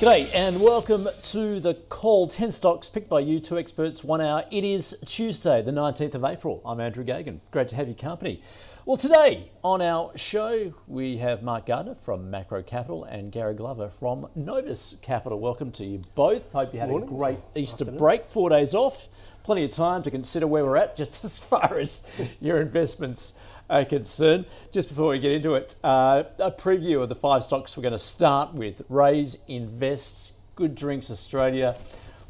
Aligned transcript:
G'day 0.00 0.30
and 0.32 0.62
welcome 0.62 1.10
to 1.24 1.60
the 1.60 1.74
call 1.74 2.26
10 2.26 2.52
stocks 2.52 2.88
picked 2.88 3.10
by 3.10 3.20
you, 3.20 3.38
two 3.38 3.58
experts, 3.58 4.02
one 4.02 4.22
hour. 4.22 4.46
It 4.50 4.64
is 4.64 4.96
Tuesday, 5.04 5.60
the 5.60 5.72
19th 5.72 6.14
of 6.14 6.24
April. 6.24 6.62
I'm 6.64 6.80
Andrew 6.80 7.04
Geoghegan. 7.04 7.40
Great 7.50 7.68
to 7.68 7.76
have 7.76 7.86
your 7.86 7.96
company. 7.96 8.40
Well, 8.86 8.96
today 8.96 9.50
on 9.62 9.82
our 9.82 10.16
show, 10.16 10.72
we 10.86 11.18
have 11.18 11.42
Mark 11.42 11.66
Gardner 11.66 11.96
from 11.96 12.32
Maqro 12.32 12.66
Capital 12.66 13.04
and 13.04 13.30
Gary 13.30 13.52
Glover 13.52 13.90
from 13.90 14.26
Novus 14.34 14.96
Capital. 15.02 15.38
Welcome 15.38 15.70
to 15.72 15.84
you 15.84 16.00
both. 16.14 16.50
Hope 16.52 16.72
you 16.72 16.80
had 16.80 16.88
Morning. 16.88 17.06
a 17.06 17.12
great 17.12 17.38
Easter 17.54 17.84
break, 17.84 18.30
four 18.30 18.48
days 18.48 18.72
off. 18.72 19.06
Plenty 19.42 19.66
of 19.66 19.70
time 19.70 20.02
to 20.04 20.10
consider 20.10 20.46
where 20.46 20.64
we're 20.64 20.78
at 20.78 20.96
just 20.96 21.22
as 21.26 21.38
far 21.38 21.78
as 21.78 22.02
your 22.40 22.58
investments 22.58 23.34
are 23.70 23.84
concerned. 23.84 24.44
Just 24.72 24.88
before 24.88 25.08
we 25.10 25.18
get 25.20 25.32
into 25.32 25.54
it, 25.54 25.76
uh, 25.82 26.24
a 26.38 26.50
preview 26.50 27.00
of 27.00 27.08
the 27.08 27.14
five 27.14 27.44
stocks 27.44 27.76
we're 27.76 27.82
going 27.82 27.92
to 27.92 27.98
start 27.98 28.52
with 28.52 28.86
Raiz 28.90 29.36
Invest, 29.46 30.32
Good 30.56 30.74
Drinks 30.74 31.10
Australia, 31.10 31.78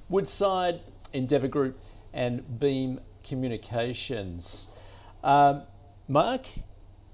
Woodside, 0.09 0.81
Endeavour 1.13 1.49
Group, 1.49 1.81
and 2.13 2.61
Beam 2.61 3.01
Communications. 3.25 4.69
Um, 5.25 5.63
Mark, 6.07 6.47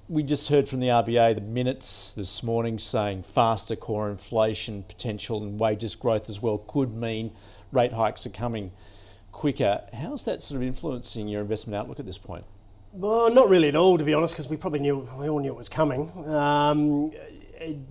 we 0.09 0.23
just 0.23 0.49
heard 0.49 0.69
from 0.69 0.81
the 0.81 0.89
RBA 0.89 1.37
the 1.37 1.41
minutes 1.41 2.13
this 2.13 2.43
morning 2.43 2.79
saying 2.79 3.23
faster 3.23 3.77
core 3.77 4.11
inflation 4.11 4.83
potential 4.83 5.43
and 5.43 5.59
wages 5.59 5.95
growth 5.95 6.29
as 6.29 6.43
well 6.43 6.59
could 6.59 6.95
mean 6.95 7.33
rate 7.73 7.93
hikes 7.93 8.27
are 8.27 8.31
coming 8.31 8.73
quicker. 9.33 9.83
How's 9.93 10.25
that 10.25 10.43
sort 10.43 10.63
of 10.63 10.67
influencing 10.67 11.29
your 11.29 11.43
investment 11.43 11.77
outlook 11.77 12.01
at 12.01 12.07
this 12.07 12.19
point? 12.19 12.45
Well, 12.97 13.31
not 13.31 13.51
really 13.51 13.69
at 13.69 13.77
all, 13.77 13.99
to 13.99 14.05
be 14.05 14.15
honest, 14.15 14.33
because 14.33 14.49
we 14.49 14.57
probably 14.57 14.79
knew 14.79 15.07
we 15.19 15.29
all 15.29 15.39
knew 15.39 15.51
it 15.51 15.57
was 15.57 15.69
coming. 15.69 16.11
Um, 16.27 17.13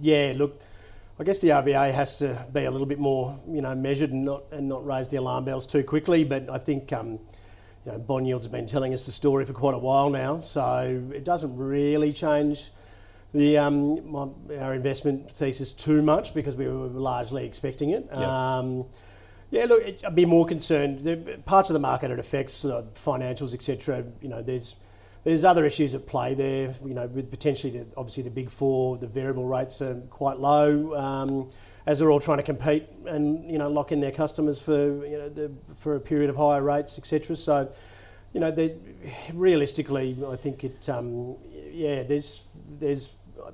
yeah, 0.02 0.34
look, 0.36 0.60
I 1.20 1.24
guess 1.24 1.38
the 1.38 1.50
RBA 1.50 1.94
has 1.94 2.18
to 2.18 2.44
be 2.52 2.64
a 2.64 2.72
little 2.72 2.88
bit 2.88 2.98
more, 2.98 3.40
you 3.48 3.62
know, 3.62 3.76
measured 3.76 4.12
and 4.12 4.26
not 4.26 4.46
and 4.52 4.68
not 4.68 4.84
raise 4.84 5.08
the 5.08 5.18
alarm 5.18 5.46
bells 5.46 5.68
too 5.68 5.84
quickly. 5.84 6.24
But 6.24 6.50
I 6.50 6.58
think, 6.58 6.92
um, 6.92 7.20
you 7.86 7.92
know, 7.92 8.00
bond 8.00 8.26
yields 8.26 8.46
have 8.46 8.52
been 8.52 8.66
telling 8.66 8.96
us 8.96 9.06
the 9.06 9.12
story 9.12 9.46
for 9.46 9.54
quite 9.54 9.76
a 9.76 9.78
while 9.78 10.10
now, 10.10 10.42
so 10.42 11.04
it 11.14 11.24
doesn't 11.24 11.56
really 11.56 12.12
change 12.12 12.72
the 13.32 13.60
um, 13.60 14.12
my, 14.12 14.28
our 14.60 14.74
investment 14.74 15.30
thesis 15.30 15.72
too 15.72 16.02
much 16.02 16.34
because 16.34 16.56
we 16.56 16.68
were 16.68 16.88
largely 16.88 17.46
expecting 17.46 17.92
it. 17.92 18.08
Yep. 18.10 18.18
Um, 18.18 18.86
yeah, 19.52 19.66
look, 19.66 19.84
it, 19.84 20.02
I'd 20.04 20.16
be 20.16 20.26
more 20.26 20.48
concerned. 20.48 21.04
The 21.04 21.38
parts 21.46 21.70
of 21.70 21.76
the 21.76 21.80
market 21.80 22.10
it 22.10 22.18
affects, 22.18 22.66
uh, 22.66 22.86
financials, 22.96 23.54
etc. 23.54 24.04
You 24.20 24.30
know, 24.30 24.42
there's 24.42 24.74
there's 25.26 25.44
other 25.44 25.66
issues 25.66 25.94
at 25.94 26.06
play 26.06 26.34
there. 26.34 26.74
You 26.86 26.94
know, 26.94 27.08
with 27.08 27.30
potentially 27.30 27.80
the, 27.80 27.86
obviously 27.98 28.24
the 28.24 28.30
big 28.30 28.50
four, 28.50 28.98
the 28.98 29.08
variable 29.08 29.46
rates 29.46 29.82
are 29.82 29.96
quite 30.10 30.40
low. 30.40 30.96
Um, 30.96 31.50
as 31.88 32.00
they're 32.00 32.10
all 32.10 32.20
trying 32.20 32.38
to 32.38 32.44
compete 32.44 32.88
and 33.06 33.50
you 33.50 33.58
know 33.58 33.70
lock 33.70 33.92
in 33.92 34.00
their 34.00 34.12
customers 34.12 34.60
for 34.60 35.06
you 35.06 35.18
know 35.18 35.30
the, 35.30 35.52
for 35.76 35.96
a 35.96 36.00
period 36.00 36.30
of 36.30 36.36
higher 36.36 36.62
rates, 36.62 36.98
etc. 36.98 37.36
So, 37.36 37.72
you 38.34 38.40
know, 38.40 38.54
realistically, 39.34 40.18
I 40.28 40.36
think 40.36 40.64
it. 40.64 40.88
Um, 40.90 41.36
yeah, 41.72 42.04
there's 42.04 42.42
there's 42.80 43.10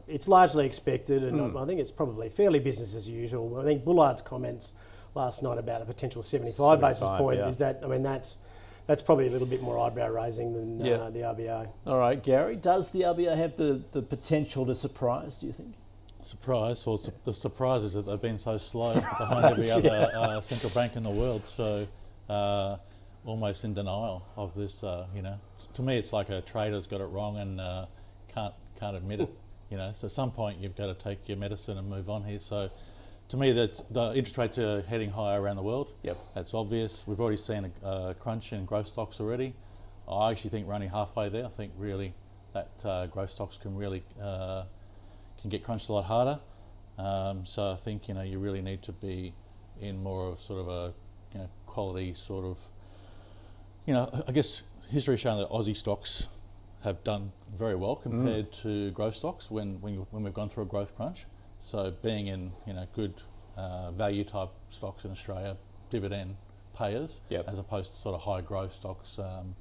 it's 0.08 0.28
largely 0.28 0.66
expected, 0.66 1.24
and 1.24 1.58
I, 1.58 1.62
I 1.62 1.66
think 1.66 1.80
it's 1.80 1.92
probably 1.92 2.30
fairly 2.30 2.60
business 2.60 2.96
as 2.96 3.08
usual. 3.08 3.60
I 3.60 3.64
think 3.64 3.84
Bullard's 3.84 4.22
comments 4.22 4.72
last 5.16 5.44
night 5.44 5.58
about 5.58 5.82
a 5.82 5.86
potential 5.86 6.24
75, 6.24 6.80
basis 6.80 7.08
point 7.08 7.40
yeah. 7.40 7.50
is 7.50 7.58
that. 7.58 7.82
I 7.84 7.88
mean, 7.88 8.04
that's 8.04 8.38
that's 8.88 9.02
probably 9.02 9.28
a 9.28 9.30
little 9.32 9.48
bit 9.48 9.62
more 9.62 9.80
eyebrow 9.80 10.10
raising 10.10 10.54
than 10.54 10.84
Yeah. 10.86 10.94
uh, 10.96 11.10
the 11.10 11.20
RBA. 11.20 11.68
All 11.88 11.98
right, 11.98 12.22
Gary, 12.22 12.56
does 12.56 12.92
the 12.92 13.02
RBA 13.02 13.36
have 13.38 13.58
the, 13.58 13.82
the 13.92 14.02
potential 14.02 14.66
to 14.66 14.76
surprise, 14.76 15.38
do 15.38 15.48
you 15.48 15.54
think? 15.54 15.76
Surprise. 16.24 16.86
Well, 16.86 16.98
su- 16.98 17.12
the 17.26 17.34
surprise 17.34 17.84
is 17.84 17.94
that 17.94 18.06
they've 18.06 18.22
been 18.22 18.38
so 18.40 18.58
slow 18.58 18.94
behind 19.20 19.46
every 19.46 19.72
other 19.72 20.10
uh, 20.16 20.40
central 20.42 20.72
bank 20.72 20.96
in 20.96 21.04
the 21.04 21.10
world. 21.10 21.46
So, 21.48 21.88
uh, 22.30 22.78
almost 23.26 23.64
in 23.64 23.74
denial 23.74 24.26
of 24.36 24.54
this. 24.56 24.84
Uh, 24.84 25.08
you 25.16 25.22
know, 25.22 25.40
to 25.74 25.82
me, 25.82 25.98
it's 25.98 26.14
like 26.14 26.30
a 26.30 26.42
trader's 26.42 26.88
got 26.88 27.02
it 27.02 27.06
wrong 27.06 27.38
and 27.38 27.60
uh, 27.62 27.86
can't 28.34 28.54
can't 28.80 28.96
admit 28.96 29.22
it. 29.22 29.30
You 29.72 29.78
know, 29.78 29.94
so 29.94 30.08
at 30.08 30.12
some 30.12 30.32
point 30.32 30.60
you've 30.60 30.76
got 30.76 30.88
to 30.88 30.94
take 31.02 31.30
your 31.30 31.38
medicine 31.38 31.78
and 31.78 31.88
move 31.90 32.10
on 32.10 32.26
here. 32.26 32.40
So, 32.40 32.70
to 33.32 33.38
me, 33.38 33.54
that 33.54 33.94
the 33.94 34.14
interest 34.14 34.38
rates 34.38 34.58
are 34.58 34.82
heading 34.82 35.10
higher 35.10 35.42
around 35.42 35.56
the 35.56 35.64
world. 35.64 35.94
Yep. 36.04 36.18
That's 36.36 36.54
obvious. 36.54 37.04
We've 37.08 37.20
already 37.20 37.38
seen 37.38 37.72
a, 37.82 38.14
crunch 38.20 38.52
in 38.52 38.66
growth 38.66 38.88
stocks 38.88 39.22
already. 39.22 39.54
I 40.08 40.32
actually 40.32 40.50
think 40.50 40.68
we're 40.68 40.74
only 40.74 40.88
halfway 40.88 41.30
there. 41.30 41.46
I 41.46 41.50
think 41.50 41.72
really 41.78 42.14
that 42.54 42.70
uh, 42.84 43.08
growth 43.08 43.32
stocks 43.32 43.58
can 43.58 43.76
really 43.76 44.04
uh, 44.22 44.64
can 45.40 45.50
get 45.50 45.64
crunched 45.64 45.88
a 45.88 45.94
lot 45.94 46.04
harder. 46.04 46.40
Um, 46.98 47.46
so 47.46 47.72
I 47.72 47.78
think 47.78 48.10
you 48.10 48.14
know 48.14 48.22
you 48.22 48.38
really 48.40 48.62
need 48.62 48.84
to 48.84 48.92
be 48.92 49.34
in 49.80 50.04
more 50.04 50.28
of 50.28 50.40
sort 50.42 50.60
of 50.60 50.68
a 50.68 50.94
you 51.34 51.40
know 51.40 51.50
quality 51.66 52.14
sort 52.14 52.44
of 52.44 52.58
you 53.86 53.94
know 53.94 54.24
I 54.28 54.34
guess 54.34 54.62
history 54.90 55.14
has 55.14 55.22
shown 55.22 55.40
that 55.40 55.50
Aussie 55.50 55.76
stocks 55.76 56.28
have 56.84 57.02
done 57.06 57.32
very 57.56 57.76
well 57.76 57.96
compared 57.96 58.52
to 58.52 58.92
growth 58.92 59.16
stocks 59.16 59.50
when 59.50 59.80
when, 59.80 59.94
you, 59.94 60.08
when 60.12 60.24
we've 60.24 60.34
gone 60.34 60.50
through 60.50 60.64
a 60.64 60.68
growth 60.68 60.94
crunch. 60.98 61.26
So 61.64 61.94
being 62.02 62.28
in 62.28 62.52
you 62.66 62.74
know 62.74 62.86
good 62.94 63.14
uh, 63.58 63.92
value 63.92 64.24
type 64.24 64.50
stocks 64.70 65.06
in 65.06 65.12
Australia, 65.12 65.58
dividend 65.90 66.36
payers, 66.76 67.22
Yep. 67.30 67.48
as 67.48 67.60
opposed 67.60 67.94
to 67.94 68.00
sort 68.00 68.16
of 68.16 68.22
high 68.22 68.42
growth 68.42 68.74
stocks, 68.74 69.20
um, 69.20 69.56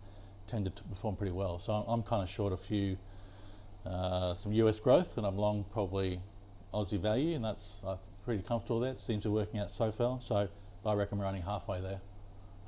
tended 0.47 0.77
to 0.77 0.83
perform 0.85 1.17
pretty 1.17 1.33
well. 1.33 1.59
So 1.59 1.73
I'm, 1.75 1.85
I'm 1.89 2.03
kind 2.03 2.23
of 2.23 2.29
short 2.29 2.53
a 2.53 2.57
few 2.57 2.97
uh, 3.85 4.35
some 4.35 4.53
US 4.53 4.79
growth, 4.79 5.17
and 5.17 5.27
I'm 5.27 5.37
long 5.37 5.65
probably 5.73 6.21
Aussie 6.73 7.01
value, 7.01 7.35
and 7.35 7.45
that's 7.45 7.81
I'm 7.87 7.99
pretty 8.25 8.43
comfortable 8.43 8.81
there. 8.81 8.93
It 8.93 9.01
seems 9.01 9.23
to 9.25 9.29
be 9.29 9.35
working 9.35 9.61
out 9.61 9.73
so 9.73 9.91
far. 9.91 10.19
So 10.21 10.49
I 10.85 10.93
reckon 10.95 11.19
we're 11.19 11.27
only 11.27 11.41
halfway 11.41 11.81
there. 11.81 12.01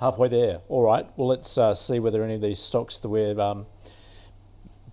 Halfway 0.00 0.28
there. 0.28 0.60
All 0.68 0.82
right. 0.82 1.06
Well, 1.16 1.28
let's 1.28 1.56
uh, 1.56 1.74
see 1.74 2.00
whether 2.00 2.24
any 2.24 2.34
of 2.34 2.40
these 2.40 2.58
stocks 2.58 2.98
that 2.98 3.08
we've 3.08 3.38
um, 3.38 3.66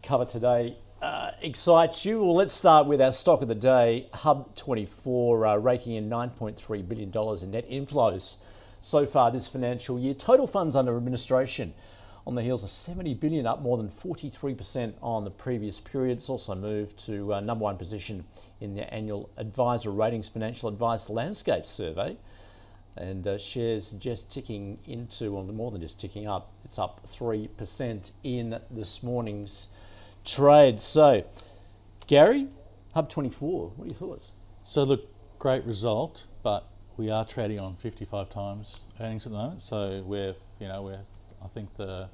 covered 0.03 0.29
today 0.29 0.77
uh, 1.01 1.31
excites 1.41 2.05
you. 2.05 2.23
Well, 2.23 2.35
let's 2.35 2.53
start 2.53 2.87
with 2.87 3.01
our 3.01 3.13
stock 3.13 3.41
of 3.41 3.47
the 3.47 3.55
day, 3.55 4.09
Hub24, 4.13 5.53
uh, 5.53 5.57
raking 5.57 5.95
in 5.95 6.09
$9.3 6.09 6.87
billion 6.87 7.09
in 7.43 7.51
net 7.51 7.69
inflows 7.69 8.35
so 8.81 9.05
far 9.05 9.31
this 9.31 9.47
financial 9.47 9.99
year. 9.99 10.13
Total 10.13 10.47
funds 10.47 10.75
under 10.75 10.95
administration 10.97 11.73
on 12.27 12.35
the 12.35 12.41
heels 12.41 12.63
of 12.63 12.71
70 12.71 13.13
billion, 13.15 13.47
up 13.47 13.61
more 13.61 13.77
than 13.77 13.89
43% 13.89 14.93
on 15.01 15.23
the 15.23 15.31
previous 15.31 15.79
period. 15.79 16.17
It's 16.17 16.29
also 16.29 16.53
moved 16.53 16.99
to 17.05 17.33
uh, 17.33 17.39
number 17.39 17.63
one 17.63 17.77
position 17.77 18.25
in 18.59 18.75
the 18.75 18.93
annual 18.93 19.29
Advisor 19.37 19.91
Ratings 19.91 20.27
Financial 20.27 20.69
Advice 20.69 21.09
Landscape 21.09 21.65
Survey 21.65 22.17
and 22.97 23.25
uh, 23.25 23.37
shares 23.37 23.91
just 23.91 24.29
ticking 24.29 24.77
into, 24.85 25.35
or 25.35 25.43
more 25.45 25.71
than 25.71 25.81
just 25.81 25.99
ticking 25.99 26.27
up, 26.27 26.51
it's 26.65 26.77
up 26.77 27.07
3% 27.07 28.11
in 28.23 28.59
this 28.69 29.01
morning's 29.01 29.69
trade. 30.25 30.79
So, 30.81 31.23
Gary, 32.07 32.47
Hub24, 32.95 33.75
what 33.75 33.83
are 33.83 33.87
your 33.87 33.95
thoughts? 33.95 34.31
So 34.65 34.83
look, 34.83 35.07
great 35.39 35.63
result, 35.63 36.25
but 36.43 36.67
we 36.97 37.09
are 37.09 37.25
trading 37.25 37.59
on 37.59 37.75
55 37.75 38.29
times 38.29 38.81
earnings 38.99 39.25
at 39.25 39.31
the 39.31 39.37
moment. 39.37 39.61
So 39.61 40.03
we're, 40.05 40.35
you 40.59 40.67
know, 40.67 40.83
we're, 40.83 41.01
I 41.43 41.47
think 41.47 41.75
the 41.75 42.09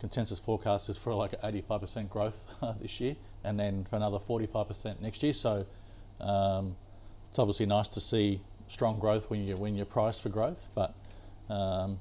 consensus 0.00 0.38
forecast 0.38 0.88
is 0.88 0.98
for 0.98 1.14
like 1.14 1.40
85% 1.42 2.08
growth 2.08 2.46
this 2.80 3.00
year, 3.00 3.16
and 3.44 3.58
then 3.58 3.86
for 3.88 3.96
another 3.96 4.18
45% 4.18 5.00
next 5.00 5.22
year. 5.22 5.32
So 5.32 5.66
um, 6.20 6.76
it's 7.30 7.38
obviously 7.38 7.66
nice 7.66 7.88
to 7.88 8.00
see 8.00 8.40
strong 8.68 8.98
growth 8.98 9.30
when 9.30 9.44
you 9.44 9.56
when 9.56 9.74
you're 9.74 9.86
priced 9.86 10.20
for 10.22 10.28
growth, 10.28 10.68
but 10.74 10.94
um, 11.48 11.98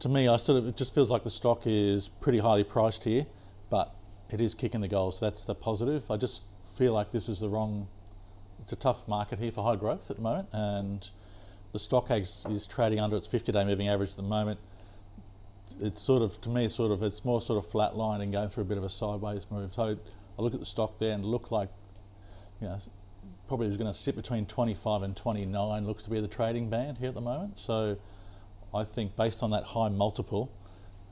to 0.00 0.08
me, 0.08 0.28
I 0.28 0.36
sort 0.36 0.58
of 0.58 0.68
it 0.68 0.76
just 0.76 0.94
feels 0.94 1.10
like 1.10 1.24
the 1.24 1.30
stock 1.30 1.62
is 1.66 2.08
pretty 2.20 2.38
highly 2.38 2.64
priced 2.64 3.04
here, 3.04 3.26
it 4.30 4.40
is 4.40 4.54
kicking 4.54 4.80
the 4.80 4.88
goals. 4.88 5.20
That's 5.20 5.44
the 5.44 5.54
positive. 5.54 6.10
I 6.10 6.16
just 6.16 6.44
feel 6.76 6.92
like 6.92 7.12
this 7.12 7.28
is 7.28 7.40
the 7.40 7.48
wrong 7.48 7.88
it's 8.62 8.72
a 8.72 8.76
tough 8.76 9.06
market 9.06 9.38
here 9.38 9.52
for 9.52 9.62
high 9.62 9.76
growth 9.76 10.10
at 10.10 10.16
the 10.16 10.22
moment, 10.22 10.48
and 10.52 11.08
the 11.72 11.78
stock 11.78 12.10
is, 12.10 12.42
is 12.48 12.66
trading 12.66 12.98
under 12.98 13.16
its 13.16 13.28
50-day 13.28 13.64
moving 13.64 13.88
average 13.88 14.10
at 14.10 14.16
the 14.16 14.22
moment. 14.22 14.58
it's 15.80 16.00
sort 16.00 16.22
of 16.22 16.40
to 16.40 16.48
me 16.48 16.68
sort 16.68 16.90
of 16.90 17.02
it's 17.02 17.24
more 17.24 17.40
sort 17.40 17.62
of 17.62 17.70
flat 17.70 17.96
line 17.96 18.20
and 18.22 18.32
going 18.32 18.48
through 18.48 18.62
a 18.62 18.66
bit 18.66 18.78
of 18.78 18.84
a 18.84 18.88
sideways 18.88 19.46
move. 19.50 19.74
So 19.74 19.96
I 20.38 20.42
look 20.42 20.54
at 20.54 20.60
the 20.60 20.66
stock 20.66 20.98
there 20.98 21.12
and 21.12 21.24
look 21.24 21.50
like 21.50 21.68
you 22.60 22.68
know 22.68 22.78
probably 23.46 23.68
is 23.68 23.76
going 23.76 23.92
to 23.92 23.98
sit 23.98 24.16
between 24.16 24.46
25 24.46 25.02
and 25.02 25.16
29 25.16 25.86
looks 25.86 26.02
to 26.02 26.10
be 26.10 26.20
the 26.20 26.28
trading 26.28 26.68
band 26.68 26.98
here 26.98 27.08
at 27.08 27.14
the 27.14 27.20
moment. 27.20 27.58
So 27.58 27.96
I 28.74 28.84
think 28.84 29.14
based 29.16 29.42
on 29.42 29.50
that 29.50 29.64
high 29.64 29.88
multiple, 29.88 30.50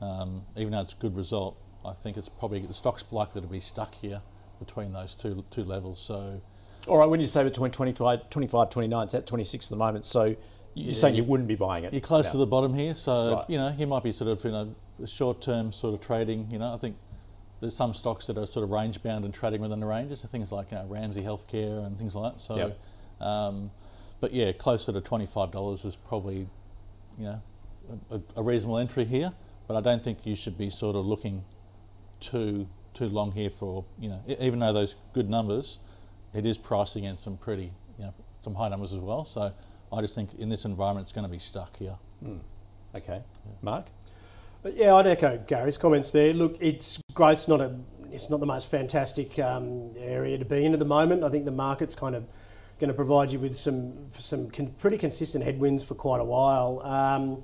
um, 0.01 0.43
even 0.57 0.73
though 0.73 0.81
it's 0.81 0.95
a 0.95 0.97
good 0.97 1.15
result, 1.15 1.57
I 1.85 1.93
think 1.93 2.17
it's 2.17 2.29
probably 2.29 2.61
the 2.61 2.75
stock's 2.75 3.05
likely 3.11 3.41
to 3.41 3.47
be 3.47 3.61
stuck 3.61 3.95
here 3.95 4.21
between 4.59 4.93
those 4.93 5.15
two 5.15 5.45
two 5.51 5.65
levels. 5.65 6.01
So 6.01 6.41
All 6.87 6.99
right, 6.99 7.09
when 7.09 7.21
you 7.21 7.27
say 7.27 7.43
between 7.45 7.71
20, 7.71 7.93
25, 8.31 8.71
29, 8.71 9.05
it's 9.05 9.15
at 9.15 9.27
26 9.27 9.67
at 9.67 9.71
the 9.71 9.77
moment. 9.77 10.05
So 10.07 10.25
you're 10.25 10.37
Yeah, 10.75 10.95
saying 10.95 11.15
you 11.15 11.25
wouldn't 11.25 11.49
be 11.49 11.55
buying 11.55 11.85
it? 11.85 11.93
You're 11.93 12.01
close 12.01 12.27
now. 12.27 12.33
to 12.33 12.39
the 12.39 12.47
bottom 12.47 12.75
here, 12.75 12.95
so 12.95 13.37
Right. 13.37 13.51
you 13.51 13.59
know 13.59 13.71
he 13.71 13.85
might 13.85 14.03
be 14.03 14.13
sort 14.13 14.31
of 14.31 14.45
you 14.45 14.51
know 14.51 14.75
short 15.07 15.41
term 15.41 15.73
sort 15.73 15.95
of 15.95 16.01
trading. 16.01 16.49
You 16.51 16.59
know, 16.59 16.73
I 16.75 16.79
think 16.79 16.97
there's 17.61 17.77
some 17.77 17.95
stocks 17.95 18.27
that 18.27 18.37
are 18.39 18.47
sort 18.47 18.65
of 18.65 18.71
range 18.71 19.03
bound 19.03 19.25
and 19.25 19.33
trading 19.33 19.61
within 19.61 19.81
the 19.81 19.87
ranges. 19.87 20.21
So 20.21 20.29
things 20.29 20.53
like 20.53 20.71
you 20.71 20.79
know 20.79 20.87
Ramsay 20.87 21.23
Healthcare 21.23 21.85
and 21.87 21.97
things 21.99 22.15
like 22.15 22.35
that. 22.35 22.41
So, 22.41 22.57
Yep. 22.57 23.27
um, 23.27 23.71
but 24.21 24.33
yeah, 24.33 24.53
closer 24.53 24.93
to 24.93 25.01
twenty 25.01 25.27
five 25.27 25.51
dollars 25.51 25.85
is 25.85 25.97
probably 25.97 26.49
you 27.19 27.25
know 27.25 27.43
a, 28.11 28.21
a 28.37 28.43
reasonable 28.43 28.79
entry 28.79 29.05
here. 29.05 29.33
But 29.67 29.77
I 29.77 29.81
don't 29.81 30.03
think 30.03 30.27
you 30.27 30.37
should 30.37 30.59
be 30.59 30.69
sort 30.69 30.95
of 30.97 31.07
looking 31.07 31.45
too 32.25 32.67
too 32.95 33.09
long 33.09 33.33
here 33.33 33.51
for 33.51 33.85
you 33.99 34.09
know 34.09 34.21
even 34.27 34.59
though 34.61 34.73
those 34.73 34.97
good 35.13 35.29
numbers, 35.29 35.79
it 36.33 36.47
is 36.47 36.57
pricing 36.57 37.05
in 37.05 37.17
some 37.17 37.37
pretty 37.37 37.73
you 37.99 38.05
know 38.05 38.15
some 38.43 38.55
high 38.55 38.69
numbers 38.69 38.93
as 38.93 38.99
well. 38.99 39.25
So 39.25 39.53
I 39.93 40.01
just 40.01 40.15
think 40.15 40.31
in 40.39 40.49
this 40.49 40.65
environment 40.65 41.07
it's 41.07 41.13
going 41.13 41.27
to 41.27 41.31
be 41.31 41.39
stuck 41.39 41.77
here. 41.77 41.97
Okay. 42.95 43.23
Mark? 43.63 43.87
But 44.63 44.77
yeah, 44.77 44.95
I'd 44.95 45.07
echo 45.07 45.43
Gary's 45.47 45.77
comments 45.77 46.11
there. 46.11 46.33
Look, 46.33 46.57
it's 46.61 46.99
growth's 47.13 47.49
not 47.49 47.61
a 47.61 47.77
it's 48.11 48.31
not 48.31 48.41
the 48.41 48.47
most 48.47 48.71
fantastic 48.71 49.39
um, 49.39 49.91
area 49.99 50.39
to 50.39 50.45
be 50.45 50.65
in 50.65 50.73
at 50.73 50.79
the 50.79 50.85
moment. 50.85 51.25
I 51.25 51.29
think 51.29 51.45
the 51.45 51.51
market's 51.51 51.95
kind 51.95 52.15
of 52.15 52.25
going 52.79 52.89
to 52.89 52.95
provide 52.95 53.33
you 53.33 53.41
with 53.41 53.57
some 53.57 54.11
some 54.19 54.51
con- 54.51 54.75
pretty 54.79 54.99
consistent 54.99 55.45
headwinds 55.45 55.83
for 55.83 55.95
quite 55.95 56.21
a 56.21 56.25
while. 56.25 56.81
Um, 56.83 57.43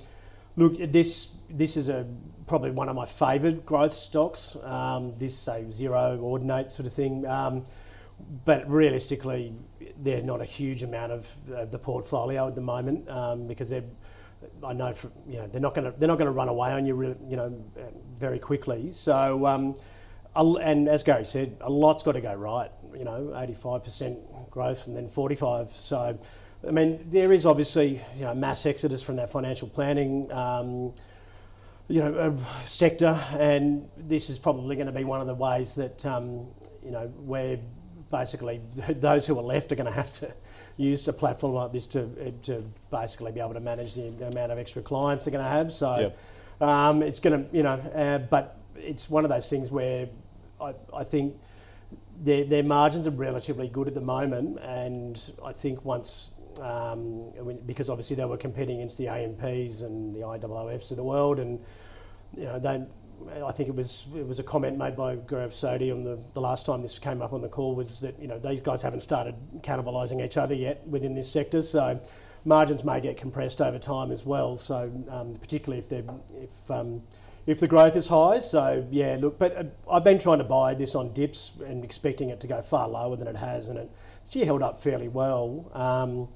look, 0.55 0.77
this 0.91 1.27
this 1.53 1.77
is 1.77 1.89
a 1.89 2.05
probably 2.47 2.71
one 2.71 2.89
of 2.89 2.95
my 2.95 3.05
favoured 3.05 3.65
growth 3.65 3.93
stocks. 3.93 4.57
Um, 4.63 5.13
this 5.17 5.37
say 5.37 5.65
zero 5.71 6.19
ordinate 6.21 6.71
sort 6.71 6.85
of 6.85 6.93
thing. 6.93 7.25
Um, 7.25 7.63
but 8.45 8.69
realistically, 8.69 9.53
they're 10.01 10.21
not 10.21 10.41
a 10.41 10.45
huge 10.45 10.83
amount 10.83 11.11
of 11.11 11.71
the 11.71 11.79
portfolio 11.79 12.47
at 12.47 12.55
the 12.55 12.61
moment 12.61 13.09
um, 13.09 13.47
because 13.47 13.69
they're. 13.69 13.83
I 14.63 14.73
know, 14.73 14.91
for, 14.91 15.11
you 15.29 15.37
know, 15.37 15.45
they're 15.45 15.61
not 15.61 15.75
going 15.75 15.91
to 15.91 15.99
they're 15.99 16.07
not 16.07 16.17
going 16.17 16.25
to 16.25 16.31
run 16.31 16.49
away 16.49 16.71
on 16.71 16.83
you, 16.83 17.15
you 17.29 17.35
know, 17.35 17.63
very 18.19 18.39
quickly. 18.39 18.91
So, 18.91 19.45
um, 19.45 19.75
and 20.35 20.89
as 20.89 21.03
Gary 21.03 21.25
said, 21.25 21.57
a 21.61 21.69
lot's 21.69 22.01
got 22.01 22.13
to 22.13 22.21
go 22.21 22.33
right. 22.33 22.71
You 22.97 23.03
know, 23.03 23.33
85% 23.35 24.49
growth 24.49 24.87
and 24.87 24.95
then 24.95 25.09
45. 25.09 25.71
So, 25.71 26.17
I 26.67 26.71
mean, 26.71 27.05
there 27.09 27.31
is 27.31 27.45
obviously 27.45 28.01
you 28.15 28.21
know 28.21 28.33
mass 28.33 28.65
exodus 28.65 29.01
from 29.01 29.17
that 29.17 29.31
financial 29.31 29.67
planning. 29.67 30.31
Um, 30.31 30.93
you 31.91 31.99
know, 31.99 32.13
uh, 32.15 32.65
sector, 32.65 33.19
and 33.33 33.89
this 33.97 34.29
is 34.29 34.39
probably 34.39 34.75
going 34.75 34.87
to 34.87 34.93
be 34.93 35.03
one 35.03 35.19
of 35.19 35.27
the 35.27 35.35
ways 35.35 35.73
that 35.75 36.05
um, 36.05 36.47
you 36.83 36.91
know 36.91 37.07
where 37.25 37.59
basically 38.09 38.61
those 38.89 39.27
who 39.27 39.37
are 39.37 39.43
left 39.43 39.71
are 39.71 39.75
going 39.75 39.85
to 39.85 39.91
have 39.91 40.11
to 40.19 40.33
use 40.77 41.07
a 41.07 41.13
platform 41.13 41.53
like 41.53 41.71
this 41.73 41.87
to 41.87 42.31
to 42.43 42.63
basically 42.89 43.31
be 43.31 43.39
able 43.39 43.53
to 43.53 43.59
manage 43.59 43.95
the 43.95 44.07
amount 44.27 44.51
of 44.51 44.57
extra 44.57 44.81
clients 44.81 45.25
they're 45.25 45.31
going 45.31 45.43
to 45.43 45.49
have. 45.49 45.73
So 45.73 46.13
um, 46.61 47.01
it's 47.01 47.19
going 47.19 47.43
to, 47.43 47.55
you 47.55 47.63
know, 47.63 47.73
uh, 47.73 48.19
but 48.19 48.57
it's 48.75 49.09
one 49.09 49.25
of 49.25 49.29
those 49.29 49.49
things 49.49 49.69
where 49.69 50.07
I, 50.61 50.73
I 50.93 51.03
think 51.03 51.35
their, 52.21 52.45
their 52.45 52.63
margins 52.63 53.07
are 53.07 53.11
relatively 53.11 53.67
good 53.67 53.87
at 53.87 53.95
the 53.95 54.01
moment, 54.01 54.59
and 54.59 55.19
I 55.43 55.51
think 55.51 55.83
once 55.83 56.29
um, 56.59 57.31
because 57.65 57.89
obviously 57.89 58.15
they 58.15 58.25
were 58.25 58.37
competing 58.37 58.77
against 58.77 58.97
the 58.97 59.07
AMPs 59.07 59.81
and 59.81 60.13
the 60.15 60.19
IOOFs 60.19 60.91
of 60.91 60.97
the 60.97 61.03
world, 61.03 61.39
and 61.39 61.59
you 62.35 62.43
know 62.43 62.59
they. 62.59 62.83
I 63.45 63.51
think 63.51 63.69
it 63.69 63.75
was 63.75 64.05
it 64.15 64.25
was 64.25 64.39
a 64.39 64.43
comment 64.43 64.79
made 64.79 64.95
by 64.95 65.15
Gaurav 65.15 65.51
Sodhi 65.51 65.91
on 65.91 66.03
the, 66.03 66.17
the 66.33 66.41
last 66.41 66.65
time 66.65 66.81
this 66.81 66.97
came 66.97 67.21
up 67.21 67.33
on 67.33 67.41
the 67.41 67.47
call 67.47 67.75
was 67.75 67.99
that 67.99 68.19
you 68.19 68.27
know 68.27 68.39
these 68.39 68.61
guys 68.61 68.81
haven't 68.81 69.01
started 69.01 69.35
cannibalising 69.61 70.25
each 70.25 70.37
other 70.37 70.55
yet 70.55 70.85
within 70.87 71.13
this 71.13 71.31
sector, 71.31 71.61
so 71.61 71.99
margins 72.45 72.83
may 72.83 72.99
get 72.99 73.17
compressed 73.17 73.61
over 73.61 73.77
time 73.77 74.11
as 74.11 74.25
well. 74.25 74.57
So 74.57 74.91
um, 75.09 75.35
particularly 75.39 75.79
if 75.79 75.89
they 75.89 76.03
if 76.41 76.71
um, 76.71 77.03
if 77.45 77.59
the 77.59 77.67
growth 77.67 77.95
is 77.95 78.07
high. 78.07 78.39
So 78.39 78.87
yeah, 78.89 79.17
look, 79.19 79.37
but 79.37 79.55
uh, 79.55 79.63
I've 79.91 80.03
been 80.03 80.19
trying 80.19 80.39
to 80.39 80.43
buy 80.43 80.73
this 80.73 80.95
on 80.95 81.13
dips 81.13 81.51
and 81.65 81.83
expecting 81.83 82.29
it 82.29 82.39
to 82.39 82.47
go 82.47 82.61
far 82.61 82.87
lower 82.87 83.15
than 83.15 83.27
it 83.27 83.35
has, 83.35 83.69
and 83.69 83.77
it 83.77 83.91
she 84.29 84.45
held 84.45 84.63
up 84.63 84.81
fairly 84.81 85.07
well. 85.07 85.69
Um, 85.73 86.27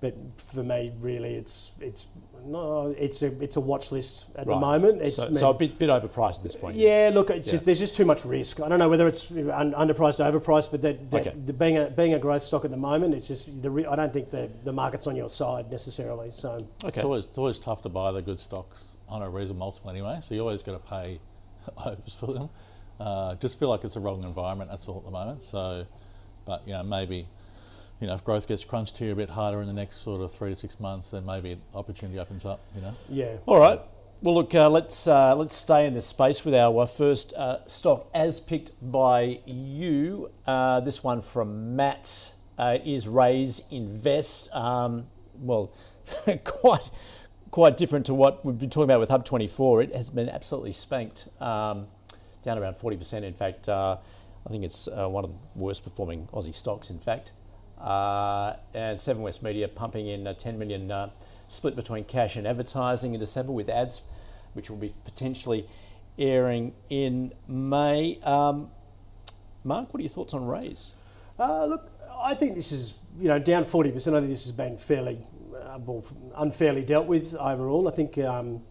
but 0.00 0.14
for 0.36 0.62
me, 0.62 0.92
really, 1.00 1.34
it's 1.34 1.72
it's 1.80 2.06
no, 2.44 2.94
it's 2.96 3.22
a 3.22 3.26
it's 3.42 3.56
a 3.56 3.60
watch 3.60 3.90
list 3.90 4.26
at 4.36 4.46
the 4.46 4.54
moment. 4.56 5.02
It's 5.02 5.16
So, 5.16 5.32
so 5.32 5.50
a 5.50 5.54
bit, 5.54 5.76
bit 5.76 5.90
overpriced 5.90 6.36
at 6.36 6.42
this 6.44 6.54
point. 6.54 6.76
yeah, 6.76 7.10
look, 7.12 7.30
it's 7.30 7.48
Yeah. 7.48 7.52
Just, 7.54 7.64
there's 7.64 7.78
just 7.80 7.94
too 7.96 8.04
much 8.04 8.24
risk. 8.24 8.60
I 8.60 8.68
don't 8.68 8.78
know 8.78 8.88
whether 8.88 9.08
it's 9.08 9.28
un- 9.30 9.72
underpriced 9.72 10.20
or 10.24 10.30
overpriced, 10.40 10.70
but 10.70 10.82
that, 10.82 11.10
that 11.10 11.26
Okay. 11.26 11.36
the, 11.46 11.52
being 11.52 11.78
a 11.78 11.90
being 11.90 12.14
a 12.14 12.18
growth 12.18 12.44
stock 12.44 12.64
at 12.64 12.70
the 12.70 12.76
moment, 12.76 13.12
it's 13.14 13.26
just 13.26 13.60
the 13.60 13.70
re- 13.70 13.86
I 13.86 13.96
don't 13.96 14.12
think 14.12 14.30
the 14.30 14.48
the 14.62 14.72
market's 14.72 15.08
on 15.08 15.16
your 15.16 15.28
side 15.28 15.68
necessarily. 15.70 16.30
So 16.30 16.50
Okay. 16.84 16.88
It's 17.00 17.04
always 17.04 17.24
it's 17.24 17.38
always 17.38 17.58
tough 17.58 17.82
to 17.82 17.88
buy 17.88 18.12
the 18.12 18.22
good 18.22 18.38
stocks 18.38 18.96
on 19.08 19.22
a 19.22 19.28
reasonable 19.28 19.58
multiple 19.66 19.90
anyway. 19.90 20.18
So 20.20 20.34
you 20.36 20.40
always 20.42 20.62
got 20.62 20.72
to 20.72 20.90
pay 20.90 21.18
overs 21.76 22.14
for 22.14 22.32
them. 22.32 22.50
Uh, 23.00 23.34
just 23.36 23.58
feel 23.58 23.68
like 23.68 23.82
it's 23.82 23.96
a 23.96 24.00
wrong 24.00 24.22
environment. 24.22 24.70
That's 24.70 24.86
all 24.86 24.98
at 24.98 25.04
the 25.04 25.10
moment. 25.10 25.42
So, 25.42 25.86
but 26.44 26.62
you 26.66 26.72
know 26.74 26.84
maybe. 26.84 27.26
You 28.00 28.06
know, 28.06 28.14
if 28.14 28.24
growth 28.24 28.46
gets 28.46 28.64
crunched 28.64 28.98
here 28.98 29.12
a 29.12 29.16
bit 29.16 29.30
harder 29.30 29.60
in 29.60 29.66
the 29.66 29.72
next 29.72 30.02
sort 30.02 30.20
of 30.20 30.32
three 30.32 30.50
to 30.50 30.56
six 30.56 30.78
months, 30.78 31.10
then 31.10 31.26
maybe 31.26 31.52
an 31.52 31.60
opportunity 31.74 32.18
opens 32.18 32.44
up. 32.44 32.60
You 32.74 32.82
know, 32.82 32.94
yeah, 33.08 33.36
All 33.46 33.58
right. 33.58 33.80
Well, 34.20 34.34
look, 34.34 34.54
uh, 34.54 34.68
let's 34.68 35.06
uh, 35.06 35.36
let's 35.36 35.54
stay 35.54 35.86
in 35.86 35.94
this 35.94 36.06
space 36.06 36.44
with 36.44 36.54
our 36.54 36.86
first 36.86 37.32
uh, 37.34 37.66
stock 37.66 38.08
as 38.14 38.40
picked 38.40 38.72
by 38.82 39.40
you. 39.46 40.30
Uh, 40.46 40.80
this 40.80 41.04
one 41.04 41.22
from 41.22 41.76
Matt 41.76 42.32
uh, 42.58 42.78
is 42.84 43.06
Raiz 43.06 43.62
Invest. 43.70 44.52
Um, 44.52 45.06
well, 45.40 45.72
quite 46.44 46.90
quite 47.50 47.76
different 47.76 48.06
to 48.06 48.14
what 48.14 48.44
we've 48.44 48.58
been 48.58 48.70
talking 48.70 48.84
about 48.84 49.00
with 49.00 49.08
Hub 49.08 49.24
24. 49.24 49.82
It 49.82 49.94
has 49.94 50.10
been 50.10 50.28
absolutely 50.28 50.72
spanked, 50.72 51.28
um, 51.40 51.86
down 52.42 52.58
around 52.58 52.74
40%. 52.74 53.22
In 53.22 53.34
fact, 53.34 53.68
uh, 53.68 53.96
I 54.46 54.50
think 54.50 54.64
it's 54.64 54.88
uh, 54.88 55.08
one 55.08 55.24
of 55.24 55.30
the 55.30 55.36
worst 55.54 55.84
performing 55.84 56.28
Aussie 56.32 56.54
stocks. 56.54 56.90
In 56.90 56.98
fact, 56.98 57.32
and 57.80 58.98
Seven 58.98 59.22
West 59.22 59.42
Media 59.42 59.68
pumping 59.68 60.08
in 60.08 60.26
uh, 60.26 60.34
10 60.34 60.58
million 60.58 60.90
uh, 60.90 61.10
split 61.48 61.76
between 61.76 62.04
cash 62.04 62.36
and 62.36 62.46
advertising 62.46 63.14
in 63.14 63.20
December 63.20 63.52
with 63.52 63.68
ads, 63.68 64.02
which 64.54 64.70
will 64.70 64.76
be 64.76 64.94
potentially 65.04 65.68
airing 66.18 66.74
in 66.90 67.32
May. 67.46 68.18
Um, 68.22 68.70
Mark, 69.64 69.92
what 69.92 70.00
are 70.00 70.02
your 70.02 70.10
thoughts 70.10 70.34
on 70.34 70.42
Raiz? 70.42 70.92
Uh, 71.38 71.66
look, 71.66 71.90
I 72.20 72.34
think 72.34 72.54
this 72.54 72.72
is 72.72 72.94
you 73.20 73.28
know 73.28 73.38
down 73.38 73.64
forty 73.64 73.90
percent. 73.90 74.16
I 74.16 74.20
think 74.20 74.32
this 74.32 74.44
has 74.44 74.52
been 74.52 74.76
fairly 74.76 75.20
uh, 75.54 75.78
unfairly 76.36 76.82
dealt 76.82 77.06
with 77.06 77.34
overall. 77.34 77.88
I 77.88 77.92
think 77.92 78.18
um, 78.18 78.62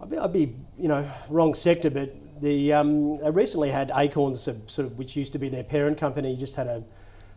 I'd, 0.00 0.10
be, 0.10 0.18
I'd 0.18 0.32
be 0.32 0.56
you 0.78 0.88
know 0.88 1.10
wrong 1.28 1.54
sector, 1.54 1.90
but 1.90 2.14
the 2.42 2.72
um, 2.72 3.16
they 3.16 3.30
recently 3.30 3.70
had 3.70 3.90
Acorns, 3.94 4.46
uh, 4.46 4.54
sort 4.66 4.86
of 4.86 4.98
which 4.98 5.16
used 5.16 5.32
to 5.32 5.38
be 5.38 5.48
their 5.48 5.64
parent 5.64 5.98
company, 5.98 6.36
just 6.36 6.56
had 6.56 6.66
a 6.66 6.84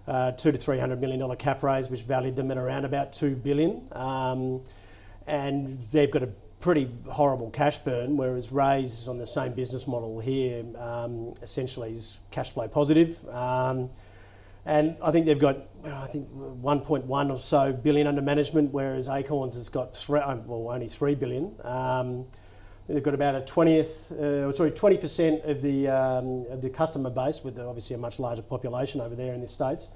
uh, 0.08 0.32
two 0.32 0.52
to 0.52 0.58
three 0.58 0.80
hundred 0.80 1.02
million 1.02 1.20
dollar 1.20 1.36
cap 1.36 1.64
raise, 1.64 1.90
which 1.90 2.02
valued 2.02 2.36
them 2.36 2.52
at 2.52 2.58
around 2.58 2.86
about 2.86 3.14
two 3.14 3.36
billion, 3.36 3.88
um, 3.94 4.62
and 5.28 5.80
they've 5.92 6.12
got 6.12 6.24
a 6.24 6.30
pretty 6.60 6.90
horrible 7.10 7.50
cash 7.50 7.78
burn. 7.80 8.18
Whereas 8.18 8.48
Raiz 8.48 9.08
on 9.08 9.18
the 9.18 9.28
same 9.28 9.54
business 9.54 9.88
model 9.88 10.20
here, 10.20 10.64
um, 10.78 11.34
essentially 11.42 11.94
is 11.94 12.18
cash 12.32 12.52
flow 12.52 12.68
positive. 12.68 13.28
Um, 13.30 13.90
and 14.66 14.98
I 15.02 15.12
think 15.12 15.26
they've 15.26 15.40
got, 15.40 15.58
I 15.86 16.06
think, 16.08 16.30
1.1 16.32 17.32
or 17.32 17.40
so 17.40 17.72
billion 17.72 18.08
under 18.08 18.22
management, 18.22 18.72
whereas 18.72 19.08
Acorns 19.08 19.56
has 19.56 19.70
got 19.70 19.96
three, 19.96 20.20
uh, 20.20 20.36
well, 20.46 20.74
only 20.74 20.88
three 20.88 21.16
billion. 21.16 21.56
Um, 21.64 22.26
they've 22.90 23.04
got 23.04 23.14
about 23.14 23.36
a 23.36 23.42
20th, 23.42 24.12
uh, 24.12 24.56
sorry, 24.56 24.72
20% 24.72 25.48
of 25.50 25.62
the 25.62 25.88
um, 25.88 26.46
of 26.50 26.62
the 26.62 26.70
customer 26.70 27.10
base, 27.10 27.44
with 27.44 27.60
obviously 27.60 27.96
a 27.96 28.00
much 28.00 28.20
larger 28.20 28.42
population 28.42 29.02
over 29.02 29.16
there 29.16 29.34
in 29.34 29.42
the 29.42 29.48
states. 29.48 29.88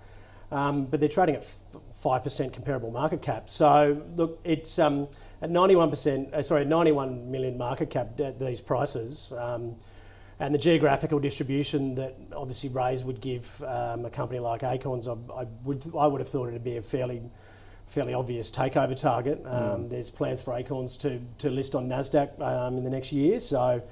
Um, 0.51 0.85
but 0.85 0.99
they're 0.99 1.09
trading 1.09 1.35
at 1.35 1.45
five 1.91 2.23
percent 2.23 2.53
comparable 2.53 2.91
market 2.91 3.21
cap. 3.21 3.49
So 3.49 4.01
look, 4.15 4.39
it's 4.43 4.77
um, 4.77 5.07
at 5.41 5.49
91%, 5.49 6.33
uh, 6.33 6.41
sorry, 6.41 6.63
91 6.63 7.29
million 7.29 7.57
market 7.57 7.89
cap 7.89 8.19
at 8.19 8.39
these 8.39 8.61
prices. 8.61 9.31
Um, 9.35 9.75
and 10.39 10.53
the 10.53 10.59
geographical 10.59 11.19
distribution 11.19 11.95
that 11.95 12.15
obviously 12.35 12.69
Raise 12.69 13.03
would 13.03 13.21
give 13.21 13.63
um, 13.63 14.05
a 14.05 14.09
company 14.09 14.39
like 14.39 14.63
Acorns, 14.63 15.07
I, 15.07 15.13
I 15.35 15.45
would 15.63 15.83
I 15.97 16.07
would 16.07 16.21
have 16.21 16.29
thought 16.29 16.49
it'd 16.49 16.63
be 16.63 16.77
a 16.77 16.81
fairly 16.81 17.21
fairly 17.93 18.15
obvious 18.15 18.49
takeover 18.49 18.99
target. 18.99 19.39
Um, 19.45 19.87
There's 19.87 20.09
plans 20.09 20.41
for 20.41 20.57
Acorns 20.57 20.97
to, 20.97 21.21
to 21.37 21.49
list 21.51 21.75
on 21.75 21.87
Nasdaq 21.87 22.41
um, 22.41 22.77
in 22.77 22.83
the 22.83 22.89
next 22.89 23.11
year. 23.11 23.39
So, 23.39 23.83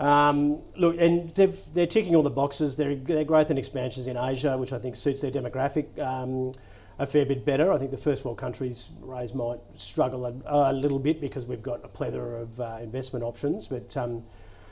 um, 0.00 0.58
look, 0.76 0.96
and 0.98 1.32
they're 1.72 1.86
ticking 1.86 2.16
all 2.16 2.24
the 2.24 2.30
boxes. 2.30 2.74
Their, 2.74 2.96
their 2.96 3.24
growth 3.24 3.50
and 3.50 3.58
expansions 3.58 4.08
in 4.08 4.16
Asia, 4.16 4.58
which 4.58 4.72
I 4.72 4.78
think 4.78 4.96
suits 4.96 5.20
their 5.20 5.30
demographic. 5.30 5.98
Um, 6.00 6.52
a 6.98 7.06
fair 7.06 7.24
bit 7.26 7.44
better. 7.44 7.72
I 7.72 7.78
think 7.78 7.92
the 7.92 7.96
first 7.96 8.24
world 8.24 8.38
countries 8.38 8.88
Raiz 9.02 9.34
might 9.34 9.60
struggle 9.76 10.26
a, 10.26 10.34
a 10.46 10.72
little 10.72 10.98
bit 10.98 11.20
because 11.20 11.46
we've 11.46 11.62
got 11.62 11.84
a 11.84 11.88
plethora 11.88 12.42
of 12.42 12.60
uh, 12.60 12.78
investment 12.82 13.24
options, 13.24 13.66
but 13.66 13.96
um, 13.96 14.22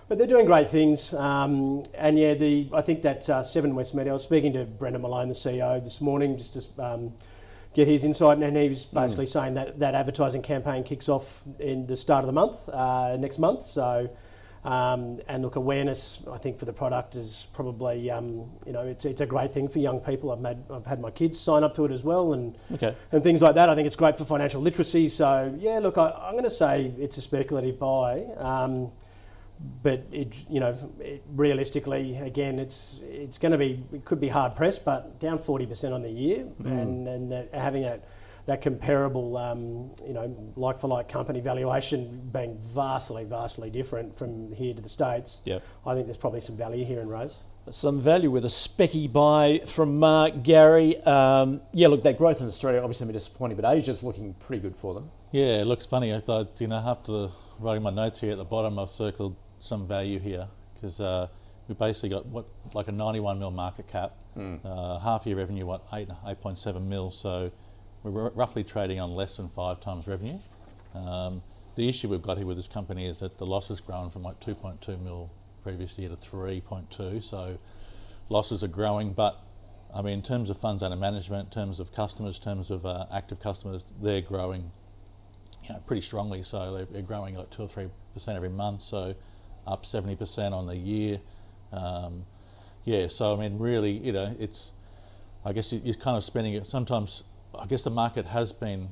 but 0.09 0.19
they're 0.19 0.27
doing 0.29 0.47
great 0.47 0.71
things. 0.71 1.15
Um, 1.15 1.83
and 1.95 2.17
yeah, 2.17 2.35
the 2.35 2.69
I 2.73 2.81
think 2.81 3.03
that 3.03 3.29
uh, 3.29 3.43
Seven 3.43 3.75
West 3.75 3.95
Media. 3.95 4.13
I 4.13 4.15
was 4.15 4.23
speaking 4.23 4.53
to 4.53 4.65
Brendan 4.65 5.03
Malone, 5.03 5.29
the 5.29 5.35
CEO, 5.35 5.83
this 5.83 6.01
morning, 6.01 6.39
just 6.39 6.53
to 6.53 6.85
um, 6.85 7.13
get 7.75 7.89
his 7.89 8.05
insight, 8.05 8.39
and 8.39 8.57
he 8.57 8.69
was 8.69 8.85
basically 8.85 9.27
saying 9.27 9.55
that 9.55 9.79
that 9.79 9.95
advertising 9.95 10.43
campaign 10.43 10.83
kicks 10.85 11.09
off 11.09 11.43
in 11.59 11.87
the 11.87 11.97
start 11.97 12.23
of 12.23 12.27
the 12.27 12.33
month 12.33 12.69
uh, 12.69 13.17
next 13.17 13.39
month. 13.39 13.67
So. 13.67 14.11
Um, 14.65 15.19
and 15.27 15.43
look, 15.43 15.57
awareness 15.57 16.21
I 16.31 16.39
think 16.39 16.57
for 16.57 16.67
the 16.67 16.73
product 16.73 17.17
is 17.17 17.49
probably 17.53 18.09
um, 18.13 18.49
you 18.65 18.73
know 18.73 18.83
it's, 18.83 19.05
it's 19.05 19.21
a 19.21 19.27
great 19.27 19.53
thing 19.53 19.67
for 19.67 19.81
young 19.81 19.99
people. 19.99 20.31
I've 20.31 20.39
made 20.39 20.59
I've 20.71 20.87
had 20.87 21.01
my 21.01 21.11
kids 21.11 21.41
sign 21.41 21.65
up 21.65 21.75
to 21.75 21.85
it 21.85 21.91
as 21.91 22.05
well, 22.05 22.33
and 22.33 22.55
Okay. 22.75 22.95
and 23.11 23.25
things 23.25 23.43
like 23.43 23.57
that. 23.57 23.69
I 23.69 23.75
think 23.75 23.87
it's 23.89 23.97
great 23.97 24.17
for 24.17 24.25
financial 24.25 24.63
literacy. 24.63 25.09
So 25.09 25.53
yeah, 25.59 25.81
look, 25.81 25.99
I, 25.99 26.11
I'm 26.13 26.35
going 26.35 26.45
to 26.45 26.51
say 26.51 26.93
it's 26.97 27.17
a 27.17 27.21
speculative 27.21 27.77
buy, 27.81 28.23
um, 28.37 28.93
but 29.83 30.07
it 30.13 30.35
you 30.49 30.61
know 30.61 30.77
it, 31.01 31.23
realistically, 31.29 32.17
again, 32.17 32.59
it's 32.59 33.01
it's 33.03 33.39
going 33.39 33.53
to 33.53 33.59
be 33.59 33.85
it 33.93 34.05
could 34.05 34.21
be 34.21 34.29
hard 34.29 34.57
pressed, 34.57 34.85
but 34.85 35.21
down 35.21 35.39
40% 35.39 35.93
on 35.93 36.03
the 36.03 36.11
year, 36.11 36.47
and 36.65 37.09
and 37.09 37.33
that, 37.33 37.51
having 37.55 37.83
that 37.83 38.05
that 38.47 38.61
comparable 38.61 39.37
um, 39.37 39.91
you 40.07 40.13
know 40.13 40.53
like 40.57 40.81
for 40.81 40.89
like 40.89 41.09
company 41.09 41.41
valuation 41.41 42.29
being 42.33 42.59
vastly 42.61 43.25
vastly 43.25 43.71
different 43.71 44.17
from 44.17 44.53
here 44.53 44.75
to 44.75 44.83
the 44.83 44.89
states. 44.89 45.41
Yep. 45.45 45.63
I 45.87 45.95
think 45.95 46.07
there's 46.07 46.17
probably 46.17 46.41
some 46.41 46.57
value 46.57 46.85
here 46.85 47.01
in 47.01 47.09
Rose. 47.09 47.39
Some 47.71 48.01
value 48.01 48.29
with 48.29 48.45
a 48.45 48.49
specky 48.49 49.11
buy 49.11 49.61
from 49.67 50.01
Mark 50.01 50.43
Gary. 50.43 51.01
Um, 51.03 51.61
yeah, 51.73 51.87
look, 51.87 52.03
that 52.03 52.19
growth 52.19 52.41
in 52.41 52.49
Australia 52.49 52.81
obviously 52.81 53.07
been 53.07 53.15
disappointing, 53.15 53.57
but 53.57 53.73
Asia's 53.73 54.03
looking 54.03 54.35
pretty 54.35 54.61
good 54.61 54.75
for 54.75 54.95
them. 54.95 55.13
Yeah, 55.31 55.61
it 55.61 55.67
looks 55.67 55.87
funny. 55.87 56.13
I 56.13 56.19
thought, 56.19 56.61
you 56.61 56.67
know, 56.67 56.83
after 56.85 57.29
writing 57.61 57.85
my 57.85 57.91
notes 57.91 58.21
here 58.21 58.33
at 58.33 58.39
the 58.39 58.45
bottom, 58.45 58.81
I've 58.81 58.91
circled 58.91 59.37
some 59.63 59.87
value 59.87 60.19
here 60.19 60.49
because 60.75 61.01
uh, 61.01 61.29
we 61.69 61.75
basically 61.75 62.11
got 62.11 62.27
what 62.27 62.47
like 62.75 62.89
a 62.89 62.93
91 62.93 63.39
mil 63.39 63.51
market 63.51 63.87
cap, 63.89 64.13
uh, 64.65 64.99
half 64.99 65.25
year 65.27 65.37
revenue 65.37 65.65
what 65.65 65.87
eight 65.95 66.09
8.7 66.27 66.83
mil. 66.83 67.11
So 67.11 67.51
we're 68.03 68.25
r- 68.25 68.33
roughly 68.35 68.65
trading 68.65 68.99
on 69.01 69.15
less 69.15 69.37
than 69.37 69.49
five 69.49 69.81
times 69.81 70.07
revenue. 70.07 70.39
Um, 70.95 71.43
the 71.77 71.89
issue 71.89 72.09
we've 72.09 72.23
got 72.23 72.37
here 72.37 72.47
with 72.47 72.57
this 72.57 72.67
company 72.67 73.07
is 73.07 73.21
that 73.21 73.39
the 73.39 73.47
loss 73.47 73.69
has 73.69 73.81
grown 73.81 74.11
from 74.11 74.23
like 74.23 74.41
2.2 74.41 75.01
mil 75.03 75.31
previous 75.63 75.97
year 75.97 76.09
to 76.09 76.17
3.2. 76.17 77.23
So 77.23 77.57
losses 78.29 78.65
are 78.65 78.69
growing, 78.69 79.13
but 79.13 79.41
I 79.95 80.03
mean, 80.03 80.15
in 80.15 80.23
terms 80.23 80.51
of 80.51 80.57
funds 80.57 80.83
under 80.83 80.97
management, 80.97 81.49
in 81.49 81.53
terms 81.53 81.79
of 81.79 81.93
customers, 81.93 82.39
in 82.39 82.43
terms 82.43 82.71
of 82.71 82.85
uh, 82.85 83.07
active 83.13 83.41
customers, 83.41 83.87
they're 84.01 84.23
growing 84.23 84.73
you 85.65 85.75
know, 85.75 85.81
pretty 85.87 86.03
strongly. 86.03 86.43
So 86.43 86.75
they're, 86.75 86.87
they're 86.87 87.03
growing 87.03 87.37
like 87.37 87.51
two 87.51 87.63
or 87.63 87.69
three 87.69 87.89
percent 88.13 88.37
every 88.37 88.49
month. 88.49 88.81
So 88.81 89.15
up 89.67 89.85
seventy 89.87 90.17
percent 90.17 90.55
on 90.55 90.67
the 90.67 90.77
year. 90.77 91.21
Um, 91.73 92.25
yeah. 92.85 93.07
So 93.09 93.35
I 93.35 93.41
mean, 93.41 93.59
really, 93.59 93.93
you 93.93 94.13
know, 94.13 94.35
it's. 94.39 94.73
I 95.45 95.53
guess 95.53 95.73
you- 95.73 95.81
you're 95.85 95.95
kind 95.97 96.17
of 96.17 96.23
spending 96.23 96.55
it. 96.55 96.67
Sometimes, 96.69 97.25
I 97.59 97.67
guess 97.67 97.83
the 97.83 97.91
market 97.91 98.27
has 98.27 98.53
been. 98.53 98.91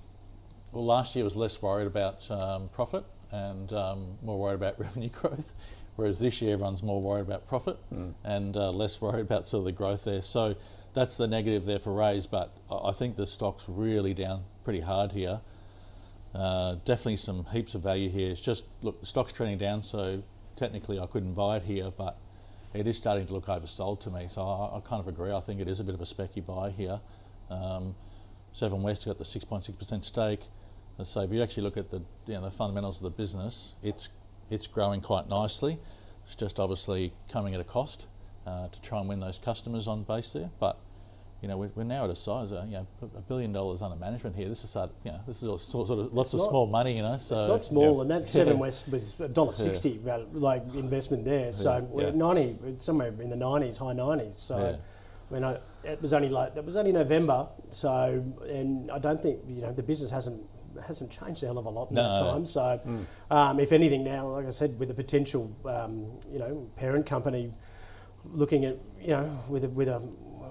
Well, 0.73 0.85
last 0.85 1.15
year 1.15 1.25
was 1.25 1.37
less 1.37 1.61
worried 1.63 1.87
about 1.87 2.29
um, 2.31 2.69
profit 2.73 3.05
and 3.33 3.73
um, 3.73 4.19
more 4.23 4.39
worried 4.39 4.55
about 4.55 4.79
revenue 4.87 5.09
growth, 5.11 5.53
whereas 5.97 6.19
this 6.19 6.41
year 6.43 6.55
everyone's 6.55 6.83
more 6.83 7.01
worried 7.01 7.23
about 7.23 7.47
profit 7.49 7.77
and 8.25 8.57
uh, 8.57 8.71
less 8.71 9.01
worried 9.01 9.21
about 9.23 9.47
sort 9.49 9.61
of 9.61 9.65
the 9.67 9.73
growth 9.73 10.05
there. 10.05 10.23
So 10.23 10.55
that's 10.95 11.17
the 11.17 11.27
negative 11.29 11.65
there 11.65 11.79
for 11.79 11.91
Raiz. 11.91 12.29
But 12.29 12.53
I 12.71 12.89
I 12.89 12.93
think 12.93 13.17
the 13.17 13.27
stock's 13.27 13.65
really 13.69 14.15
down 14.15 14.43
pretty 14.65 14.81
hard 14.81 15.13
here. 15.13 15.41
Uh, 16.35 16.77
definitely 16.85 17.17
some 17.17 17.45
heaps 17.53 17.75
of 17.75 17.83
value 17.83 18.09
here. 18.11 18.31
It's 18.31 18.41
just 18.41 18.65
look, 18.83 19.01
the 19.01 19.07
stock's 19.07 19.33
trending 19.33 19.59
down, 19.59 19.83
so 19.83 20.23
technically 20.61 21.01
I 21.01 21.07
couldn't 21.07 21.35
buy 21.35 21.57
it 21.57 21.63
here, 21.65 21.91
but 21.91 22.19
it 22.75 22.87
is 22.87 22.97
starting 22.97 23.27
to 23.27 23.33
look 23.33 23.47
oversold 23.47 24.01
to 24.03 24.11
me. 24.11 24.27
So 24.29 24.43
I, 24.43 24.77
I 24.77 24.81
kind 24.81 25.01
of 25.01 25.09
agree. 25.09 25.33
I 25.33 25.41
think 25.41 25.61
it 25.61 25.67
is 25.67 25.81
a 25.81 25.85
bit 25.85 25.95
of 25.95 26.01
a 26.01 26.05
specky 26.05 26.45
buy 26.45 26.71
here. 26.71 27.01
Um, 27.51 27.97
Seven 28.53 28.83
West 28.83 29.07
got 29.07 29.19
the 29.19 29.25
6.6% 29.25 30.05
stake. 30.05 30.43
So 31.03 31.21
if 31.23 31.33
you 31.33 31.43
actually 31.43 31.63
look 31.63 31.79
at 31.79 31.91
the 31.91 32.03
you 32.27 32.35
know, 32.35 32.43
the 32.43 32.51
fundamentals 32.51 32.99
of 32.99 33.05
the 33.05 33.11
business, 33.11 33.73
it's 33.83 34.11
it's 34.51 34.67
growing 34.67 35.01
quite 35.01 35.29
nicely. 35.29 35.79
It's 36.27 36.35
just 36.35 36.61
obviously 36.61 37.15
coming 37.33 37.55
at 37.55 37.61
a 37.61 37.65
cost 37.65 38.07
uh, 38.47 38.69
to 38.69 38.81
try 38.83 38.99
and 39.01 39.09
win 39.09 39.21
those 39.21 39.39
customers 39.39 39.87
on 39.89 40.03
base 40.03 40.31
there, 40.33 40.51
but 40.59 40.79
you 41.43 41.49
know, 41.49 41.57
we're, 41.57 41.71
we're 41.75 41.85
now 41.85 42.05
at 42.05 42.11
a 42.11 42.17
size 42.17 42.53
of, 42.53 42.67
you 42.67 42.73
know, 42.75 42.87
a 43.17 43.21
billion 43.23 43.53
dollars 43.53 43.81
under 43.83 43.97
management 43.97 44.37
here. 44.37 44.49
This 44.49 44.63
is, 44.63 44.77
uh, 44.77 44.89
you 45.05 45.11
know, 45.13 45.21
this 45.27 45.41
is 45.41 45.49
all 45.49 45.59
sort 45.59 45.89
of 45.91 46.13
lots 46.13 46.35
of 46.35 46.41
not- 46.41 46.49
small 46.51 46.67
money, 46.67 46.97
you 46.97 47.03
know. 47.03 47.17
So 47.17 47.37
it's 47.39 47.49
not 47.49 47.65
small, 47.65 47.95
yeah. 47.97 48.01
and 48.03 48.11
that 48.11 48.31
Seven 48.31 48.59
West 48.59 48.89
was 48.89 49.19
a 49.21 49.29
dollar 49.29 49.53
sixty 49.53 49.97
val- 49.99 50.27
like 50.33 50.63
investment 50.75 51.25
there. 51.25 51.53
So 51.53 51.89
Yeah, 51.97 52.05
yeah. 52.07 52.11
ninety, 52.15 52.59
somewhere 52.79 53.09
in 53.21 53.31
the 53.31 53.37
nineties, 53.37 53.79
high 53.79 53.95
nineties. 53.95 54.39
So 54.39 54.59
Yeah. 54.59 54.77
when 55.31 55.45
I, 55.45 55.59
it 55.85 56.01
was 56.03 56.13
only 56.13 56.29
like 56.29 56.55
that 56.55 56.65
was 56.65 56.77
only 56.77 56.93
November. 56.93 57.49
So 57.71 58.23
and 58.49 58.91
I 58.91 58.99
don't 58.99 59.23
think 59.23 59.41
you 59.49 59.63
know 59.63 59.73
the 59.73 59.83
business 59.83 60.11
hasn't 60.11 60.43
hasn't 60.87 61.11
changed 61.11 61.43
a 61.43 61.47
hell 61.47 61.59
of 61.59 61.67
a 61.67 61.71
lot 61.71 61.89
in 61.89 61.97
that 61.97 62.19
time. 62.21 62.45
So 62.45 62.81
um, 63.31 63.59
if 63.59 63.73
anything 63.73 64.05
now, 64.05 64.29
like 64.29 64.47
I 64.47 64.51
said, 64.51 64.79
with 64.79 64.89
the 64.89 64.95
potential 64.95 65.51
um, 65.65 66.07
you 66.31 66.39
know 66.39 66.69
parent 66.77 67.07
company 67.07 67.53
looking 68.27 68.67
at 68.67 68.77
you 69.01 69.09
know 69.09 69.43
with 69.49 69.65
a, 69.65 69.69
with 69.71 69.89
a 69.89 70.03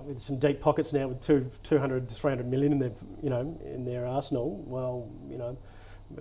with 0.06 0.20
some 0.20 0.38
deep 0.39 0.62
pockets 0.62 0.94
now 0.94 1.08
with 1.08 1.22
two 1.22 1.50
200 1.63 2.08
to 2.08 2.15
300 2.15 2.48
million 2.48 2.72
in 2.72 2.79
their 2.79 2.91
you 3.22 3.29
know 3.29 3.60
in 3.65 3.86
their 3.86 4.06
arsenal 4.06 4.63
well 4.65 5.10
you 5.29 5.38
know 5.38 5.58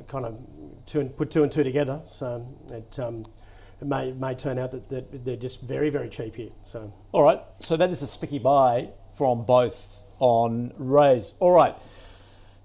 kind 0.06 0.26
of 0.26 0.38
two 0.86 1.00
and, 1.00 1.16
put 1.16 1.30
two 1.30 1.42
and 1.42 1.52
two 1.52 1.64
together 1.64 2.00
so 2.06 2.46
it 2.70 2.98
um, 2.98 3.24
it 3.80 3.86
may 3.86 4.12
may 4.12 4.34
turn 4.34 4.58
out 4.58 4.70
that, 4.70 4.88
that 4.88 5.24
they're 5.24 5.36
just 5.36 5.62
very 5.62 5.90
very 5.90 6.08
cheap 6.08 6.36
here 6.36 6.50
so 6.62 6.92
All 7.12 7.22
right, 7.22 7.40
so 7.60 7.76
that 7.76 7.90
is 7.90 8.02
a 8.02 8.06
spicky 8.06 8.38
buy 8.38 8.90
from 9.16 9.44
both 9.44 10.02
on 10.18 10.72
Raiz. 10.78 11.34
All 11.40 11.52
right, 11.52 11.74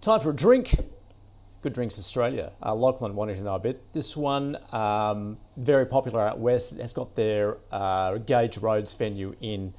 time 0.02 0.20
for 0.20 0.32
a 0.32 0.36
drink. 0.36 0.76
Good 1.62 1.74
Drinks 1.74 1.98
Australia. 1.98 2.52
Uh, 2.62 2.76
Lachlan 2.76 3.16
wanted 3.16 3.38
to 3.38 3.42
know 3.42 3.56
a 3.56 3.60
bit. 3.60 3.82
This 3.94 4.18
one, 4.18 4.58
um, 4.74 5.38
very 5.56 5.86
popular 5.86 6.20
out 6.20 6.38
west. 6.38 6.74
It 6.74 6.82
has 6.82 6.92
got 6.92 7.16
their 7.16 7.58
uh, 7.72 8.18
Gage 8.18 8.58
Roads 8.58 8.94
venue 8.94 9.34
in 9.40 9.74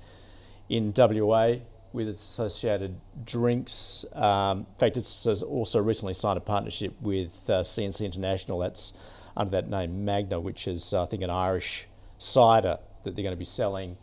in 0.75 0.93
WA 0.97 1.55
with 1.93 2.09
its 2.09 2.21
associated 2.21 2.97
drinks. 3.25 4.05
Um, 4.13 4.59
in 4.59 4.67
fact, 4.79 4.97
it's 4.97 5.25
has 5.25 5.41
also 5.43 5.81
recently 5.81 6.15
signed 6.15 6.37
a 6.37 6.41
partnership 6.41 6.93
with 7.01 7.49
uh, 7.49 7.63
C&C 7.63 8.05
International. 8.05 8.59
That's 8.59 8.93
under 9.37 9.53
that 9.53 9.69
name 9.71 10.05
Magners, 10.05 10.43
which 10.43 10.67
is 10.67 10.93
uh, 10.93 11.05
I 11.05 11.07
think 11.07 11.23
an 11.23 11.31
Irish 11.31 11.87
cider 12.19 12.79
that 13.05 13.15
they're 13.15 13.23
going 13.23 13.35
to 13.35 13.39
be 13.39 13.45
selling 13.45 13.97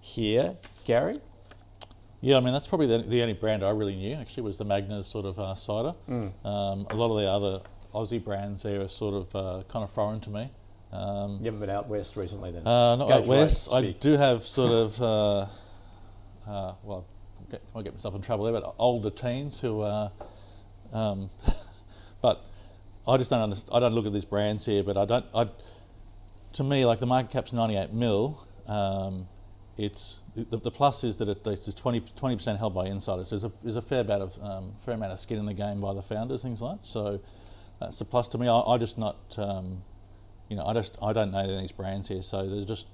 here. 0.00 0.56
Gary, 0.86 1.20
Yeah, 2.22 2.38
I 2.38 2.40
mean 2.40 2.54
that's 2.54 2.66
probably 2.66 2.86
the, 2.86 2.98
the 3.02 3.20
only 3.20 3.34
brand 3.34 3.62
I 3.62 3.70
really 3.70 3.94
knew. 3.94 4.14
Actually, 4.14 4.44
was 4.44 4.56
the 4.56 4.64
Magners 4.64 5.04
sort 5.04 5.26
of 5.26 5.38
uh, 5.38 5.54
cider. 5.54 5.94
Um, 6.08 6.86
a 6.88 6.94
lot 6.94 7.14
of 7.14 7.18
the 7.18 7.30
other 7.30 7.60
Aussie 7.94 8.24
brands 8.24 8.62
there 8.62 8.80
are 8.80 8.88
sort 8.88 9.14
of 9.14 9.36
uh, 9.36 9.62
kind 9.68 9.84
of 9.84 9.92
foreign 9.92 10.20
to 10.20 10.30
me. 10.30 10.50
Um, 10.92 11.38
you 11.38 11.46
haven't 11.46 11.60
been 11.60 11.70
out 11.70 11.88
west 11.88 12.16
recently, 12.16 12.52
then? 12.52 12.66
Uh, 12.66 12.96
not 12.96 13.10
out 13.10 13.26
west. 13.26 13.72
I 13.72 13.92
do 13.92 14.12
have 14.12 14.44
sort 14.44 14.72
of, 14.72 15.02
uh, 15.02 15.46
uh, 16.46 16.74
well, 16.82 17.06
I 17.74 17.82
get 17.82 17.94
myself 17.94 18.14
in 18.14 18.22
trouble 18.22 18.44
there, 18.44 18.52
but 18.52 18.74
older 18.78 19.10
teens 19.10 19.60
who, 19.60 19.82
uh, 19.82 20.10
um, 20.92 21.30
but 22.22 22.44
I 23.06 23.16
just 23.16 23.30
don't 23.30 23.42
understand. 23.42 23.70
I 23.74 23.80
don't 23.80 23.94
look 23.94 24.06
at 24.06 24.12
these 24.12 24.24
brands 24.24 24.64
here, 24.64 24.82
but 24.82 24.96
I 24.96 25.04
don't. 25.04 25.26
I, 25.34 25.48
to 26.54 26.64
me, 26.64 26.84
like 26.84 27.00
the 27.00 27.06
market 27.06 27.32
cap's 27.32 27.52
98 27.52 27.92
mil. 27.92 28.46
Um, 28.66 29.28
it's 29.76 30.18
the, 30.36 30.58
the 30.58 30.70
plus 30.70 31.02
is 31.02 31.16
that 31.16 31.28
it, 31.28 31.46
it's 31.46 31.74
20 31.74 32.00
percent 32.00 32.58
held 32.58 32.74
by 32.74 32.86
insiders. 32.86 33.30
There's 33.30 33.44
a 33.44 33.52
there's 33.62 33.76
a 33.76 33.82
fair 33.82 34.00
amount 34.00 34.22
of 34.22 34.42
um, 34.42 34.72
fair 34.84 34.94
amount 34.94 35.12
of 35.12 35.20
skin 35.20 35.38
in 35.38 35.46
the 35.46 35.54
game 35.54 35.80
by 35.80 35.94
the 35.94 36.02
founders, 36.02 36.42
things 36.42 36.60
like 36.60 36.80
that. 36.80 36.86
So 36.86 37.20
that's 37.80 38.00
a 38.00 38.04
plus 38.04 38.28
to 38.28 38.38
me. 38.38 38.48
I, 38.48 38.60
I 38.60 38.78
just 38.78 38.98
not. 38.98 39.16
Um, 39.38 39.82
you 40.48 40.56
know, 40.56 40.66
I 40.66 40.74
just 40.74 40.98
I 41.00 41.12
don't 41.12 41.32
know 41.32 41.38
any 41.38 41.54
of 41.54 41.60
these 41.60 41.72
brands 41.72 42.08
here, 42.08 42.20
so 42.20 42.46
there's 42.46 42.66
just 42.66 42.86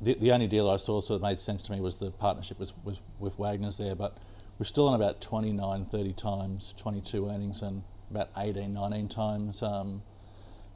the, 0.00 0.14
the 0.14 0.32
only 0.32 0.46
deal 0.46 0.70
I 0.70 0.76
saw 0.76 1.00
sort 1.00 1.16
of 1.16 1.22
made 1.22 1.40
sense 1.40 1.62
to 1.64 1.72
me 1.72 1.80
was 1.80 1.96
the 1.96 2.10
partnership 2.10 2.58
was, 2.58 2.72
was 2.84 2.98
with 3.18 3.38
Wagner's 3.38 3.78
there, 3.78 3.94
but 3.94 4.16
we're 4.58 4.66
still 4.66 4.88
on 4.88 4.94
about 4.94 5.20
29, 5.20 5.86
30 5.86 6.12
times 6.14 6.74
22 6.76 7.28
earnings 7.28 7.62
and 7.62 7.82
about 8.10 8.30
18, 8.36 8.72
19 8.72 9.08
times. 9.08 9.62
Um, 9.62 10.02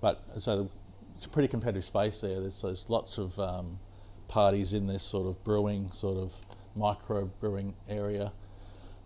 but 0.00 0.22
so 0.38 0.70
it's 1.16 1.26
a 1.26 1.28
pretty 1.28 1.48
competitive 1.48 1.84
space 1.84 2.20
there. 2.20 2.40
There's, 2.40 2.62
there's 2.62 2.90
lots 2.90 3.18
of 3.18 3.38
um, 3.38 3.78
parties 4.28 4.72
in 4.72 4.86
this 4.86 5.02
sort 5.02 5.26
of 5.26 5.42
brewing, 5.44 5.90
sort 5.92 6.18
of 6.18 6.34
micro 6.74 7.26
brewing 7.40 7.74
area. 7.88 8.32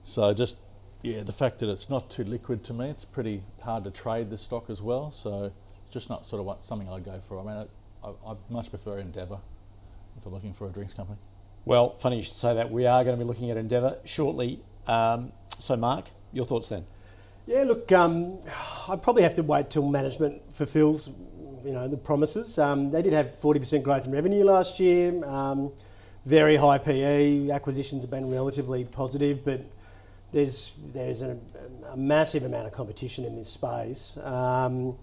So 0.03 0.33
just 0.33 0.57
Yeah, 1.03 1.23
the 1.25 1.33
fact 1.33 1.59
that 1.59 1.69
it's 1.69 1.91
not 1.91 2.11
too 2.11 2.25
liquid 2.25 2.65
to 2.65 2.73
me, 2.75 2.89
it's 2.89 3.05
pretty 3.05 3.43
hard 3.63 3.85
to 3.85 3.91
trade 3.91 4.31
the 4.31 4.39
stock 4.39 4.71
as 4.71 4.81
well. 4.81 5.11
So 5.11 5.53
it's 5.85 5.93
just 5.93 6.09
not 6.09 6.29
sort 6.29 6.41
of 6.41 6.47
what, 6.47 6.65
something 6.65 6.89
I'd 6.89 7.05
go 7.05 7.21
for. 7.29 7.39
I 7.39 7.43
mean, 7.43 7.67
I, 8.03 8.09
I, 8.09 8.33
I 8.33 8.37
much 8.49 8.71
prefer 8.71 8.99
Endeavour 8.99 9.39
if 10.17 10.27
I'm 10.27 10.33
looking 10.33 10.53
for 10.53 10.67
a 10.67 10.71
drinks 10.71 10.93
company. 10.93 11.19
Well, 11.65 11.97
funny 11.99 12.17
you 12.17 12.23
should 12.23 12.37
say 12.37 12.55
that. 12.55 12.71
We 12.71 12.87
are 12.87 13.03
going 13.03 13.19
to 13.19 13.25
be 13.25 13.27
looking 13.27 13.51
at 13.51 13.57
Endeavour 13.57 13.99
shortly. 14.05 14.61
Um, 14.87 15.33
so, 15.59 15.77
Mark, 15.77 16.07
your 16.33 16.47
thoughts 16.47 16.69
then? 16.69 16.85
Yeah, 17.47 17.63
look, 17.65 17.91
um, 17.93 18.39
I'd 18.89 19.03
probably 19.03 19.23
have 19.23 19.35
to 19.35 19.43
wait 19.43 19.71
till 19.71 19.89
management 19.89 20.43
fulfills, 20.53 21.09
you 21.65 21.73
know, 21.73 21.89
the 21.89 21.97
promises. 21.97 22.59
Um, 22.59 22.91
they 22.91 23.03
did 23.03 23.13
have 23.13 23.41
40% 23.41 23.83
growth 23.83 24.07
in 24.07 24.13
revenue 24.13 24.45
last 24.45 24.81
year. 24.81 25.25
Um, 25.25 25.73
very 26.25 26.57
high 26.57 26.79
PE. 26.79 27.51
Acquisitions 27.51 28.03
have 28.03 28.11
been 28.11 28.31
relatively 28.31 28.85
positive, 28.85 29.45
but 29.45 29.65
there's 30.33 30.73
there's 30.93 31.23
a, 31.23 31.39
a 31.93 31.97
massive 31.97 32.45
amount 32.45 32.67
of 32.67 32.73
competition 32.73 33.25
in 33.25 33.37
this 33.37 33.49
space, 33.49 34.19
um, 34.25 34.97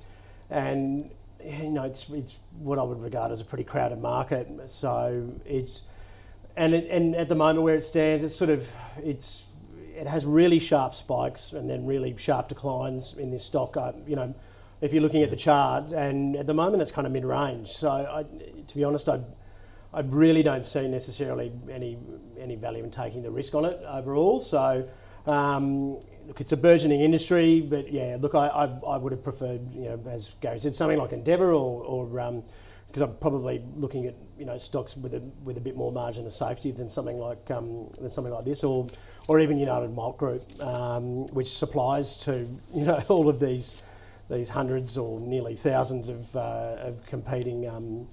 and 0.50 1.10
you 1.46 1.70
know 1.70 1.84
it's 1.84 2.10
it's 2.10 2.36
what 2.60 2.80
I 2.80 2.84
would 2.84 3.02
regard 3.02 3.32
as 3.32 3.42
a 3.42 3.46
pretty 3.46 3.64
crowded 3.64 4.02
market. 4.02 4.48
So 4.68 5.30
it's 5.46 5.82
and 6.56 6.74
it, 6.74 6.88
and 6.90 7.16
at 7.16 7.30
the 7.30 7.36
moment 7.36 7.64
where 7.64 7.76
it 7.76 7.84
stands, 7.84 8.24
it's 8.24 8.36
sort 8.36 8.50
of 8.50 8.68
it's 9.04 9.44
it 9.96 10.08
has 10.08 10.26
really 10.26 10.60
sharp 10.60 10.96
spikes 10.96 11.54
and 11.54 11.70
then 11.70 11.86
really 11.86 12.16
sharp 12.18 12.50
declines 12.50 13.14
in 13.18 13.32
this 13.32 13.46
stock. 13.46 13.78
Uh, 13.78 13.94
you 14.08 14.16
know, 14.16 14.34
if 14.82 14.92
you're 14.92 15.02
looking 15.02 15.24
at 15.24 15.30
the 15.30 15.36
chart, 15.36 15.92
and 15.92 16.36
at 16.36 16.48
the 16.48 16.54
moment 16.54 16.82
it's 16.82 16.92
kind 16.92 17.08
of 17.08 17.14
mid 17.14 17.26
range. 17.26 17.70
So 17.70 17.90
I, 17.90 18.24
to 18.68 18.76
be 18.76 18.84
honest, 18.84 19.08
I 19.10 19.22
I 19.94 20.02
really 20.02 20.42
don't 20.42 20.66
see 20.66 20.88
necessarily 20.88 21.52
any 21.70 21.98
any 22.40 22.56
value 22.56 22.84
in 22.84 22.90
taking 22.90 23.22
the 23.22 23.32
risk 23.32 23.54
on 23.54 23.66
it 23.66 23.80
overall. 23.88 24.40
So, 24.40 24.88
um, 25.28 26.00
look, 26.28 26.42
it's 26.42 26.52
a 26.52 26.58
burgeoning 26.58 27.02
industry, 27.02 27.62
but 27.62 27.92
yeah, 27.92 28.18
look, 28.20 28.36
I, 28.36 28.48
I, 28.48 28.66
I, 28.66 28.98
would 28.98 29.12
have 29.12 29.24
preferred, 29.24 29.74
you 29.74 29.84
know, 29.84 30.00
as 30.10 30.32
Gary 30.42 30.60
said, 30.60 30.76
something 30.76 30.98
like 30.98 31.12
Endeavour 31.12 31.54
or, 31.54 31.84
or 31.84 32.20
um, 32.20 32.44
because 32.88 33.02
I'm 33.02 33.16
probably 33.16 33.64
looking 33.76 34.06
at 34.06 34.14
you 34.38 34.46
know 34.46 34.56
stocks 34.60 34.96
with 34.96 35.16
a 35.16 35.20
with 35.44 35.58
a 35.58 35.60
bit 35.60 35.76
more 35.76 35.92
margin 35.92 36.28
of 36.28 36.32
safety 36.32 36.70
than 36.70 36.88
something 36.88 37.18
like 37.18 37.50
um, 37.50 37.90
than 38.00 38.12
something 38.12 38.32
like 38.32 38.46
this, 38.46 38.64
or 38.64 38.88
or 39.28 39.40
even 39.40 39.58
United 39.58 39.92
Malt 39.92 40.18
Group, 40.18 40.44
um, 40.62 41.26
which 41.28 41.58
supplies 41.58 42.18
to 42.18 42.48
you 42.74 42.86
know 42.86 43.04
all 43.08 43.30
of 43.30 43.40
these 43.40 43.82
these 44.30 44.50
hundreds 44.50 44.98
or 44.98 45.20
nearly 45.20 45.56
thousands 45.56 46.08
of, 46.08 46.36
uh, 46.36 46.76
of 46.80 47.06
competing 47.06 47.68
um, 47.68 48.08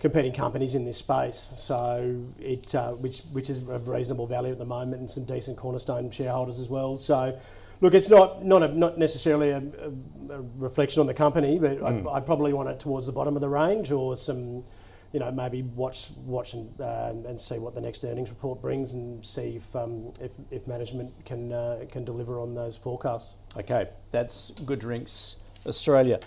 competing 0.00 0.32
companies 0.32 0.74
in 0.74 0.84
this 0.84 0.98
space. 0.98 1.50
So 1.56 2.24
it, 2.38 2.74
uh, 2.74 2.92
which 2.92 3.22
which 3.32 3.50
is 3.50 3.58
of 3.68 3.88
reasonable 3.88 4.26
value 4.26 4.52
at 4.52 4.58
the 4.58 4.64
moment, 4.64 5.00
and 5.00 5.10
some 5.10 5.24
decent 5.24 5.56
cornerstone 5.56 6.10
shareholders 6.10 6.58
as 6.60 6.68
well. 6.68 6.96
So. 6.96 7.38
Look, 7.80 7.94
it's 7.94 8.08
not 8.08 8.44
not 8.44 8.64
a, 8.64 8.76
not 8.76 8.98
necessarily 8.98 9.50
a, 9.50 9.58
a, 9.58 10.42
reflection 10.56 10.98
on 10.98 11.06
the 11.06 11.14
company, 11.14 11.60
but 11.60 11.78
mm. 11.78 12.12
I, 12.12 12.16
I 12.16 12.20
probably 12.20 12.52
want 12.52 12.68
it 12.68 12.80
towards 12.80 13.06
the 13.06 13.12
bottom 13.12 13.36
of 13.36 13.40
the 13.40 13.48
range, 13.48 13.92
or 13.92 14.16
some, 14.16 14.64
you 15.12 15.20
know, 15.20 15.30
maybe 15.30 15.62
watch 15.62 16.08
watch 16.24 16.54
and, 16.54 16.80
uh, 16.80 17.12
and 17.28 17.40
see 17.40 17.60
what 17.60 17.76
the 17.76 17.80
next 17.80 18.04
earnings 18.04 18.30
report 18.30 18.60
brings, 18.60 18.94
and 18.94 19.24
see 19.24 19.54
if 19.58 19.76
um, 19.76 20.12
if, 20.20 20.32
if 20.50 20.66
management 20.66 21.12
can 21.24 21.52
uh, 21.52 21.84
can 21.88 22.04
deliver 22.04 22.40
on 22.40 22.52
those 22.52 22.74
forecasts. 22.74 23.34
Okay, 23.56 23.86
that's 24.10 24.50
Good 24.66 24.80
Drinks 24.80 25.36
Australia. 25.64 26.18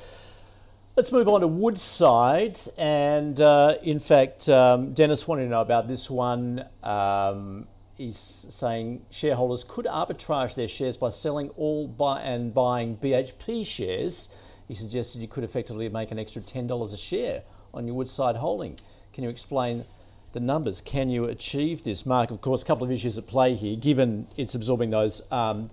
Let's 0.97 1.13
move 1.13 1.29
on 1.29 1.39
to 1.39 1.47
Woodside. 1.47 2.59
And 2.77 3.39
uh, 3.39 3.75
in 3.81 3.97
fact, 3.97 4.49
um, 4.49 4.93
Dennis 4.93 5.25
wanted 5.25 5.43
to 5.43 5.49
know 5.49 5.61
about 5.61 5.87
this 5.87 6.09
one. 6.09 6.65
Um, 6.83 7.67
he's 7.95 8.17
saying 8.49 9.05
shareholders 9.09 9.63
could 9.65 9.85
arbitrage 9.85 10.55
their 10.55 10.67
shares 10.67 10.97
by 10.97 11.09
selling 11.09 11.47
all 11.51 11.87
buy 11.87 12.21
and 12.21 12.53
buying 12.53 12.97
BHP 12.97 13.65
shares. 13.65 14.27
He 14.67 14.73
suggested 14.75 15.21
you 15.21 15.29
could 15.29 15.45
effectively 15.45 15.87
make 15.87 16.11
an 16.11 16.19
extra 16.19 16.41
$10 16.41 16.93
a 16.93 16.97
share 16.97 17.43
on 17.73 17.87
your 17.87 17.95
Woodside 17.95 18.35
holding. 18.35 18.77
Can 19.13 19.23
you 19.23 19.29
explain 19.29 19.85
the 20.33 20.41
numbers? 20.41 20.81
Can 20.81 21.09
you 21.09 21.23
achieve 21.23 21.83
this? 21.83 22.05
Mark, 22.05 22.31
of 22.31 22.41
course, 22.41 22.63
a 22.63 22.65
couple 22.65 22.83
of 22.83 22.91
issues 22.91 23.17
at 23.17 23.27
play 23.27 23.55
here, 23.55 23.77
given 23.77 24.27
it's 24.35 24.55
absorbing 24.55 24.89
those 24.89 25.21
um, 25.31 25.69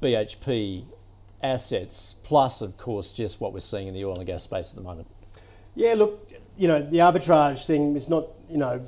BHP 0.00 0.86
assets, 1.42 2.16
plus, 2.22 2.60
of 2.60 2.76
course, 2.76 3.12
just 3.12 3.40
what 3.40 3.52
we're 3.52 3.60
seeing 3.60 3.88
in 3.88 3.94
the 3.94 4.04
oil 4.04 4.16
and 4.16 4.26
gas 4.26 4.44
space 4.44 4.70
at 4.70 4.76
the 4.76 4.82
moment? 4.82 5.08
Yeah, 5.74 5.94
look, 5.94 6.30
you 6.56 6.68
know, 6.68 6.80
the 6.82 6.98
arbitrage 6.98 7.66
thing 7.66 7.96
is 7.96 8.08
not, 8.08 8.28
you 8.48 8.56
know, 8.56 8.86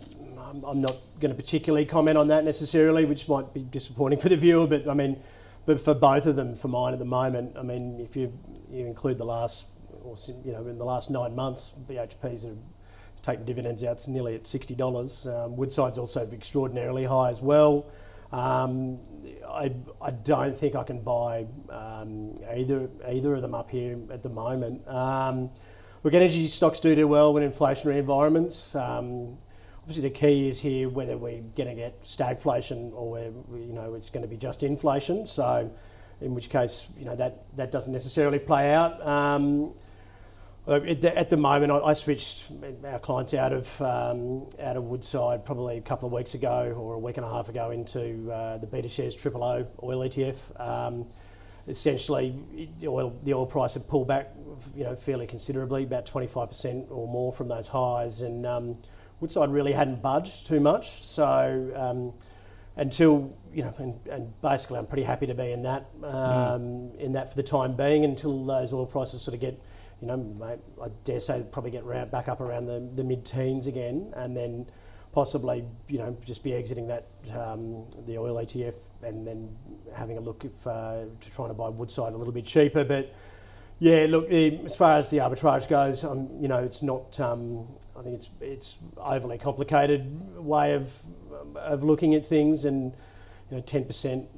I'm, 0.67 0.81
not 0.81 0.97
going 1.21 1.35
to 1.35 1.41
particularly 1.41 1.85
comment 1.85 2.17
on 2.17 2.29
that 2.29 2.45
necessarily, 2.45 3.05
which 3.05 3.29
might 3.29 3.53
be 3.53 3.61
disappointing 3.61 4.19
for 4.21 4.29
the 4.29 4.37
viewer, 4.37 4.67
but 4.67 4.89
I 4.89 4.95
mean, 4.95 5.23
but 5.67 5.81
for 5.81 5.95
both 5.95 6.25
of 6.27 6.37
them, 6.37 6.55
for 6.55 6.69
mine 6.69 6.95
at 6.95 6.99
the 6.99 7.05
moment, 7.05 7.57
I 7.59 7.63
mean, 7.63 8.01
if 8.01 8.17
you, 8.17 8.33
you 8.71 8.87
include 8.87 9.19
the 9.19 9.27
last, 9.27 9.67
or, 10.03 10.17
you 10.45 10.53
know, 10.53 10.67
in 10.67 10.79
the 10.79 10.85
last 10.85 11.11
nine 11.11 11.35
months, 11.35 11.73
BHP's 11.87 12.45
have 12.45 12.57
take 13.23 13.41
the 13.41 13.45
dividends 13.45 13.85
out, 13.85 13.93
it's 13.93 14.09
nearly 14.09 14.35
at 14.35 14.45
$60. 14.45 15.27
Um, 15.27 15.57
Woodside's 15.57 15.99
also 15.99 16.29
extraordinarily 16.33 17.05
high 17.05 17.31
as 17.31 17.41
well. 17.41 17.87
Um, 18.33 18.99
I, 19.49 19.73
I 20.01 20.11
don't 20.11 20.57
think 20.57 20.75
I 20.75 20.85
can 20.85 21.01
buy 21.01 21.47
um, 21.71 22.35
either 22.55 22.89
either 23.09 23.35
of 23.35 23.43
them 23.43 23.55
up 23.55 23.71
here 23.71 23.99
at 24.11 24.23
the 24.23 24.29
moment. 24.29 24.87
Um, 24.87 25.51
look, 26.05 26.15
energy 26.15 26.47
stocks 26.47 26.79
do 26.81 26.95
do 26.95 27.09
well 27.09 27.37
in 27.37 27.51
inflationary 27.51 27.99
environments. 27.99 28.75
Um, 28.75 29.39
obviously, 29.81 30.03
the 30.03 30.15
key 30.15 30.49
is 30.49 30.61
here 30.61 30.89
whether 30.89 31.17
we're 31.17 31.41
going 31.57 31.69
to 31.69 31.75
get 31.75 32.05
stagflation 32.05 32.93
or 32.93 33.19
you 33.19 33.73
know 33.73 33.95
it's 33.95 34.11
going 34.11 34.23
to 34.23 34.29
be 34.29 34.37
just 34.37 34.63
inflation. 34.63 35.27
So, 35.27 35.71
in 36.21 36.35
which 36.35 36.51
case, 36.51 36.87
you 36.99 37.07
know 37.07 37.17
that 37.17 37.45
that 37.57 37.73
doesn't 37.73 37.93
necessarily 37.93 38.39
play 38.39 38.75
out. 38.75 39.05
Um, 39.07 39.73
at 40.75 41.01
the, 41.01 41.19
at 41.19 41.31
the 41.31 41.37
moment, 41.37 41.73
I, 41.73 41.79
I, 41.79 41.93
switched 41.95 42.45
our 42.85 42.99
clients 42.99 43.33
out 43.33 43.53
of 43.53 43.81
um, 43.81 44.47
out 44.61 44.77
of 44.77 44.85
Woodside 44.85 45.45
probably 45.45 45.79
a 45.79 45.81
couple 45.81 46.07
of 46.07 46.13
weeks 46.13 46.35
ago 46.35 46.75
or 46.77 46.95
a 46.95 46.99
week 46.99 47.17
and 47.17 47.25
a 47.25 47.29
half 47.29 47.49
ago 47.49 47.71
into 47.71 48.31
uh, 48.31 48.59
the 48.59 48.67
BetaShares 48.67 49.19
Triple 49.19 49.43
O 49.43 49.67
oil 49.83 50.01
ETF. 50.01 50.61
Um, 50.61 51.07
essentially, 51.69 52.69
the 52.81 52.89
oil, 52.89 53.19
the 53.25 53.33
oil 53.33 53.47
price 53.47 53.75
had 53.75 53.89
pulled 53.89 54.09
back, 54.09 54.35
you 54.77 54.85
know, 54.85 54.95
fairly 54.95 55.27
considerably, 55.27 55.85
about 55.85 56.07
25% 56.07 56.91
or 56.91 57.09
more 57.09 57.33
from 57.33 57.49
those 57.49 57.69
highs, 57.69 58.21
and 58.21 58.45
um, 58.47 58.77
Woodside 59.21 59.51
really 59.51 59.73
hadn't 59.73 60.03
budged 60.03 60.47
too 60.47 60.61
much. 60.61 61.03
So 61.03 61.73
um, 61.77 62.13
until 62.77 63.35
you 63.55 63.63
know, 63.63 63.75
and, 63.79 63.99
and, 64.11 64.41
basically, 64.43 64.79
I'm 64.79 64.87
pretty 64.87 65.03
happy 65.03 65.27
to 65.27 65.35
be 65.35 65.51
in 65.51 65.63
that 65.63 65.87
mm. 66.01 66.97
in 66.99 67.13
that 67.13 67.31
for 67.31 67.37
the 67.37 67.43
time 67.43 67.75
being 67.75 68.05
until 68.05 68.45
those 68.45 68.73
oil 68.73 68.87
prices 68.87 69.23
sort 69.23 69.35
of 69.35 69.41
get 69.41 69.61
you 70.01 70.09
know, 70.09 70.59
I 70.83 70.89
dare 71.05 71.21
say 71.21 71.45
probably 71.51 71.71
get 71.71 71.85
round, 71.85 72.11
back 72.11 72.29
up 72.29 72.41
around 72.41 72.67
the, 72.67 72.89
the 72.95 73.05
mid-teens 73.05 73.67
again, 73.67 74.13
and 74.17 74.37
then 74.37 74.67
possibly, 75.13 75.65
you 75.89 75.99
know, 75.99 76.17
just 76.25 76.43
be 76.43 76.55
exiting 76.55 76.87
that 76.89 77.07
um, 77.37 77.85
the 78.07 78.19
oil 78.19 78.37
ETF 78.37 78.75
and 79.03 79.27
then 79.27 79.49
having 79.95 80.19
a 80.19 80.21
look 80.21 80.45
if 80.45 80.67
uh, 80.67 81.05
to 81.21 81.31
trying 81.31 81.49
to 81.49 81.55
buy 81.55 81.69
Woodside 81.69 82.13
a 82.13 82.17
little 82.17 82.33
bit 82.33 82.45
cheaper. 82.45 82.85
But 82.85 83.13
yeah, 83.79 84.07
look, 84.09 84.29
the, 84.29 84.61
as 84.65 84.77
far 84.77 84.99
as 84.99 85.11
the 85.11 85.19
arbitrage 85.19 85.69
goes, 85.69 86.05
um, 86.05 86.29
you 86.41 86.49
know, 86.49 86.59
it's 86.59 86.83
not. 86.83 87.19
Um, 87.21 87.67
I 87.97 88.03
think 88.03 88.15
it's 88.15 88.31
it's 88.41 88.77
overly 88.99 89.39
complicated 89.39 90.37
way 90.37 90.75
of 90.75 90.93
of 91.57 91.83
looking 91.83 92.15
at 92.15 92.27
things, 92.27 92.65
and 92.65 92.93
you 93.51 93.57
know, 93.57 93.63
ten 93.63 93.85
percent 93.85 94.29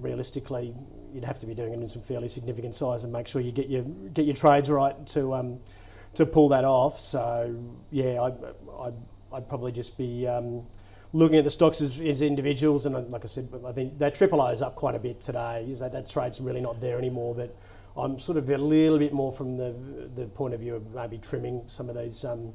realistically 0.00 0.74
you'd 1.14 1.24
have 1.24 1.38
to 1.38 1.46
be 1.46 1.54
doing 1.54 1.72
it 1.72 1.80
in 1.80 1.88
some 1.88 2.02
fairly 2.02 2.28
significant 2.28 2.74
size 2.74 3.04
and 3.04 3.12
make 3.12 3.26
sure 3.26 3.40
you 3.40 3.52
get 3.52 3.68
your 3.68 3.82
get 4.14 4.26
your 4.26 4.34
trades 4.34 4.68
right 4.70 5.06
to 5.08 5.34
um, 5.34 5.58
to 6.14 6.26
pull 6.26 6.48
that 6.50 6.64
off. 6.64 7.00
So 7.00 7.54
yeah, 7.90 8.22
I'd, 8.22 8.34
I'd, 8.80 8.94
I'd 9.32 9.48
probably 9.48 9.72
just 9.72 9.96
be 9.96 10.26
um, 10.26 10.66
looking 11.12 11.38
at 11.38 11.44
the 11.44 11.50
stocks 11.50 11.80
as, 11.80 12.00
as, 12.00 12.22
individuals. 12.22 12.86
And 12.86 13.10
like 13.10 13.24
I 13.24 13.28
said, 13.28 13.48
I 13.66 13.72
think 13.72 13.98
that 13.98 14.14
triple 14.14 14.40
O 14.40 14.46
is 14.48 14.62
up 14.62 14.74
quite 14.74 14.94
a 14.94 14.98
bit 14.98 15.20
today. 15.20 15.72
That 15.78 16.08
trade's 16.08 16.40
really 16.40 16.60
not 16.60 16.80
there 16.80 16.98
anymore. 16.98 17.34
But 17.34 17.56
I'm 17.96 18.18
sort 18.18 18.38
of 18.38 18.48
a 18.48 18.58
little 18.58 18.98
bit 18.98 19.12
more 19.12 19.32
from 19.32 19.56
the 19.56 19.74
the 20.14 20.26
point 20.26 20.54
of 20.54 20.60
view 20.60 20.74
of 20.74 20.94
maybe 20.94 21.18
trimming 21.18 21.62
some 21.66 21.88
of 21.88 21.96
these. 21.96 22.24
Um, 22.24 22.52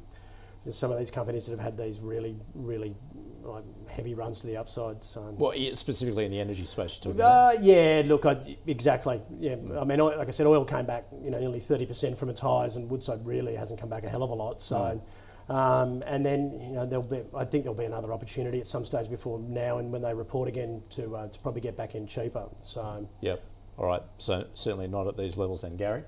some 0.72 0.92
of 0.92 0.98
these 0.98 1.12
companies 1.12 1.46
that 1.46 1.52
have 1.52 1.60
had 1.60 1.78
these 1.78 2.00
really, 2.00 2.36
really 2.56 2.96
like 3.46 3.64
heavy 3.90 4.14
runs 4.14 4.40
to 4.42 4.48
the 4.48 4.58
upside. 4.58 5.04
So, 5.04 5.34
well, 5.38 5.54
specifically 5.74 6.26
in 6.26 6.32
the 6.32 6.40
energy 6.40 6.66
space, 6.66 6.98
too. 6.98 7.22
Uh, 7.22 7.56
yeah, 7.62 8.04
look, 8.06 8.26
I, 8.26 8.58
exactly. 8.68 9.22
Yeah, 9.40 9.56
I 9.80 9.84
mean, 9.84 10.00
like 10.00 10.28
I 10.28 10.32
said, 10.32 10.48
oil 10.48 10.66
came 10.66 10.86
back, 10.86 11.06
you 11.24 11.32
know, 11.32 11.40
nearly 11.40 11.60
thirty 11.60 11.86
percent 11.86 12.18
from 12.18 12.30
its 12.30 12.40
highs, 12.40 12.76
and 12.76 12.90
Woodside 12.90 13.26
really 13.26 13.56
hasn't 13.56 13.80
come 13.80 13.90
back 13.90 14.04
a 14.04 14.10
hell 14.10 14.24
of 14.24 14.30
a 14.30 14.36
lot. 14.36 14.62
So. 14.62 14.76
Mm. 14.76 15.02
Um, 15.48 16.04
and 16.08 16.26
then 16.26 16.60
you 16.60 16.72
know 16.72 16.88
there'll 16.88 17.04
be, 17.04 17.22
I 17.36 17.46
think 17.46 17.66
there'll 17.66 17.78
be 17.78 17.86
another 17.86 18.12
opportunity 18.12 18.60
at 18.60 18.66
some 18.66 18.84
stage 18.84 19.12
before 19.12 19.38
now 19.38 19.78
and 19.78 19.92
when 19.92 20.02
they 20.02 20.12
report 20.12 20.48
again 20.48 20.82
to 20.90 21.16
uh, 21.16 21.28
to 21.28 21.40
probably 21.40 21.62
get 21.62 21.78
back 21.78 21.94
in 21.94 22.08
cheaper. 22.08 22.48
So 22.62 23.08
yep, 23.22 23.44
all 23.78 23.86
right. 23.86 24.02
So 24.18 24.46
certainly 24.56 24.88
not 24.88 25.06
at 25.06 25.18
these 25.18 25.38
levels 25.38 25.62
then, 25.62 25.78
Gary. 25.78 26.02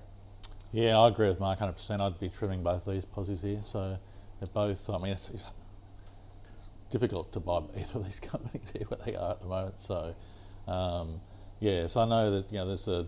Yeah, 0.71 0.97
I 0.97 1.07
agree 1.07 1.29
with 1.29 1.39
Mark 1.39 1.59
100%. 1.59 2.01
I'd 2.01 2.19
be 2.19 2.29
trimming 2.29 2.63
both 2.63 2.85
these 2.85 3.05
posies 3.05 3.41
here. 3.41 3.59
So 3.63 3.97
they're 4.39 4.53
both. 4.53 4.89
I 4.89 4.97
mean, 4.97 5.13
it's, 5.13 5.31
difficult 6.89 7.33
to 7.33 7.39
buy 7.39 7.61
either 7.77 7.99
of 7.99 8.05
these 8.05 8.19
companies 8.31 8.71
here 8.73 8.85
where 8.87 8.99
they 9.05 9.15
are 9.15 9.31
at 9.31 9.41
the 9.41 9.47
moment. 9.47 9.79
So, 9.79 10.15
um, 10.67 11.21
Yes, 11.59 11.97
I 11.97 12.05
know 12.05 12.29
that 12.29 12.51
you 12.51 12.59
know 12.59 12.67
there's 12.67 12.87
a 12.87 13.07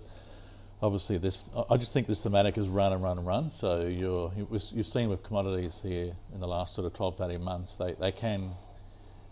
obviously 0.81 1.17
this. 1.17 1.43
I 1.69 1.77
just 1.77 1.93
think 1.93 2.07
this 2.07 2.21
thematic 2.21 2.57
is 2.57 2.67
run 2.67 2.93
and 2.93 3.03
run 3.03 3.19
and 3.19 3.27
run. 3.27 3.51
So 3.51 3.81
you're 3.85 4.31
you've 4.35 4.87
seen 4.87 5.09
with 5.09 5.23
commodities 5.23 5.81
here 5.83 6.13
in 6.33 6.39
the 6.39 6.47
last 6.47 6.73
sort 6.73 6.87
of 6.87 6.93
12 6.93 7.17
to 7.17 7.25
18 7.25 7.43
months, 7.43 7.75
they, 7.75 7.93
they 7.93 8.11
can 8.11 8.49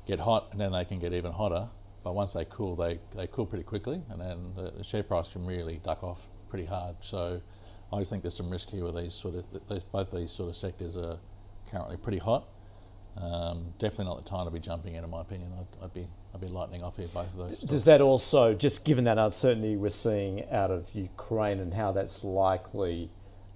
get 0.06 0.20
hot 0.20 0.50
and 0.52 0.62
then 0.62 0.72
they 0.72 0.86
can 0.86 1.00
get 1.00 1.14
even 1.14 1.32
hotter. 1.32 1.68
But 2.04 2.14
once 2.14 2.34
they 2.34 2.46
cool, 2.46 2.76
they, 2.76 3.00
they 3.16 3.28
cool 3.28 3.46
pretty 3.46 3.66
quickly, 3.66 4.02
and 4.10 4.22
then 4.22 4.54
the, 4.56 4.72
the 4.78 4.84
share 4.84 5.04
price 5.04 5.30
can 5.30 5.46
really 5.46 5.82
duck 5.84 6.04
off 6.04 6.28
pretty 6.48 6.66
hard. 6.66 6.98
So 7.02 7.42
I 7.92 8.00
just 8.00 8.12
think 8.12 8.22
there's 8.22 8.38
some 8.38 8.50
risk 8.50 8.70
here 8.70 8.86
with 8.86 8.96
these 8.96 9.14
sort 9.14 9.36
of 9.36 9.46
these, 9.68 9.84
both 9.84 10.12
these 10.12 10.32
sort 10.32 10.50
of 10.50 10.56
sectors 10.56 10.96
are 10.96 11.18
currently 11.70 11.98
pretty 11.98 12.20
hot. 12.20 12.48
Um, 13.20 13.74
definitely 13.80 14.06
not 14.06 14.24
the 14.24 14.30
time 14.30 14.46
to 14.46 14.52
be 14.52 14.60
jumping 14.60 14.96
in, 14.96 15.04
in 15.04 15.10
my 15.10 15.22
opinion. 15.22 15.52
I'd, 15.58 15.86
I'd, 15.86 15.94
be 15.94 16.08
I'd 16.34 16.42
be 16.42 16.48
lightening 16.48 16.84
off 16.84 16.98
here 16.98 17.08
both 17.14 17.28
of 17.28 17.50
those. 17.50 17.62
Does 17.62 17.84
that 17.86 18.00
also, 18.00 18.54
just 18.54 18.86
given 18.86 19.06
that 19.06 19.18
uncertainty 19.18 19.76
we're 19.76 19.90
seeing 19.90 20.48
out 20.52 20.70
of 20.70 20.88
Ukraine 20.94 21.60
and 21.60 21.74
how 21.74 21.92
that's 21.92 22.24
likely, 22.24 23.10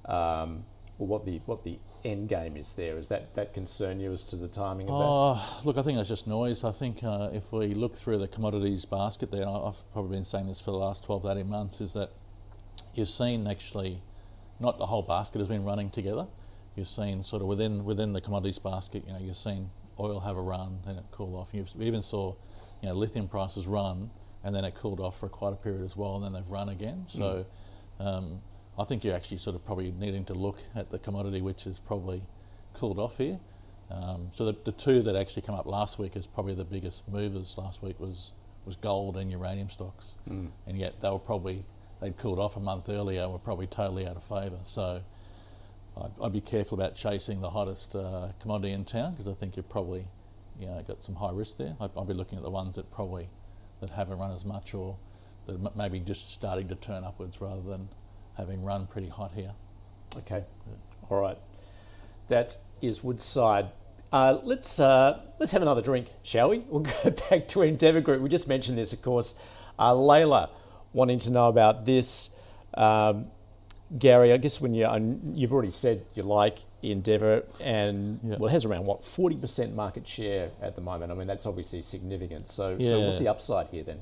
um, 0.05 0.65
or 0.97 1.07
what 1.07 1.25
the 1.25 1.41
what 1.45 1.63
the 1.63 1.77
end 2.03 2.29
game 2.29 2.57
is 2.57 2.73
there, 2.73 2.97
is 2.97 3.07
that 3.09 3.35
that 3.35 3.53
concern 3.53 3.99
you 3.99 4.11
as 4.11 4.23
to 4.23 4.35
the 4.35 4.47
timing 4.47 4.89
of 4.89 4.95
oh, 4.95 5.33
that? 5.35 5.65
Look, 5.65 5.77
I 5.77 5.83
think 5.83 5.97
that's 5.97 6.09
just 6.09 6.25
noise. 6.25 6.63
I 6.63 6.71
think 6.71 7.03
uh, 7.03 7.29
if 7.31 7.51
we 7.51 7.75
look 7.75 7.95
through 7.95 8.17
the 8.17 8.27
commodities 8.27 8.85
basket 8.85 9.29
there, 9.29 9.47
I've 9.47 9.77
probably 9.93 10.17
been 10.17 10.25
saying 10.25 10.47
this 10.47 10.59
for 10.59 10.71
the 10.71 10.77
last 10.77 11.03
12 11.03 11.21
to 11.23 11.31
18 11.33 11.47
months, 11.47 11.81
is 11.81 11.93
that 11.93 12.11
you've 12.95 13.09
seen 13.09 13.45
actually 13.45 14.01
not 14.59 14.79
the 14.79 14.87
whole 14.87 15.03
basket 15.03 15.37
has 15.39 15.47
been 15.47 15.63
running 15.63 15.91
together 15.91 16.25
you've 16.75 16.87
seen 16.87 17.23
sort 17.23 17.41
of 17.41 17.47
within 17.47 17.83
within 17.83 18.13
the 18.13 18.21
commodities 18.21 18.59
basket, 18.59 19.03
you 19.05 19.13
know, 19.13 19.19
you've 19.19 19.37
seen 19.37 19.69
oil 19.99 20.19
have 20.21 20.37
a 20.37 20.41
run 20.41 20.79
and 20.87 20.97
it 20.97 21.05
cool 21.11 21.35
off. 21.35 21.53
You 21.53 21.65
even 21.79 22.01
saw, 22.01 22.35
you 22.81 22.89
know, 22.89 22.95
lithium 22.95 23.27
prices 23.27 23.67
run 23.67 24.09
and 24.43 24.55
then 24.55 24.65
it 24.65 24.75
cooled 24.75 24.99
off 24.99 25.19
for 25.19 25.29
quite 25.29 25.53
a 25.53 25.55
period 25.55 25.83
as 25.83 25.95
well, 25.95 26.15
and 26.15 26.25
then 26.25 26.33
they've 26.33 26.49
run 26.49 26.69
again. 26.69 27.05
So, 27.07 27.45
mm. 27.99 28.05
um, 28.05 28.41
I 28.79 28.85
think 28.85 29.03
you're 29.03 29.15
actually 29.15 29.37
sort 29.37 29.55
of 29.55 29.63
probably 29.65 29.91
needing 29.91 30.25
to 30.25 30.33
look 30.33 30.57
at 30.75 30.89
the 30.89 30.97
commodity 30.97 31.41
which 31.41 31.65
has 31.65 31.79
probably 31.79 32.23
cooled 32.73 32.97
off 32.97 33.17
here. 33.17 33.39
Um, 33.91 34.31
so 34.33 34.45
the, 34.45 34.55
the 34.63 34.71
two 34.71 35.01
that 35.03 35.15
actually 35.15 35.41
come 35.41 35.55
up 35.55 35.65
last 35.65 35.99
week 35.99 36.15
as 36.15 36.25
probably 36.25 36.55
the 36.55 36.63
biggest 36.63 37.07
movers 37.09 37.57
last 37.57 37.83
week 37.83 37.99
was 37.99 38.31
was 38.65 38.75
gold 38.75 39.17
and 39.17 39.31
uranium 39.31 39.69
stocks, 39.69 40.15
mm. 40.29 40.49
and 40.67 40.77
yet 40.77 41.01
they 41.01 41.09
were 41.09 41.19
probably 41.19 41.65
they'd 41.99 42.17
cooled 42.17 42.39
off 42.39 42.55
a 42.55 42.59
month 42.59 42.89
earlier, 42.89 43.27
were 43.27 43.37
probably 43.37 43.67
totally 43.67 44.07
out 44.07 44.15
of 44.15 44.23
favour. 44.23 44.59
So 44.63 45.01
I'd, 46.21 46.31
be 46.31 46.41
careful 46.41 46.79
about 46.79 46.95
chasing 46.95 47.41
the 47.41 47.49
hottest 47.49 47.95
uh, 47.95 48.29
commodity 48.41 48.73
in 48.73 48.85
town 48.85 49.11
because 49.11 49.27
I 49.27 49.33
think 49.33 49.57
you've 49.57 49.69
probably 49.69 50.07
you 50.59 50.67
know, 50.67 50.83
got 50.87 51.03
some 51.03 51.15
high 51.15 51.31
risk 51.31 51.57
there. 51.57 51.75
I'd, 51.79 51.91
I'd, 51.97 52.07
be 52.07 52.13
looking 52.13 52.37
at 52.37 52.43
the 52.43 52.49
ones 52.49 52.75
that 52.75 52.91
probably 52.91 53.29
that 53.81 53.89
haven't 53.89 54.17
run 54.17 54.31
as 54.31 54.45
much 54.45 54.73
or 54.73 54.97
that 55.47 55.75
maybe 55.75 55.99
just 55.99 56.31
starting 56.31 56.67
to 56.69 56.75
turn 56.75 57.03
upwards 57.03 57.41
rather 57.41 57.61
than 57.61 57.89
having 58.37 58.63
run 58.63 58.87
pretty 58.87 59.09
hot 59.09 59.31
here. 59.35 59.51
Okay, 60.15 60.43
yeah. 60.67 60.73
all 61.09 61.21
right. 61.21 61.37
That 62.29 62.57
is 62.81 63.03
Woodside. 63.03 63.69
Uh, 64.11 64.39
let's 64.43 64.79
uh, 64.79 65.21
let's 65.39 65.51
have 65.51 65.61
another 65.61 65.81
drink, 65.81 66.07
shall 66.23 66.49
we? 66.49 66.59
We'll 66.59 66.81
go 67.03 67.09
back 67.29 67.47
to 67.49 67.61
Endeavour 67.61 68.01
Group. 68.01 68.21
We 68.21 68.29
just 68.29 68.47
mentioned 68.47 68.77
this, 68.77 68.93
of 68.93 69.01
course. 69.01 69.35
Uh, 69.79 69.93
Layla 69.93 70.49
wanting 70.93 71.19
to 71.19 71.31
know 71.31 71.47
about 71.47 71.85
this. 71.85 72.29
Um, 72.73 73.27
Gary, 73.97 74.31
I 74.31 74.37
guess 74.37 74.61
when 74.61 74.73
you 74.73 74.87
you've 75.33 75.51
already 75.51 75.71
said 75.71 76.05
you 76.15 76.23
like 76.23 76.59
Endeavour, 76.81 77.43
and 77.59 78.19
yeah. 78.23 78.37
well, 78.39 78.49
it 78.49 78.53
has 78.53 78.65
around 78.65 78.85
what 78.85 79.03
forty 79.03 79.35
percent 79.35 79.75
market 79.75 80.07
share 80.07 80.49
at 80.61 80.75
the 80.75 80.81
moment. 80.81 81.11
I 81.11 81.15
mean, 81.15 81.27
that's 81.27 81.45
obviously 81.45 81.81
significant. 81.81 82.49
So, 82.49 82.77
yeah. 82.79 82.91
so 82.91 82.99
what's 83.01 83.19
the 83.19 83.27
upside 83.27 83.67
here 83.67 83.83
then? 83.83 83.99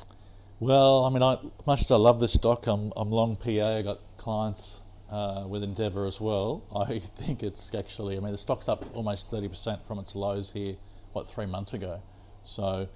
Well, 0.59 1.05
I 1.05 1.09
mean, 1.09 1.23
I, 1.23 1.37
much 1.65 1.81
as 1.81 1.91
I 1.91 1.95
love 1.95 2.19
this 2.19 2.33
stock, 2.33 2.67
I'm, 2.67 2.91
I'm 2.97 3.09
long 3.11 3.37
PA. 3.37 3.77
I 3.77 3.81
got 3.81 3.99
clients 4.17 4.81
uh, 5.09 5.45
with 5.47 5.63
Endeavour 5.63 6.05
as 6.05 6.19
well. 6.19 6.63
I 6.75 6.99
think 7.17 7.43
it's 7.43 7.73
actually, 7.73 8.17
I 8.17 8.19
mean, 8.19 8.33
the 8.33 8.37
stock's 8.37 8.67
up 8.67 8.85
almost 8.93 9.31
30% 9.31 9.85
from 9.87 9.99
its 9.99 10.15
lows 10.15 10.51
here, 10.51 10.75
what, 11.13 11.29
three 11.29 11.45
months 11.45 11.73
ago. 11.73 12.01
So 12.43 12.89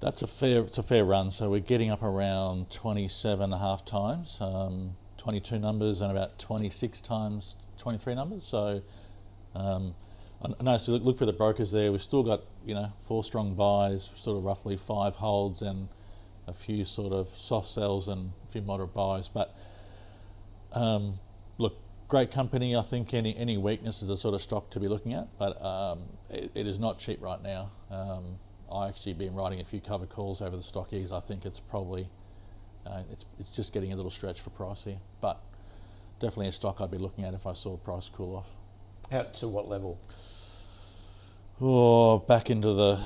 that's 0.00 0.20
a 0.20 0.26
fair, 0.26 0.60
it's 0.60 0.76
a 0.76 0.82
fair 0.82 1.04
run. 1.04 1.30
So 1.30 1.48
we're 1.48 1.60
getting 1.60 1.90
up 1.90 2.02
around 2.02 2.70
27 2.70 3.42
and 3.42 3.54
a 3.54 3.58
half 3.58 3.86
times. 3.86 4.36
Um, 4.40 4.96
22 5.22 5.60
numbers 5.60 6.00
and 6.00 6.10
about 6.10 6.36
26 6.40 7.00
times 7.00 7.54
23 7.78 8.16
numbers. 8.16 8.44
So 8.44 8.82
um, 9.54 9.94
I 10.42 10.76
look, 10.88 11.04
look 11.04 11.18
for 11.18 11.26
the 11.26 11.32
brokers 11.32 11.70
there. 11.70 11.92
We've 11.92 12.02
still 12.02 12.24
got 12.24 12.42
you 12.64 12.74
know 12.74 12.92
four 13.04 13.22
strong 13.22 13.54
buys, 13.54 14.10
sort 14.16 14.36
of 14.36 14.44
roughly 14.44 14.76
five 14.76 15.14
holds 15.14 15.62
and 15.62 15.88
a 16.48 16.52
few 16.52 16.84
sort 16.84 17.12
of 17.12 17.28
soft 17.28 17.68
sells 17.68 18.08
and 18.08 18.32
a 18.48 18.50
few 18.50 18.62
moderate 18.62 18.92
buys. 18.92 19.28
But 19.28 19.56
um, 20.72 21.20
look, 21.56 21.78
great 22.08 22.32
company. 22.32 22.74
I 22.74 22.82
think 22.82 23.14
any 23.14 23.36
any 23.36 23.56
weakness 23.56 24.02
is 24.02 24.08
a 24.08 24.16
sort 24.16 24.34
of 24.34 24.42
stock 24.42 24.70
to 24.70 24.80
be 24.80 24.88
looking 24.88 25.14
at, 25.14 25.28
but 25.38 25.64
um, 25.64 26.00
it, 26.30 26.50
it 26.56 26.66
is 26.66 26.80
not 26.80 26.98
cheap 26.98 27.22
right 27.22 27.40
now. 27.40 27.70
Um, 27.92 28.38
I 28.72 28.88
actually 28.88 29.12
been 29.12 29.34
writing 29.34 29.60
a 29.60 29.64
few 29.64 29.80
cover 29.80 30.06
calls 30.06 30.42
over 30.42 30.56
the 30.56 30.64
stockies. 30.64 31.12
I 31.12 31.20
think 31.20 31.44
it's 31.44 31.60
probably 31.60 32.08
uh, 32.86 33.02
it's, 33.10 33.24
it's 33.38 33.50
just 33.50 33.72
getting 33.72 33.92
a 33.92 33.96
little 33.96 34.10
stretch 34.10 34.40
for 34.40 34.50
price 34.50 34.84
here, 34.84 34.98
but 35.20 35.40
definitely 36.20 36.48
a 36.48 36.52
stock 36.52 36.80
I'd 36.80 36.90
be 36.90 36.98
looking 36.98 37.24
at 37.24 37.34
if 37.34 37.46
I 37.46 37.52
saw 37.52 37.76
price 37.76 38.08
cool 38.08 38.36
off. 38.36 38.48
Out 39.10 39.34
to 39.34 39.48
what 39.48 39.68
level? 39.68 39.98
Oh, 41.60 42.18
back 42.18 42.50
into 42.50 42.72
the 42.72 42.98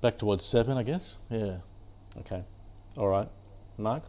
back 0.00 0.18
towards 0.18 0.44
seven, 0.44 0.76
I 0.76 0.82
guess. 0.82 1.16
Yeah. 1.30 1.58
Okay. 2.18 2.42
All 2.96 3.08
right, 3.08 3.28
Mark. 3.78 4.02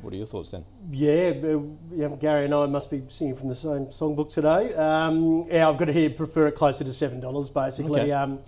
What 0.00 0.14
are 0.14 0.16
your 0.16 0.26
thoughts 0.26 0.50
then? 0.52 0.64
Yeah, 0.90 1.32
uh, 1.44 1.60
yeah, 1.94 2.08
Gary 2.18 2.46
and 2.46 2.54
I 2.54 2.66
must 2.66 2.90
be 2.90 3.02
singing 3.08 3.36
from 3.36 3.48
the 3.48 3.54
same 3.54 3.86
songbook 3.86 4.32
today. 4.32 4.74
Um, 4.74 5.46
yeah, 5.50 5.68
I've 5.68 5.76
got 5.76 5.86
to 5.86 5.92
hear 5.92 6.08
prefer 6.08 6.46
it 6.46 6.52
closer 6.52 6.84
to 6.84 6.92
seven 6.92 7.20
dollars, 7.20 7.50
basically. 7.50 8.00
Okay. 8.00 8.12
Um, 8.12 8.38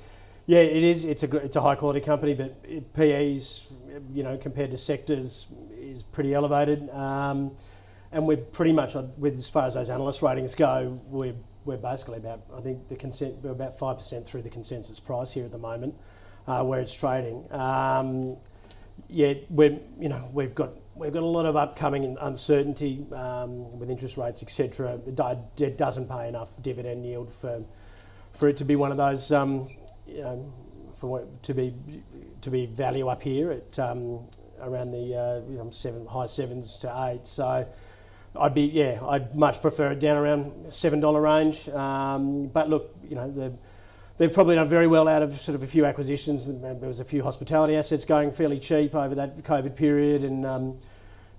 yeah, 0.47 0.59
it 0.59 0.83
is. 0.83 1.05
It's 1.05 1.23
a 1.23 1.37
it's 1.37 1.57
a 1.57 1.61
high 1.61 1.75
quality 1.75 2.01
company, 2.01 2.35
but 2.35 2.57
it, 2.65 2.93
PEs, 2.93 3.67
you 4.13 4.23
know, 4.23 4.37
compared 4.37 4.71
to 4.73 4.79
sectors, 4.79 5.47
is 5.79 6.03
pretty 6.03 6.35
elevated. 6.35 6.91
Um, 6.91 7.53
and 8.13 8.27
we're 8.27 8.37
pretty 8.37 8.73
much, 8.73 8.95
with 9.17 9.39
as 9.39 9.49
far 9.49 9.67
as 9.67 9.75
those 9.75 9.91
analyst 9.91 10.23
ratings 10.23 10.55
go, 10.55 11.01
we're 11.07 11.35
we're 11.65 11.79
basically 11.79 12.19
about 12.19 12.43
I 12.55 12.61
think 12.61 12.89
the 12.89 12.97
consent 12.97 13.37
we're 13.43 13.53
about 13.53 13.79
five 13.79 13.97
percent 13.97 14.27
through 14.27 14.43
the 14.43 14.51
consensus 14.51 15.01
price 15.01 15.33
here 15.33 15.45
at 15.45 15.53
the 15.53 15.59
moment, 15.59 15.95
uh, 16.47 16.63
where 16.63 16.81
it's 16.81 16.95
trading. 16.95 17.51
Um, 17.51 18.37
yeah, 19.09 19.35
we're 19.49 19.79
you 19.99 20.11
know 20.11 20.29
we've 20.33 20.55
got 20.55 20.75
we've 20.95 21.13
got 21.13 21.23
a 21.23 21.27
lot 21.27 21.47
of 21.47 21.57
upcoming 21.57 22.17
uncertainty 22.21 23.07
um, 23.13 23.79
with 23.79 23.91
interest 23.91 24.19
rates, 24.19 24.43
etc. 24.43 25.01
It 25.07 25.77
doesn't 25.79 26.09
pay 26.09 26.29
enough 26.29 26.51
dividend 26.61 27.07
yield 27.07 27.33
for 27.33 27.65
for 28.35 28.49
it 28.49 28.59
to 28.59 28.65
be 28.65 28.77
one 28.77 28.91
of 28.91 28.97
those 28.97 29.33
um, 29.33 29.69
know, 30.07 30.53
for 30.97 31.27
to 31.43 31.55
be 31.55 31.75
to 32.41 32.51
be 32.51 32.67
value 32.67 33.09
up 33.09 33.23
here 33.23 33.51
at 33.51 33.79
um, 33.79 34.21
around 34.61 34.93
the 34.93 35.15
uh, 35.15 35.71
seven 35.71 36.07
high 36.07 36.27
sevens 36.27 36.79
to 36.79 37.07
eight. 37.09 37.27
So 37.27 37.67
I'd 38.37 38.55
be 38.55 38.63
yeah, 38.63 39.01
I'd 39.07 39.35
much 39.35 39.61
prefer 39.61 39.93
it 39.93 40.01
down 40.01 40.17
around 40.17 40.73
seven 40.73 41.01
dollar 41.01 41.21
range. 41.21 41.69
Um, 41.69 42.49
but 42.49 42.69
look, 42.69 42.95
you 43.09 43.17
know 43.17 43.31
the 43.31 43.53
they've 44.17 44.33
probably 44.33 44.55
done 44.55 44.69
very 44.69 44.87
well 44.87 45.09
out 45.09 45.23
of 45.23 45.41
sort 45.41 45.55
of 45.55 45.63
a 45.63 45.67
few 45.67 45.85
acquisitions. 45.85 46.47
There 46.47 46.75
was 46.75 47.01
a 47.01 47.05
few 47.05 47.23
hospitality 47.23 47.77
assets 47.77 48.05
going 48.05 48.33
fairly 48.33 48.61
cheap 48.61 48.95
over 48.95 49.15
that 49.15 49.43
COVID 49.43 49.77
period, 49.77 50.25
and 50.25 50.47
um, 50.47 50.79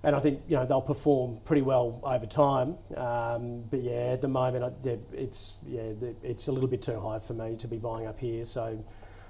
and 0.06 0.14
I 0.14 0.20
think 0.20 0.40
you 0.46 0.54
know 0.54 0.64
they'll 0.64 0.80
perform 0.80 1.40
pretty 1.44 1.62
well 1.62 2.00
over 2.04 2.26
time. 2.26 2.76
Um, 2.96 3.64
but 3.68 3.82
yeah, 3.82 4.12
at 4.12 4.22
the 4.22 4.28
moment 4.28 4.72
it's 5.12 5.54
yeah 5.66 5.82
it's 6.22 6.46
a 6.46 6.52
little 6.52 6.68
bit 6.68 6.80
too 6.80 6.98
high 6.98 7.18
for 7.18 7.34
me 7.34 7.56
to 7.56 7.66
be 7.66 7.76
buying 7.76 8.06
up 8.06 8.18
here. 8.20 8.44
So 8.44 8.82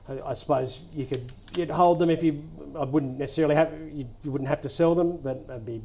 I, 0.06 0.34
suppose 0.34 0.80
you 0.92 1.06
could 1.06 1.32
you'd 1.56 1.70
hold 1.70 1.98
them 1.98 2.10
if 2.10 2.22
you. 2.22 2.44
I 2.78 2.84
wouldn't 2.84 3.18
necessarily 3.18 3.54
have 3.54 3.72
you, 3.90 4.06
you 4.22 4.30
wouldn't 4.30 4.50
have 4.50 4.60
to 4.60 4.68
sell 4.68 4.94
them, 4.94 5.16
but 5.16 5.46
it'd 5.48 5.64
be 5.64 5.80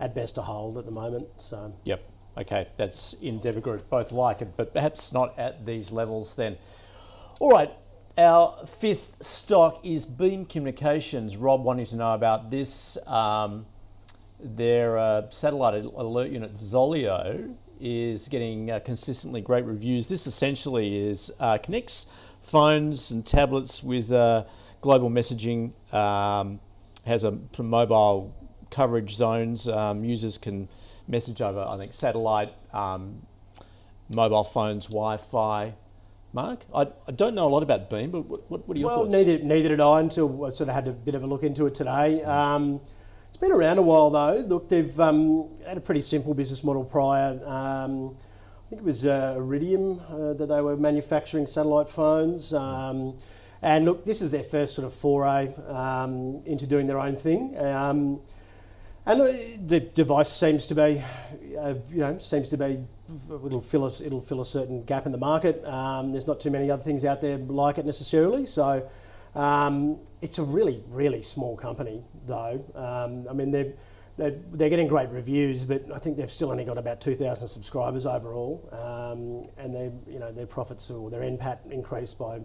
at 0.00 0.12
best 0.12 0.36
a 0.38 0.42
hold 0.42 0.76
at 0.76 0.86
the 0.86 0.90
moment. 0.90 1.28
So 1.38 1.72
yep. 1.84 2.02
Okay, 2.36 2.66
that's 2.76 3.12
Endeavour 3.14 3.60
Group. 3.60 3.88
Both 3.90 4.10
like 4.10 4.42
it, 4.42 4.56
but 4.56 4.72
perhaps 4.72 5.12
not 5.12 5.38
at 5.38 5.66
these 5.66 5.92
levels 5.92 6.34
then. 6.34 6.56
All 7.38 7.50
right, 7.50 7.70
our 8.18 8.66
fifth 8.66 9.22
stock 9.22 9.78
is 9.84 10.04
Beam 10.04 10.46
Communications. 10.46 11.36
Rob 11.36 11.62
wanting 11.62 11.86
to 11.86 11.96
know 11.96 12.14
about 12.14 12.50
this. 12.50 12.96
Um, 13.06 13.66
their 14.42 14.98
uh, 14.98 15.30
satellite 15.30 15.84
alert 15.84 16.30
unit 16.30 16.54
Zoleo 16.54 17.54
is 17.80 18.28
getting 18.28 18.70
uh, 18.70 18.80
consistently 18.80 19.40
great 19.40 19.64
reviews. 19.64 20.06
This 20.06 20.26
essentially 20.26 20.96
is 20.96 21.32
uh, 21.40 21.58
connects 21.58 22.06
phones 22.40 23.10
and 23.10 23.24
tablets 23.24 23.82
with 23.82 24.12
uh, 24.12 24.44
global 24.80 25.10
messaging. 25.10 25.72
Um, 25.92 26.60
has 27.06 27.24
a 27.24 27.36
mobile 27.58 28.34
coverage 28.70 29.14
zones. 29.14 29.68
Um, 29.68 30.04
users 30.04 30.38
can 30.38 30.68
message 31.08 31.42
over, 31.42 31.60
I 31.60 31.76
think, 31.76 31.94
satellite, 31.94 32.54
um, 32.72 33.26
mobile 34.14 34.44
phones, 34.44 34.86
Wi-Fi. 34.86 35.74
Mark, 36.34 36.60
I, 36.74 36.86
I, 37.06 37.12
don't 37.12 37.34
know 37.34 37.46
a 37.46 37.50
lot 37.50 37.62
about 37.62 37.90
Beam, 37.90 38.10
but 38.10 38.22
what, 38.22 38.66
what 38.66 38.74
are 38.74 38.80
your 38.80 38.88
well, 38.88 39.00
thoughts? 39.00 39.12
Well, 39.12 39.24
neither, 39.24 39.44
neither 39.44 39.68
did 39.68 39.80
I 39.80 40.00
until 40.00 40.46
I 40.46 40.48
sort 40.48 40.70
of 40.70 40.74
had 40.74 40.88
a 40.88 40.92
bit 40.92 41.14
of 41.14 41.22
a 41.24 41.26
look 41.26 41.42
into 41.42 41.66
it 41.66 41.74
today. 41.74 42.22
Um, 42.22 42.76
It's 42.76 42.91
been 43.42 43.50
around 43.50 43.76
a 43.76 43.82
while 43.82 44.08
though. 44.08 44.44
Look, 44.46 44.68
they've 44.68 45.00
um, 45.00 45.48
had 45.66 45.76
a 45.76 45.80
pretty 45.80 46.00
simple 46.00 46.32
business 46.32 46.62
model 46.62 46.84
prior. 46.84 47.44
Um, 47.44 48.16
I 48.66 48.70
think 48.70 48.82
it 48.82 48.84
was 48.84 49.04
uh, 49.04 49.34
Iridium 49.36 50.00
uh, 50.08 50.34
that 50.34 50.46
they 50.46 50.60
were 50.60 50.76
manufacturing 50.76 51.48
satellite 51.48 51.90
phones. 51.90 52.54
Um, 52.54 53.18
and 53.60 53.84
look, 53.84 54.04
this 54.04 54.22
is 54.22 54.30
their 54.30 54.44
first 54.44 54.76
sort 54.76 54.86
of 54.86 54.94
foray 54.94 55.52
um, 55.66 56.40
into 56.46 56.68
doing 56.68 56.86
their 56.86 57.00
own 57.00 57.16
thing. 57.16 57.58
Um, 57.58 58.20
and 59.06 59.20
the 59.66 59.80
device 59.80 60.32
seems 60.32 60.64
to 60.66 60.76
be, 60.76 61.02
uh, 61.58 61.74
you 61.90 61.98
know, 61.98 62.20
seems 62.22 62.48
to 62.50 62.56
be 62.56 62.78
it'll 63.28 63.60
fill 63.60 63.86
a, 63.86 63.92
it'll 64.04 64.22
fill 64.22 64.40
a 64.40 64.46
certain 64.46 64.84
gap 64.84 65.04
in 65.04 65.10
the 65.10 65.18
market. 65.18 65.64
Um, 65.64 66.12
there's 66.12 66.28
not 66.28 66.38
too 66.38 66.52
many 66.52 66.70
other 66.70 66.84
things 66.84 67.04
out 67.04 67.20
there 67.20 67.38
like 67.38 67.78
it 67.78 67.86
necessarily. 67.86 68.46
So 68.46 68.88
it's 69.34 70.38
a 70.38 70.44
really 70.44 70.84
really 70.90 71.22
small 71.22 71.56
company 71.56 72.04
though. 72.26 72.64
Um, 72.74 73.26
I 73.28 73.32
mean 73.32 73.50
they're, 73.50 73.72
they're 74.16 74.36
they're 74.52 74.70
getting 74.70 74.88
great 74.88 75.08
reviews, 75.10 75.64
but 75.64 75.90
I 75.92 75.98
think 75.98 76.16
they've 76.16 76.30
still 76.30 76.50
only 76.50 76.64
got 76.64 76.78
about 76.78 77.00
2,000 77.00 77.48
subscribers 77.48 78.06
overall, 78.06 78.68
um, 78.72 79.48
and 79.62 79.74
they 79.74 79.90
you 80.12 80.18
know 80.18 80.32
their 80.32 80.46
profits 80.46 80.90
or 80.90 81.10
their 81.10 81.22
NPAT 81.22 81.70
increased 81.70 82.18
by. 82.18 82.40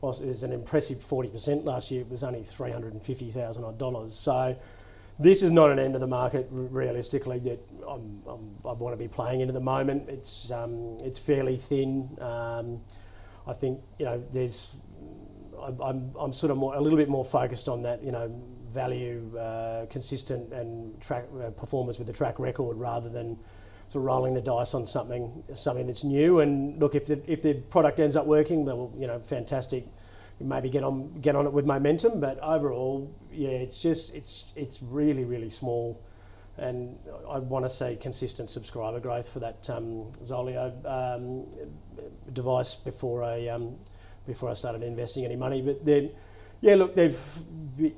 Whilst 0.00 0.22
it 0.22 0.28
was 0.28 0.42
an 0.42 0.52
impressive 0.52 0.96
40% 0.96 1.66
last 1.66 1.90
year, 1.90 2.00
it 2.00 2.08
was 2.08 2.22
only 2.22 2.42
350,000 2.42 3.64
odd 3.64 3.78
dollars. 3.78 4.14
So, 4.16 4.56
this 5.18 5.42
is 5.42 5.52
not 5.52 5.70
an 5.70 5.78
end 5.78 5.94
of 5.94 6.00
the 6.00 6.06
market 6.06 6.48
realistically 6.50 7.38
that 7.40 7.60
I'm, 7.86 8.22
I'm, 8.26 8.56
i 8.64 8.72
want 8.72 8.94
to 8.94 8.96
be 8.96 9.08
playing 9.08 9.42
in 9.42 9.48
at 9.48 9.54
the 9.54 9.60
moment. 9.60 10.08
It's 10.08 10.50
um, 10.50 10.96
it's 11.02 11.18
fairly 11.18 11.58
thin. 11.58 12.16
Um, 12.18 12.80
I 13.46 13.52
think 13.52 13.80
you 13.98 14.06
know 14.06 14.22
there's 14.32 14.68
I'm, 15.62 16.12
I'm 16.18 16.32
sort 16.32 16.50
of 16.50 16.56
more 16.56 16.74
a 16.74 16.80
little 16.80 16.96
bit 16.96 17.10
more 17.10 17.24
focused 17.24 17.68
on 17.68 17.82
that 17.82 18.02
you 18.02 18.12
know 18.12 18.34
value 18.72 19.36
uh, 19.38 19.86
consistent 19.86 20.52
and 20.52 21.00
track 21.00 21.26
uh, 21.42 21.50
performance 21.50 21.98
with 21.98 22.06
the 22.06 22.12
track 22.12 22.38
record 22.38 22.76
rather 22.76 23.08
than 23.08 23.38
sort 23.88 24.02
of 24.02 24.06
rolling 24.06 24.34
the 24.34 24.40
dice 24.40 24.74
on 24.74 24.86
something 24.86 25.42
something 25.52 25.86
that's 25.86 26.04
new. 26.04 26.40
And 26.40 26.78
look, 26.80 26.94
if 26.94 27.06
the 27.06 27.20
if 27.30 27.42
the 27.42 27.54
product 27.54 27.98
ends 27.98 28.16
up 28.16 28.26
working, 28.26 28.64
well, 28.64 28.92
you 28.96 29.06
know, 29.06 29.18
fantastic 29.18 29.86
maybe 30.40 30.70
get 30.70 30.84
on 30.84 31.20
get 31.20 31.36
on 31.36 31.46
it 31.46 31.52
with 31.52 31.66
momentum. 31.66 32.20
But 32.20 32.38
overall, 32.40 33.12
yeah, 33.32 33.48
it's 33.48 33.78
just 33.78 34.14
it's 34.14 34.46
it's 34.56 34.78
really 34.82 35.24
really 35.24 35.50
small, 35.50 36.00
and 36.56 36.98
I 37.28 37.38
want 37.38 37.64
to 37.64 37.70
see 37.70 37.96
consistent 38.00 38.50
subscriber 38.50 39.00
growth 39.00 39.28
for 39.28 39.40
that 39.40 39.68
um, 39.68 40.12
Zoleo 40.24 40.72
um, 40.86 41.46
device 42.32 42.74
before 42.74 43.22
I 43.22 43.48
um, 43.48 43.76
before 44.26 44.50
I 44.50 44.54
started 44.54 44.82
investing 44.82 45.24
any 45.24 45.36
money. 45.36 45.62
But 45.62 45.84
then. 45.84 46.10
Yeah, 46.60 46.74
look, 46.74 46.94
they've 46.94 47.18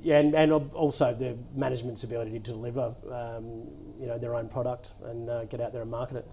and, 0.05 0.33
and 0.33 0.51
also 0.73 1.13
the 1.13 1.37
management's 1.55 2.03
ability 2.03 2.31
to 2.31 2.39
deliver, 2.39 2.95
um, 3.11 3.67
you 3.99 4.07
know, 4.07 4.17
their 4.17 4.35
own 4.35 4.47
product 4.47 4.93
and 5.03 5.29
uh, 5.29 5.43
get 5.45 5.59
out 5.59 5.73
there 5.73 5.81
and 5.81 5.91
market 5.91 6.17
it 6.17 6.27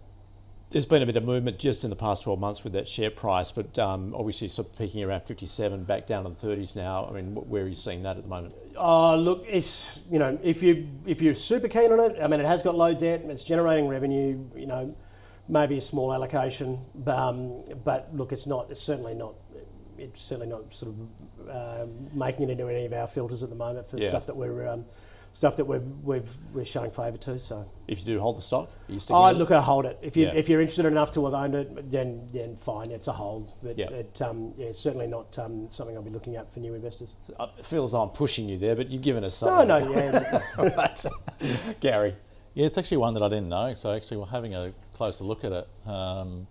there's 0.70 0.86
been 0.86 1.02
a 1.02 1.06
bit 1.06 1.16
of 1.16 1.24
movement 1.24 1.58
just 1.58 1.82
in 1.82 1.90
the 1.90 1.96
past 1.96 2.22
12 2.22 2.38
months 2.38 2.62
with 2.62 2.72
that 2.74 2.86
share 2.86 3.10
price, 3.10 3.50
but 3.50 3.76
um, 3.78 4.14
obviously 4.14 4.46
sort 4.46 4.68
of 4.68 4.78
peaking 4.78 5.02
around 5.02 5.22
57, 5.22 5.82
back 5.84 6.06
down 6.06 6.24
in 6.26 6.34
the 6.34 6.46
30s 6.46 6.76
now. 6.76 7.06
I 7.06 7.12
mean, 7.12 7.34
where 7.34 7.64
are 7.64 7.68
you 7.68 7.74
seeing 7.74 8.04
that 8.04 8.16
at 8.16 8.22
the 8.22 8.28
moment? 8.28 8.54
Uh, 8.76 9.16
look, 9.16 9.44
it's 9.48 9.98
you 10.10 10.20
know, 10.20 10.38
if 10.42 10.62
you 10.62 10.88
if 11.06 11.20
you're 11.20 11.34
super 11.34 11.66
keen 11.66 11.92
on 11.92 11.98
it, 11.98 12.18
I 12.22 12.28
mean, 12.28 12.38
it 12.38 12.46
has 12.46 12.62
got 12.62 12.76
low 12.76 12.94
debt, 12.94 13.22
it's 13.24 13.42
generating 13.42 13.88
revenue. 13.88 14.44
You 14.54 14.66
know, 14.66 14.96
maybe 15.48 15.76
a 15.76 15.80
small 15.80 16.14
allocation, 16.14 16.78
um, 17.06 17.64
but 17.84 18.08
look, 18.14 18.30
it's 18.30 18.46
not. 18.46 18.70
It's 18.70 18.80
certainly 18.80 19.14
not. 19.14 19.34
It's 20.00 20.22
certainly 20.22 20.48
not 20.48 20.72
sort 20.74 20.92
of 20.92 21.48
uh, 21.48 21.86
making 22.14 22.48
it 22.48 22.52
into 22.52 22.68
any 22.68 22.86
of 22.86 22.92
our 22.92 23.06
filters 23.06 23.42
at 23.42 23.50
the 23.50 23.56
moment 23.56 23.86
for 23.86 23.98
yeah. 23.98 24.08
stuff 24.08 24.26
that 24.26 24.36
we're. 24.36 24.66
Um, 24.66 24.84
stuff 25.32 25.56
that 25.56 25.64
we're, 25.64 25.78
we're, 26.02 26.22
we're 26.52 26.64
showing 26.64 26.90
favour 26.90 27.16
to. 27.16 27.38
So 27.38 27.70
if 27.86 28.00
you 28.00 28.04
do 28.04 28.20
hold 28.20 28.36
the 28.36 28.42
stock, 28.42 28.70
are 28.88 28.92
you 28.92 29.00
sticking? 29.00 29.16
Oh, 29.16 29.30
look, 29.32 29.50
I 29.50 29.60
hold 29.60 29.86
it. 29.86 29.98
If 30.02 30.16
you 30.16 30.26
yeah. 30.26 30.32
if 30.32 30.48
you're 30.48 30.60
interested 30.60 30.86
enough 30.86 31.12
to 31.12 31.24
have 31.24 31.34
owned 31.34 31.54
it, 31.54 31.90
then 31.90 32.28
then 32.32 32.56
fine, 32.56 32.90
it's 32.90 33.08
a 33.08 33.12
hold. 33.12 33.52
But 33.62 33.78
yeah. 33.78 33.90
it 33.90 34.20
um, 34.22 34.52
yeah, 34.56 34.66
it's 34.66 34.80
certainly 34.80 35.06
not 35.06 35.38
um, 35.38 35.70
something 35.70 35.96
I'll 35.96 36.02
be 36.02 36.10
looking 36.10 36.36
at 36.36 36.52
for 36.52 36.60
new 36.60 36.74
investors. 36.74 37.14
Uh, 37.38 37.48
it 37.58 37.64
feels 37.64 37.94
I'm 37.94 38.08
pushing 38.08 38.48
you 38.48 38.58
there, 38.58 38.74
but 38.74 38.90
you've 38.90 39.02
given 39.02 39.24
us 39.24 39.36
something. 39.36 39.68
No, 39.68 39.78
no, 39.80 40.24
yeah. 41.40 41.56
Gary. 41.80 42.16
Yeah, 42.54 42.66
it's 42.66 42.78
actually 42.78 42.96
one 42.96 43.14
that 43.14 43.22
I 43.22 43.28
didn't 43.28 43.48
know. 43.48 43.72
So 43.74 43.92
actually, 43.92 44.16
we're 44.16 44.26
having 44.26 44.54
a 44.54 44.72
closer 44.94 45.24
look 45.24 45.44
at 45.44 45.52
it. 45.52 45.68
Um, 45.86 46.48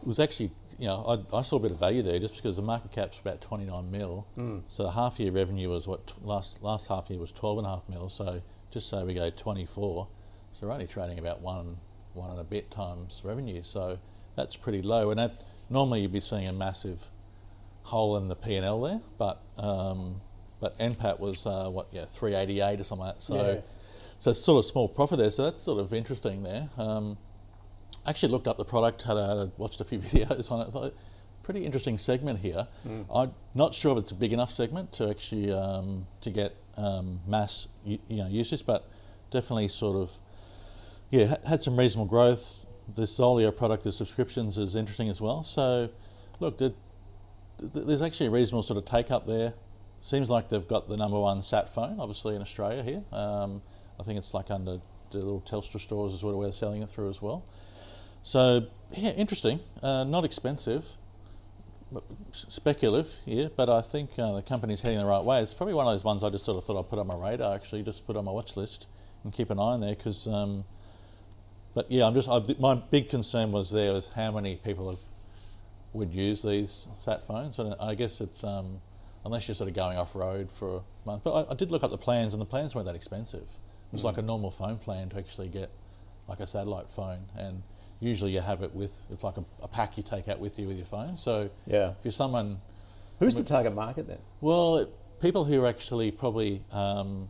it 0.00 0.06
was 0.06 0.18
actually 0.18 0.50
you 0.78 0.86
know, 0.86 1.24
I, 1.32 1.38
I, 1.38 1.42
saw 1.42 1.56
a 1.56 1.60
bit 1.60 1.70
of 1.70 1.78
value 1.78 2.02
there 2.02 2.18
just 2.18 2.36
because 2.36 2.56
the 2.56 2.62
market 2.62 2.92
cap's 2.92 3.18
about 3.18 3.40
29 3.40 3.90
mil. 3.90 4.26
Mm. 4.36 4.62
So 4.68 4.82
the 4.82 4.90
half 4.90 5.18
year 5.20 5.30
revenue 5.30 5.70
was 5.70 5.86
what 5.86 6.12
last 6.22 6.62
last 6.62 6.88
half 6.88 7.10
year 7.10 7.18
was 7.18 7.32
12 7.32 7.58
and 7.58 7.66
a 7.66 7.70
half 7.70 7.82
mil. 7.88 8.08
So 8.08 8.42
just 8.70 8.88
say 8.88 9.02
we 9.02 9.14
go 9.14 9.30
24, 9.30 10.08
so 10.52 10.66
we're 10.66 10.72
only 10.72 10.86
trading 10.86 11.18
about 11.18 11.40
one 11.40 11.76
one 12.14 12.30
and 12.30 12.40
a 12.40 12.44
bit 12.44 12.70
times 12.70 13.22
revenue. 13.24 13.62
So 13.62 13.98
that's 14.36 14.56
pretty 14.56 14.82
low. 14.82 15.10
And 15.10 15.18
that 15.18 15.42
normally 15.70 16.02
you'd 16.02 16.12
be 16.12 16.20
seeing 16.20 16.48
a 16.48 16.52
massive 16.52 17.08
hole 17.82 18.16
in 18.16 18.28
the 18.28 18.36
P 18.36 18.56
and 18.56 18.64
L 18.64 18.80
there, 18.80 19.00
but 19.18 19.42
um, 19.58 20.20
but 20.60 20.78
NPAT 20.78 21.20
was 21.20 21.46
uh, 21.46 21.68
what 21.68 21.88
yeah 21.92 22.06
388 22.06 22.80
or 22.80 22.84
something 22.84 23.06
like 23.06 23.16
that. 23.16 23.22
So 23.22 23.36
yeah. 23.36 23.60
so 24.18 24.30
it's 24.30 24.40
sort 24.40 24.64
of 24.64 24.70
small 24.70 24.88
profit 24.88 25.18
there. 25.18 25.30
So 25.30 25.44
that's 25.44 25.62
sort 25.62 25.80
of 25.80 25.92
interesting 25.92 26.42
there. 26.42 26.68
Um, 26.76 27.18
actually 28.06 28.32
looked 28.32 28.46
up 28.46 28.56
the 28.56 28.64
product, 28.64 29.02
had, 29.02 29.16
a, 29.16 29.50
watched 29.56 29.80
a 29.80 29.84
few 29.84 29.98
videos 30.00 30.50
on 30.50 30.60
it. 30.66 30.72
Thought, 30.72 30.94
pretty 31.44 31.64
interesting 31.64 31.98
segment 31.98 32.40
here. 32.40 32.66
Mm. 32.88 33.06
I'm 33.14 33.32
not 33.54 33.74
sure 33.74 33.92
if 33.92 33.98
it's 34.04 34.10
a 34.10 34.14
big 34.14 34.32
enough 34.32 34.52
segment 34.52 34.92
to 34.94 35.08
actually 35.08 35.52
um, 35.52 36.06
to 36.22 36.30
get 36.30 36.56
um, 36.76 37.20
mass 37.26 37.68
you, 37.84 37.98
know 38.08 38.26
usage, 38.26 38.66
but 38.66 38.88
definitely 39.30 39.68
sort 39.68 39.96
of 39.96 40.10
yeah 41.10 41.36
had 41.46 41.62
some 41.62 41.78
reasonable 41.78 42.06
growth. 42.06 42.66
The 42.96 43.02
Zoleo 43.02 43.56
product, 43.56 43.84
the 43.84 43.92
subscriptions, 43.92 44.58
is 44.58 44.74
interesting 44.74 45.08
as 45.08 45.20
well. 45.20 45.42
So 45.42 45.90
look, 46.40 46.58
the, 46.58 46.74
the, 47.58 47.80
there's 47.80 48.02
actually 48.02 48.26
a 48.26 48.30
reasonable 48.30 48.62
sort 48.62 48.78
of 48.78 48.84
take 48.84 49.10
up 49.10 49.26
there. 49.26 49.54
Seems 50.00 50.28
like 50.28 50.50
they've 50.50 50.68
got 50.68 50.88
the 50.88 50.96
number 50.96 51.18
one 51.18 51.42
sat 51.42 51.72
phone, 51.72 51.98
obviously 51.98 52.36
in 52.36 52.42
Australia 52.42 52.82
here. 52.82 53.02
Um, 53.10 53.62
I 53.98 54.02
think 54.02 54.18
it's 54.18 54.34
like 54.34 54.50
under 54.50 54.80
the 55.10 55.18
little 55.18 55.40
Telstra 55.40 55.80
stores 55.80 56.12
is 56.12 56.22
what 56.22 56.34
we're 56.36 56.52
selling 56.52 56.82
it 56.82 56.90
through 56.90 57.08
as 57.08 57.22
well. 57.22 57.44
So 58.24 58.66
yeah, 58.96 59.10
interesting. 59.10 59.60
Uh, 59.82 60.02
not 60.04 60.24
expensive, 60.24 60.84
speculative 62.32 63.14
here, 63.26 63.50
but 63.54 63.68
I 63.68 63.82
think 63.82 64.10
uh, 64.18 64.32
the 64.32 64.42
company's 64.42 64.80
heading 64.80 64.98
the 64.98 65.04
right 65.04 65.22
way. 65.22 65.42
It's 65.42 65.54
probably 65.54 65.74
one 65.74 65.86
of 65.86 65.92
those 65.92 66.04
ones 66.04 66.24
I 66.24 66.30
just 66.30 66.44
sort 66.44 66.56
of 66.56 66.64
thought 66.64 66.78
I'd 66.78 66.88
put 66.88 66.98
on 66.98 67.06
my 67.06 67.16
radar. 67.16 67.54
Actually, 67.54 67.82
just 67.82 68.06
put 68.06 68.16
on 68.16 68.24
my 68.24 68.32
watch 68.32 68.56
list 68.56 68.86
and 69.22 69.32
keep 69.32 69.50
an 69.50 69.58
eye 69.58 69.62
on 69.62 69.80
there 69.80 69.94
because. 69.94 70.26
Um, 70.26 70.64
but 71.74 71.90
yeah, 71.90 72.06
I'm 72.06 72.14
just 72.14 72.28
I, 72.28 72.40
my 72.58 72.74
big 72.74 73.10
concern 73.10 73.50
was 73.50 73.70
there 73.70 73.92
was 73.92 74.08
how 74.08 74.30
many 74.30 74.56
people 74.56 74.90
have, 74.90 75.00
would 75.92 76.14
use 76.14 76.40
these 76.40 76.88
sat 76.96 77.26
phones, 77.26 77.58
and 77.58 77.74
I 77.78 77.94
guess 77.94 78.20
it's 78.20 78.42
um, 78.42 78.80
unless 79.24 79.48
you're 79.48 79.54
sort 79.56 79.68
of 79.68 79.74
going 79.74 79.98
off 79.98 80.14
road 80.14 80.50
for 80.50 80.76
a 80.76 80.82
month. 81.06 81.24
But 81.24 81.32
I, 81.32 81.50
I, 81.50 81.54
did 81.54 81.70
look 81.70 81.82
up 81.82 81.90
the 81.90 81.98
plans, 81.98 82.32
and 82.32 82.40
the 82.40 82.46
plans 82.46 82.74
weren't 82.74 82.86
that 82.86 82.94
expensive. 82.94 83.42
It 83.42 83.92
was 83.92 84.02
mm. 84.02 84.04
like 84.04 84.18
a 84.18 84.22
normal 84.22 84.50
phone 84.50 84.78
plan 84.78 85.10
to 85.10 85.18
actually 85.18 85.48
get 85.48 85.70
like 86.28 86.40
a 86.40 86.46
satellite 86.46 86.90
phone 86.90 87.26
and 87.36 87.62
usually 88.00 88.32
you 88.32 88.40
have 88.40 88.62
it 88.62 88.74
with 88.74 89.00
it's 89.10 89.24
like 89.24 89.36
a, 89.36 89.44
a, 89.62 89.68
pack 89.68 89.96
you 89.96 90.02
take 90.02 90.28
out 90.28 90.38
with 90.38 90.58
you 90.58 90.68
with 90.68 90.76
your 90.76 90.86
phone. 90.86 91.16
So 91.16 91.50
yeah, 91.66 91.90
if 91.90 91.96
you're 92.02 92.12
someone, 92.12 92.60
who's 93.18 93.34
the 93.34 93.44
target 93.44 93.74
market 93.74 94.06
then? 94.06 94.18
Well, 94.40 94.88
people 95.20 95.44
who 95.44 95.62
are 95.64 95.66
actually 95.66 96.10
probably 96.10 96.62
um, 96.72 97.28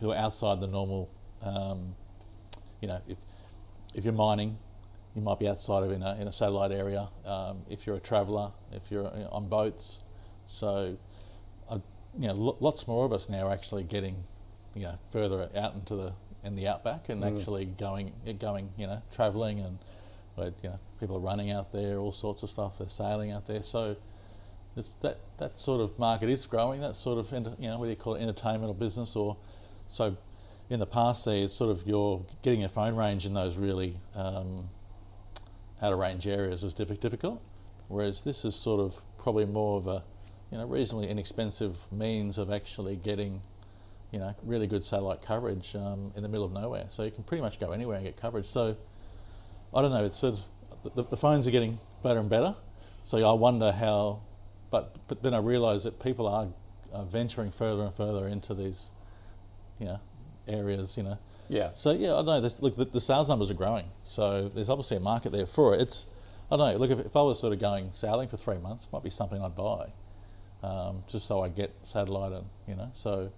who 0.00 0.10
are 0.10 0.16
outside 0.16 0.60
the 0.60 0.66
normal. 0.66 1.10
Um, 1.42 1.94
you 2.80 2.88
know, 2.88 3.00
if 3.08 3.18
if 3.94 4.04
you're 4.04 4.12
mining, 4.12 4.58
you 5.14 5.22
might 5.22 5.38
be 5.38 5.48
outside 5.48 5.82
of 5.82 5.92
in 5.92 6.02
a 6.02 6.16
in 6.20 6.28
a 6.28 6.32
satellite 6.32 6.72
area. 6.72 7.08
Um, 7.24 7.62
if 7.68 7.86
you're 7.86 7.96
a 7.96 8.00
traveller, 8.00 8.52
if 8.72 8.90
you're 8.90 9.10
on 9.30 9.48
boats, 9.48 10.02
so 10.46 10.96
uh, 11.68 11.78
you 12.18 12.28
know, 12.28 12.56
lots 12.60 12.86
more 12.86 13.04
of 13.04 13.12
us 13.12 13.28
now 13.28 13.46
are 13.48 13.52
actually 13.52 13.84
getting 13.84 14.24
you 14.74 14.82
know 14.82 14.98
further 15.10 15.48
out 15.54 15.74
into 15.74 15.96
the 15.96 16.12
in 16.44 16.56
the 16.56 16.66
outback 16.66 17.08
and 17.08 17.22
mm. 17.22 17.38
actually 17.38 17.64
going 17.64 18.12
going 18.40 18.70
you 18.76 18.86
know 18.86 19.02
travelling 19.14 19.60
and 19.60 19.78
but 20.36 20.54
you 20.62 20.70
know, 20.70 20.78
people 21.00 21.16
are 21.16 21.20
running 21.20 21.50
out 21.50 21.72
there, 21.72 21.98
all 21.98 22.12
sorts 22.12 22.42
of 22.42 22.50
stuff. 22.50 22.78
They're 22.78 22.88
sailing 22.88 23.30
out 23.30 23.46
there. 23.46 23.62
So 23.62 23.96
that 25.02 25.18
that 25.38 25.58
sort 25.58 25.80
of 25.80 25.98
market 25.98 26.28
is 26.28 26.46
growing. 26.46 26.80
That 26.80 26.96
sort 26.96 27.18
of 27.18 27.30
you 27.32 27.68
know, 27.68 27.78
what 27.78 27.88
you 27.88 27.96
call 27.96 28.14
it, 28.14 28.22
entertainment 28.22 28.70
or 28.70 28.74
business 28.74 29.16
or 29.16 29.36
so. 29.88 30.16
In 30.70 30.80
the 30.80 30.86
past, 30.86 31.26
there, 31.26 31.44
it's 31.44 31.54
sort 31.54 31.70
of 31.70 31.86
you're 31.86 32.24
getting 32.40 32.64
a 32.64 32.68
phone 32.68 32.96
range 32.96 33.26
in 33.26 33.34
those 33.34 33.56
really 33.56 33.98
um, 34.14 34.70
out 35.82 35.92
of 35.92 35.98
range 35.98 36.26
areas 36.26 36.62
was 36.62 36.72
difficult. 36.72 37.42
Whereas 37.88 38.22
this 38.24 38.44
is 38.44 38.54
sort 38.54 38.80
of 38.80 39.02
probably 39.18 39.44
more 39.44 39.76
of 39.76 39.86
a 39.86 40.02
you 40.50 40.58
know 40.58 40.66
reasonably 40.66 41.10
inexpensive 41.10 41.86
means 41.92 42.38
of 42.38 42.50
actually 42.50 42.96
getting 42.96 43.42
you 44.12 44.18
know 44.18 44.34
really 44.42 44.66
good 44.66 44.84
satellite 44.84 45.20
coverage 45.20 45.74
um, 45.74 46.12
in 46.16 46.22
the 46.22 46.28
middle 46.28 46.46
of 46.46 46.52
nowhere. 46.52 46.86
So 46.88 47.02
you 47.02 47.10
can 47.10 47.24
pretty 47.24 47.42
much 47.42 47.60
go 47.60 47.72
anywhere 47.72 47.96
and 47.96 48.06
get 48.06 48.16
coverage. 48.16 48.46
So 48.46 48.76
I 49.74 49.82
don't 49.82 49.90
know. 49.90 50.04
It's 50.04 50.18
sort 50.18 50.34
of, 50.34 50.94
the, 50.94 51.04
the 51.04 51.16
phones 51.16 51.46
are 51.46 51.50
getting 51.50 51.78
better 52.02 52.20
and 52.20 52.28
better. 52.28 52.54
So 53.02 53.18
I 53.28 53.32
wonder 53.32 53.72
how, 53.72 54.20
but 54.70 54.96
but 55.08 55.22
then 55.22 55.34
I 55.34 55.38
realise 55.38 55.82
that 55.84 56.00
people 56.00 56.26
are, 56.26 56.48
are 56.92 57.04
venturing 57.04 57.50
further 57.50 57.82
and 57.82 57.92
further 57.92 58.28
into 58.28 58.54
these, 58.54 58.92
you 59.78 59.86
know, 59.86 60.00
areas, 60.46 60.96
you 60.96 61.02
know. 61.02 61.18
Yeah. 61.48 61.70
So 61.74 61.90
yeah, 61.90 62.12
I 62.12 62.16
don't 62.16 62.26
know. 62.26 62.40
This, 62.40 62.62
look, 62.62 62.76
the, 62.76 62.84
the 62.84 63.00
sales 63.00 63.28
numbers 63.28 63.50
are 63.50 63.54
growing, 63.54 63.86
so 64.04 64.48
there's 64.54 64.68
obviously 64.68 64.96
a 64.98 65.00
market 65.00 65.32
there 65.32 65.46
for 65.46 65.74
it. 65.74 65.80
It's, 65.80 66.06
I 66.50 66.56
don't 66.56 66.72
know. 66.72 66.78
Look, 66.78 66.90
if, 66.90 67.06
if 67.06 67.16
I 67.16 67.22
was 67.22 67.40
sort 67.40 67.52
of 67.52 67.60
going 67.60 67.90
sailing 67.92 68.28
for 68.28 68.36
three 68.36 68.58
months, 68.58 68.88
might 68.92 69.02
be 69.02 69.10
something 69.10 69.42
I'd 69.42 69.56
buy, 69.56 69.92
um, 70.62 71.02
just 71.08 71.26
so 71.26 71.42
I 71.42 71.48
get 71.48 71.74
satellite 71.82 72.32
and 72.32 72.46
you 72.68 72.76
know. 72.76 72.90
So, 72.92 73.32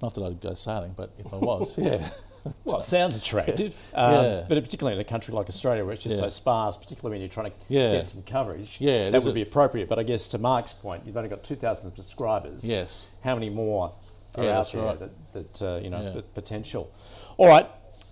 not 0.00 0.14
that 0.14 0.22
I'd 0.22 0.40
go 0.40 0.54
sailing, 0.54 0.94
but 0.96 1.12
if 1.18 1.32
I 1.32 1.36
was, 1.36 1.76
yeah. 1.78 2.10
Well, 2.64 2.78
it 2.78 2.84
sounds 2.84 3.16
attractive, 3.16 3.76
um, 3.94 4.12
Yeah. 4.24 4.44
but 4.48 4.62
particularly 4.64 4.96
in 4.96 5.00
a 5.00 5.08
country 5.08 5.34
like 5.34 5.48
Australia 5.48 5.84
where 5.84 5.94
it's 5.94 6.02
just 6.02 6.18
so 6.18 6.28
sparse, 6.28 6.76
particularly 6.76 7.14
when 7.14 7.20
you're 7.20 7.28
trying 7.28 7.50
to 7.50 7.56
Yeah. 7.68 7.92
get 7.92 8.06
some 8.06 8.22
coverage, 8.22 8.78
Yeah, 8.80 9.10
that 9.10 9.22
would 9.22 9.34
be 9.34 9.42
appropriate. 9.42 9.88
But 9.88 9.98
I 9.98 10.02
guess 10.02 10.26
to 10.28 10.38
Mark's 10.38 10.72
point, 10.72 11.02
you've 11.06 11.16
only 11.16 11.28
got 11.28 11.44
2,000 11.44 11.94
subscribers. 11.96 12.64
Yes. 12.64 13.08
How 13.22 13.34
many 13.34 13.50
more 13.50 13.92
are 14.36 14.44
Yeah, 14.44 14.50
out 14.50 14.54
that's 14.56 14.72
there 14.72 14.82
right. 14.82 14.98
that, 14.98 15.32
that 15.32 15.62
uh, 15.62 15.80
you 15.82 15.90
know, 15.90 16.02
Yeah. 16.02 16.10
the 16.10 16.22
potential? 16.22 16.90
All 17.36 17.48
right. 17.48 17.68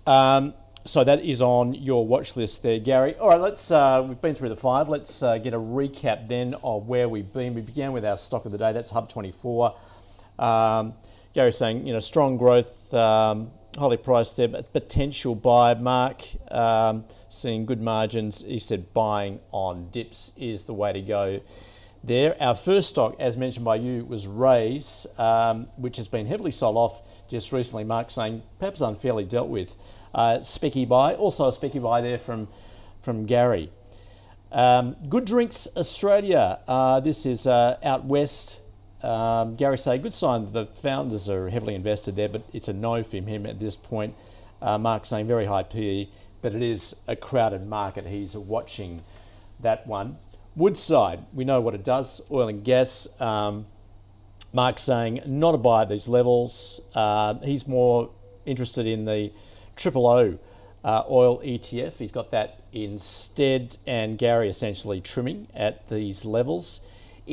Um, 0.07 0.53
so 0.85 1.03
that 1.03 1.23
is 1.23 1.41
on 1.41 1.73
your 1.75 2.05
watch 2.07 2.35
list 2.35 2.63
there, 2.63 2.79
Gary. 2.79 3.15
All 3.17 3.29
right, 3.29 3.39
let's. 3.39 3.69
Uh, 3.69 4.03
we've 4.07 4.19
been 4.19 4.33
through 4.33 4.49
the 4.49 4.55
five. 4.55 4.89
Let's 4.89 5.21
uh, 5.21 5.37
get 5.37 5.53
a 5.53 5.59
recap 5.59 6.27
then 6.27 6.55
of 6.63 6.87
where 6.87 7.07
we've 7.07 7.31
been. 7.31 7.53
We 7.53 7.61
began 7.61 7.91
with 7.91 8.03
our 8.03 8.17
stock 8.17 8.45
of 8.45 8.51
the 8.51 8.57
day. 8.57 8.71
That's 8.73 8.89
Hub 8.89 9.07
24. 9.07 9.75
Um, 10.39 10.93
Gary's 11.33 11.55
saying, 11.57 11.85
you 11.85 11.93
know, 11.93 11.99
strong 11.99 12.35
growth, 12.37 12.91
um, 12.95 13.51
highly 13.77 13.97
priced 13.97 14.37
there, 14.37 14.47
but 14.47 14.71
potential 14.73 15.35
buy. 15.35 15.73
Mark 15.73 16.23
um, 16.51 17.05
seeing 17.29 17.65
good 17.65 17.81
margins. 17.81 18.41
He 18.41 18.59
said 18.59 18.93
buying 18.93 19.39
on 19.51 19.89
dips 19.89 20.31
is 20.37 20.65
the 20.65 20.73
way 20.73 20.93
to 20.93 21.01
go. 21.01 21.41
There, 22.03 22.35
our 22.41 22.55
first 22.55 22.89
stock, 22.89 23.15
as 23.19 23.37
mentioned 23.37 23.63
by 23.63 23.75
you, 23.75 24.05
was 24.05 24.27
Raiz, 24.27 25.05
um, 25.19 25.67
which 25.75 25.97
has 25.97 26.07
been 26.07 26.25
heavily 26.25 26.51
sold 26.51 26.75
off 26.75 27.01
just 27.27 27.51
recently. 27.51 27.83
Mark 27.83 28.09
saying 28.09 28.41
perhaps 28.57 28.81
unfairly 28.81 29.23
dealt 29.25 29.49
with. 29.49 29.75
Uh, 30.13 30.39
specky 30.39 30.87
buy, 30.87 31.13
also 31.13 31.45
a 31.45 31.51
specky 31.51 31.81
buy 31.81 32.01
there 32.01 32.17
from 32.17 32.47
from 33.01 33.25
Gary. 33.25 33.71
Um, 34.51 34.95
Good 35.07 35.25
Drinks 35.25 35.67
Australia. 35.77 36.59
Uh, 36.67 36.99
this 36.99 37.25
is 37.25 37.47
uh, 37.47 37.77
out 37.83 38.05
west. 38.05 38.60
Um, 39.03 39.55
Gary 39.55 39.77
say 39.77 39.97
good 39.97 40.13
sign. 40.13 40.51
The 40.51 40.65
founders 40.65 41.29
are 41.29 41.49
heavily 41.49 41.75
invested 41.75 42.15
there, 42.15 42.29
but 42.29 42.43
it's 42.53 42.67
a 42.67 42.73
no 42.73 43.03
from 43.03 43.27
him 43.27 43.45
at 43.45 43.59
this 43.59 43.75
point. 43.75 44.15
Uh, 44.61 44.77
Mark 44.77 45.05
saying 45.05 45.27
very 45.27 45.45
high 45.45 45.63
PE, 45.63 46.07
but 46.41 46.53
it 46.53 46.61
is 46.61 46.95
a 47.07 47.15
crowded 47.15 47.65
market. 47.65 48.05
He's 48.05 48.35
watching 48.35 49.01
that 49.59 49.87
one. 49.87 50.17
Woodside, 50.55 51.25
we 51.33 51.45
know 51.45 51.61
what 51.61 51.73
it 51.73 51.83
does. 51.83 52.21
Oil 52.29 52.47
and 52.47 52.63
gas. 52.63 53.07
Um, 53.19 53.65
Mark 54.53 54.79
saying 54.79 55.21
not 55.25 55.55
a 55.55 55.57
buy 55.57 55.83
at 55.83 55.87
these 55.87 56.07
levels. 56.07 56.81
Uh, 56.93 57.35
he's 57.35 57.67
more 57.67 58.09
interested 58.45 58.85
in 58.85 59.05
the 59.05 59.31
triple 59.75 60.07
O 60.07 60.37
uh, 60.83 61.03
oil 61.09 61.39
ETF. 61.39 61.93
He's 61.97 62.11
got 62.11 62.31
that 62.31 62.61
instead, 62.73 63.77
and 63.85 64.17
Gary 64.17 64.49
essentially 64.49 65.01
trimming 65.01 65.47
at 65.53 65.87
these 65.87 66.25
levels. 66.25 66.81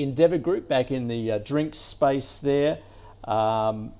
Endeavour 0.02 0.38
Group 0.38 0.68
back 0.68 0.90
in 0.90 1.08
the 1.08 1.32
uh, 1.32 1.38
drinks 1.38 1.78
space 1.78 2.38
there. 2.38 2.78
Um, 3.24 3.92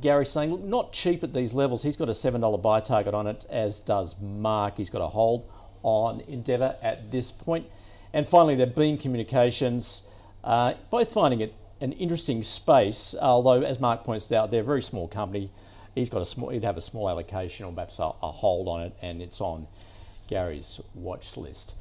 Gary 0.00 0.26
saying 0.26 0.50
"Look, 0.50 0.62
not 0.62 0.92
cheap 0.92 1.22
at 1.22 1.32
these 1.32 1.54
levels. 1.54 1.82
He's 1.82 1.96
got 1.96 2.08
a 2.08 2.14
seven 2.14 2.40
dollar 2.40 2.58
buy 2.58 2.80
target 2.80 3.14
on 3.14 3.26
it, 3.26 3.46
as 3.48 3.80
does 3.80 4.16
Mark. 4.20 4.76
He's 4.76 4.90
got 4.90 5.00
a 5.00 5.08
hold 5.08 5.48
on 5.82 6.20
Endeavour 6.22 6.76
at 6.82 7.10
this 7.10 7.30
point. 7.30 7.66
And 8.12 8.26
finally, 8.26 8.54
the 8.54 8.66
Beam 8.66 8.98
Communications, 8.98 10.02
uh, 10.42 10.74
both 10.90 11.12
finding 11.12 11.40
it 11.40 11.54
an 11.80 11.92
interesting 11.92 12.42
space. 12.42 13.14
Although, 13.20 13.62
as 13.62 13.78
Mark 13.78 14.04
points 14.04 14.30
out, 14.32 14.50
they're 14.50 14.62
a 14.62 14.64
very 14.64 14.82
small 14.82 15.06
company. 15.06 15.50
He's 15.94 16.10
got 16.10 16.22
a 16.22 16.26
small. 16.26 16.50
He'd 16.50 16.64
have 16.64 16.76
a 16.76 16.82
small 16.82 17.08
allocation 17.08 17.66
or 17.66 17.72
perhaps 17.72 17.98
a, 17.98 18.10
a 18.22 18.30
hold 18.32 18.68
on 18.68 18.82
it, 18.82 18.96
and 19.00 19.22
it's 19.22 19.40
on 19.40 19.66
Gary's 20.28 20.80
watch 20.94 21.36
list. 21.36 21.74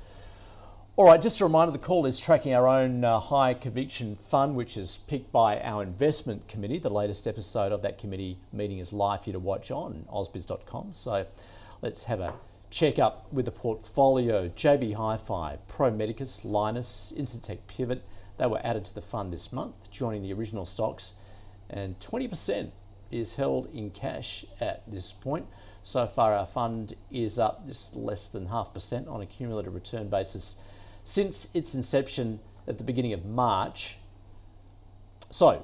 All 0.97 1.03
right, 1.03 1.21
just 1.21 1.41
a 1.41 1.43
reminder 1.43 1.73
the 1.73 1.77
call 1.77 2.05
is 2.05 2.21
tracking 2.21 2.53
our 2.53 2.69
own 2.69 3.03
uh, 3.03 3.19
high 3.19 3.53
conviction 3.53 4.15
fund, 4.15 4.55
which 4.55 4.77
is 4.77 4.99
picked 5.07 5.29
by 5.29 5.59
our 5.59 5.83
investment 5.83 6.47
committee. 6.47 6.79
The 6.79 6.89
latest 6.89 7.27
episode 7.27 7.73
of 7.73 7.81
that 7.81 7.97
committee 7.97 8.37
meeting 8.53 8.79
is 8.79 8.93
live 8.93 9.23
for 9.23 9.29
you 9.29 9.33
to 9.33 9.39
watch 9.39 9.71
on 9.71 10.05
ausbiz.com. 10.09 10.93
So 10.93 11.25
let's 11.81 12.05
have 12.05 12.21
a 12.21 12.35
check 12.69 12.97
up 12.97 13.27
with 13.33 13.43
the 13.43 13.51
portfolio. 13.51 14.47
JB 14.47 14.93
Hi 14.93 15.17
Fi, 15.17 15.57
Pro 15.67 15.91
Medicus, 15.91 16.45
Lynas, 16.45 17.13
Incitec 17.13 17.57
Pivot, 17.67 18.01
they 18.37 18.47
were 18.47 18.65
added 18.65 18.85
to 18.85 18.95
the 18.95 19.01
fund 19.01 19.33
this 19.33 19.51
month, 19.51 19.91
joining 19.91 20.23
the 20.23 20.31
original 20.31 20.63
stocks, 20.63 21.13
and 21.69 21.99
20% 21.99 22.71
is 23.11 23.35
held 23.35 23.67
in 23.73 23.89
cash 23.89 24.45
at 24.61 24.81
this 24.87 25.11
point. 25.11 25.47
So 25.83 26.07
far, 26.07 26.33
our 26.33 26.45
fund 26.45 26.95
is 27.11 27.37
up 27.37 27.67
just 27.67 27.97
less 27.97 28.27
than 28.27 28.45
half 28.45 28.73
percent 28.73 29.09
on 29.09 29.19
a 29.19 29.25
cumulative 29.25 29.75
return 29.75 30.07
basis 30.07 30.55
since 31.05 31.47
its 31.53 31.73
inception 31.73 32.39
at 32.67 32.77
the 32.77 32.83
beginning 32.83 33.13
of 33.13 33.23
March. 33.23 33.97
So, 35.31 35.63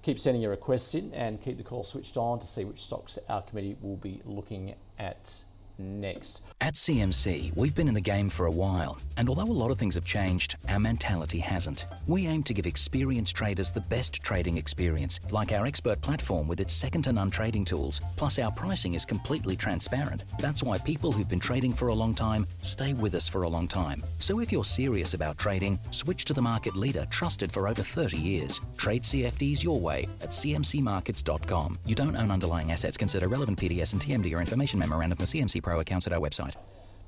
keep 0.00 0.18
sending 0.18 0.42
your 0.42 0.50
requests 0.50 0.94
in 0.94 1.12
and 1.14 1.40
keep 1.40 1.58
the 1.58 1.62
call 1.62 1.84
switched 1.84 2.16
on 2.16 2.40
to 2.40 2.46
see 2.46 2.64
which 2.64 2.82
stocks 2.82 3.18
our 3.28 3.42
committee 3.42 3.76
will 3.80 3.96
be 3.96 4.22
looking 4.24 4.74
at 4.98 5.44
next. 5.78 6.42
At 6.60 6.74
CMC, 6.74 7.56
we've 7.56 7.74
been 7.74 7.88
in 7.88 7.94
the 7.94 8.00
game 8.00 8.28
for 8.28 8.46
a 8.46 8.50
while, 8.50 8.96
and 9.16 9.28
although 9.28 9.50
a 9.50 9.52
lot 9.52 9.72
of 9.72 9.78
things 9.78 9.96
have 9.96 10.04
changed, 10.04 10.56
our 10.68 10.78
mentality 10.78 11.40
hasn't. 11.40 11.86
We 12.06 12.28
aim 12.28 12.44
to 12.44 12.54
give 12.54 12.66
experienced 12.66 13.34
traders 13.34 13.72
the 13.72 13.80
best 13.80 14.22
trading 14.22 14.58
experience, 14.58 15.18
like 15.30 15.50
our 15.50 15.66
expert 15.66 16.00
platform 16.00 16.46
with 16.46 16.60
its 16.60 16.72
second 16.72 17.02
to 17.02 17.12
none 17.12 17.30
trading 17.30 17.64
tools. 17.64 18.00
Plus, 18.16 18.38
our 18.38 18.52
pricing 18.52 18.94
is 18.94 19.04
completely 19.04 19.56
transparent. 19.56 20.22
That's 20.38 20.62
why 20.62 20.78
people 20.78 21.10
who've 21.10 21.28
been 21.28 21.40
trading 21.40 21.72
for 21.72 21.88
a 21.88 21.94
long 21.94 22.14
time 22.14 22.46
stay 22.60 22.94
with 22.94 23.14
us 23.14 23.28
for 23.28 23.42
a 23.42 23.48
long 23.48 23.66
time. 23.66 24.04
So 24.18 24.38
if 24.38 24.52
you're 24.52 24.64
serious 24.64 25.14
about 25.14 25.38
trading, 25.38 25.80
switch 25.90 26.24
to 26.26 26.32
the 26.32 26.42
market 26.42 26.76
leader 26.76 27.06
trusted 27.10 27.50
for 27.50 27.66
over 27.66 27.82
30 27.82 28.18
years. 28.18 28.60
Trade 28.76 29.02
CFDs 29.02 29.64
your 29.64 29.80
way 29.80 30.06
at 30.20 30.30
cmcmarkets.com. 30.30 31.78
You 31.86 31.94
don't 31.94 32.16
own 32.16 32.30
underlying 32.30 32.70
assets. 32.70 32.96
Consider 32.96 33.26
relevant 33.26 33.58
PDS 33.58 33.94
and 33.94 34.02
TMD 34.02 34.36
or 34.36 34.40
information 34.40 34.78
memorandum 34.78 35.18
for 35.18 35.24
CMC 35.24 35.61
Pro 35.62 35.80
accounts 35.80 36.06
at 36.06 36.12
our 36.12 36.20
website. 36.20 36.54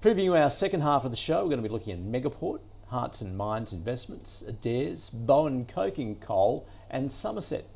Previewing 0.01 0.41
our 0.43 0.51
second 0.51 0.83
half 0.83 1.05
of 1.05 1.11
the 1.11 1.17
show, 1.17 1.43
we're 1.43 1.51
going 1.51 1.63
to 1.63 1.69
be 1.69 1.73
looking 1.73 1.93
at 1.93 1.99
Megaport, 1.99 2.61
Hearts 2.89 3.21
and 3.21 3.37
Minds 3.37 3.73
Investments, 3.73 4.43
Adairs, 4.47 5.11
Bowen 5.11 5.65
Coking 5.65 6.17
Coal, 6.17 6.69
and 6.91 7.11
Somerset 7.11 7.67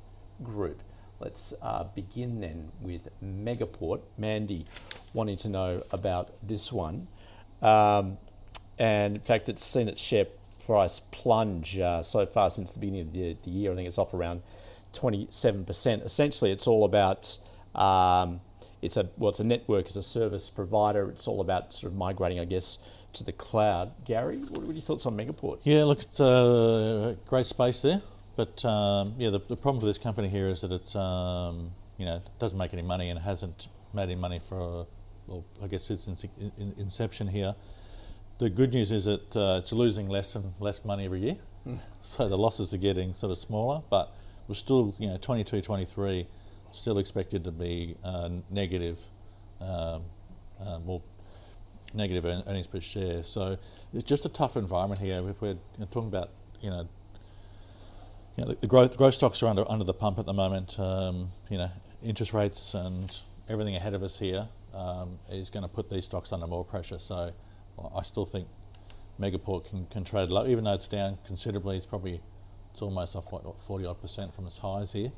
Group. 0.42 0.82
Let's 1.20 1.52
uh, 1.62 1.84
begin 1.94 2.40
then 2.40 2.70
with 2.80 3.08
Megaport. 3.24 4.02
Mandy 4.16 4.66
wanting 5.12 5.36
to 5.38 5.48
know 5.48 5.82
about 5.90 6.34
this 6.46 6.72
one. 6.72 7.08
Um, 7.60 8.18
and 8.78 9.16
in 9.16 9.22
fact, 9.22 9.48
it's 9.48 9.64
seen 9.64 9.88
its 9.88 10.00
share 10.00 10.26
price 10.64 11.00
plunge 11.10 11.78
uh, 11.78 12.02
so 12.02 12.26
far 12.26 12.50
since 12.50 12.72
the 12.72 12.78
beginning 12.78 13.00
of 13.00 13.12
the, 13.12 13.36
the 13.42 13.50
year. 13.50 13.72
I 13.72 13.74
think 13.74 13.88
it's 13.88 13.98
off 13.98 14.14
around 14.14 14.42
27%. 14.92 16.04
Essentially, 16.04 16.52
it's 16.52 16.66
all 16.66 16.84
about. 16.84 17.38
Um, 17.74 18.40
it's 18.82 18.96
a 18.96 19.08
well, 19.16 19.30
it's 19.30 19.40
a 19.40 19.44
network 19.44 19.86
as 19.86 19.96
a 19.96 20.02
service 20.02 20.50
provider. 20.50 21.08
It's 21.10 21.26
all 21.26 21.40
about 21.40 21.72
sort 21.72 21.92
of 21.92 21.98
migrating, 21.98 22.38
I 22.38 22.44
guess, 22.44 22.78
to 23.14 23.24
the 23.24 23.32
cloud. 23.32 23.92
Gary, 24.04 24.38
what 24.38 24.68
are 24.68 24.72
your 24.72 24.82
thoughts 24.82 25.06
on 25.06 25.16
Megaport? 25.16 25.58
Yeah, 25.64 25.84
look, 25.84 26.02
it's 26.02 26.20
a 26.20 27.16
great 27.26 27.46
space 27.46 27.82
there, 27.82 28.02
but 28.36 28.64
um, 28.64 29.14
yeah, 29.18 29.30
the, 29.30 29.40
the 29.40 29.56
problem 29.56 29.80
for 29.80 29.86
this 29.86 29.98
company 29.98 30.28
here 30.28 30.48
is 30.48 30.60
that 30.60 30.72
it's 30.72 30.94
um, 30.94 31.72
you 31.96 32.04
know 32.04 32.22
doesn't 32.38 32.58
make 32.58 32.72
any 32.72 32.82
money 32.82 33.10
and 33.10 33.18
hasn't 33.18 33.68
made 33.92 34.04
any 34.04 34.14
money 34.14 34.40
for 34.48 34.86
well, 35.26 35.44
I 35.62 35.66
guess 35.66 35.84
since 35.84 36.06
its 36.06 36.24
in, 36.40 36.52
in, 36.58 36.74
inception 36.78 37.28
here. 37.28 37.54
The 38.38 38.48
good 38.48 38.72
news 38.72 38.92
is 38.92 39.06
that 39.06 39.36
uh, 39.36 39.58
it's 39.60 39.72
losing 39.72 40.08
less 40.08 40.36
and 40.36 40.52
less 40.60 40.84
money 40.84 41.06
every 41.06 41.20
year, 41.20 41.36
so 42.00 42.28
the 42.28 42.38
losses 42.38 42.72
are 42.72 42.78
getting 42.78 43.12
sort 43.14 43.32
of 43.32 43.38
smaller, 43.38 43.82
but 43.90 44.14
we're 44.46 44.54
still 44.54 44.94
you 44.98 45.08
know 45.08 45.16
22, 45.16 45.60
23 45.60 46.26
still 46.72 46.98
expected 46.98 47.44
to 47.44 47.50
be 47.50 47.96
uh, 48.04 48.28
negative, 48.50 48.98
um, 49.60 50.02
uh, 50.60 50.78
more 50.84 51.02
negative 51.94 52.24
earnings 52.24 52.66
per 52.66 52.80
share. 52.80 53.22
So 53.22 53.58
it's 53.94 54.04
just 54.04 54.24
a 54.24 54.28
tough 54.28 54.56
environment 54.56 55.00
here. 55.00 55.22
If 55.28 55.40
we're 55.40 55.56
talking 55.90 56.08
about 56.08 56.30
you 56.60 56.70
know, 56.70 56.88
you 58.36 58.44
know 58.44 58.50
the, 58.50 58.58
the 58.60 58.66
growth 58.66 58.96
growth 58.96 59.14
stocks 59.14 59.42
are 59.42 59.46
under 59.46 59.68
under 59.70 59.84
the 59.84 59.94
pump 59.94 60.18
at 60.18 60.26
the 60.26 60.32
moment. 60.32 60.78
Um, 60.78 61.30
you 61.48 61.58
know, 61.58 61.70
interest 62.02 62.32
rates 62.32 62.74
and 62.74 63.16
everything 63.48 63.76
ahead 63.76 63.94
of 63.94 64.02
us 64.02 64.18
here 64.18 64.48
um, 64.74 65.18
is 65.30 65.50
going 65.50 65.62
to 65.62 65.68
put 65.68 65.88
these 65.88 66.04
stocks 66.04 66.32
under 66.32 66.46
more 66.46 66.64
pressure. 66.64 66.98
So 66.98 67.32
I 67.94 68.02
still 68.02 68.24
think 68.24 68.46
Megaport 69.20 69.68
can, 69.68 69.86
can 69.86 70.04
trade 70.04 70.28
low, 70.28 70.46
even 70.46 70.64
though 70.64 70.74
it's 70.74 70.88
down 70.88 71.18
considerably. 71.26 71.76
It's 71.76 71.86
probably 71.86 72.20
it's 72.72 72.82
almost 72.82 73.16
off 73.16 73.32
what, 73.32 73.44
what 73.44 73.60
40 73.60 73.86
odd 73.86 74.00
percent 74.00 74.34
from 74.34 74.46
its 74.46 74.58
highs 74.58 74.92
here. 74.92 75.10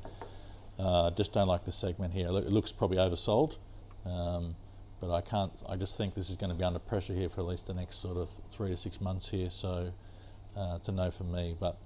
Uh, 0.79 1.11
just 1.11 1.33
don't 1.33 1.47
like 1.47 1.65
the 1.65 1.71
segment 1.71 2.13
here. 2.13 2.27
It 2.27 2.51
looks 2.51 2.71
probably 2.71 2.97
oversold, 2.97 3.57
um, 4.05 4.55
but 4.99 5.13
I 5.13 5.21
can't. 5.21 5.51
I 5.67 5.75
just 5.75 5.97
think 5.97 6.15
this 6.15 6.29
is 6.29 6.37
going 6.37 6.51
to 6.51 6.57
be 6.57 6.63
under 6.63 6.79
pressure 6.79 7.13
here 7.13 7.29
for 7.29 7.41
at 7.41 7.47
least 7.47 7.67
the 7.67 7.73
next 7.73 8.01
sort 8.01 8.17
of 8.17 8.29
three 8.51 8.69
to 8.69 8.77
six 8.77 8.99
months 8.99 9.29
here. 9.29 9.49
So 9.51 9.91
uh, 10.57 10.73
it's 10.77 10.87
a 10.87 10.91
no 10.91 11.11
for 11.11 11.23
me. 11.23 11.55
But 11.59 11.77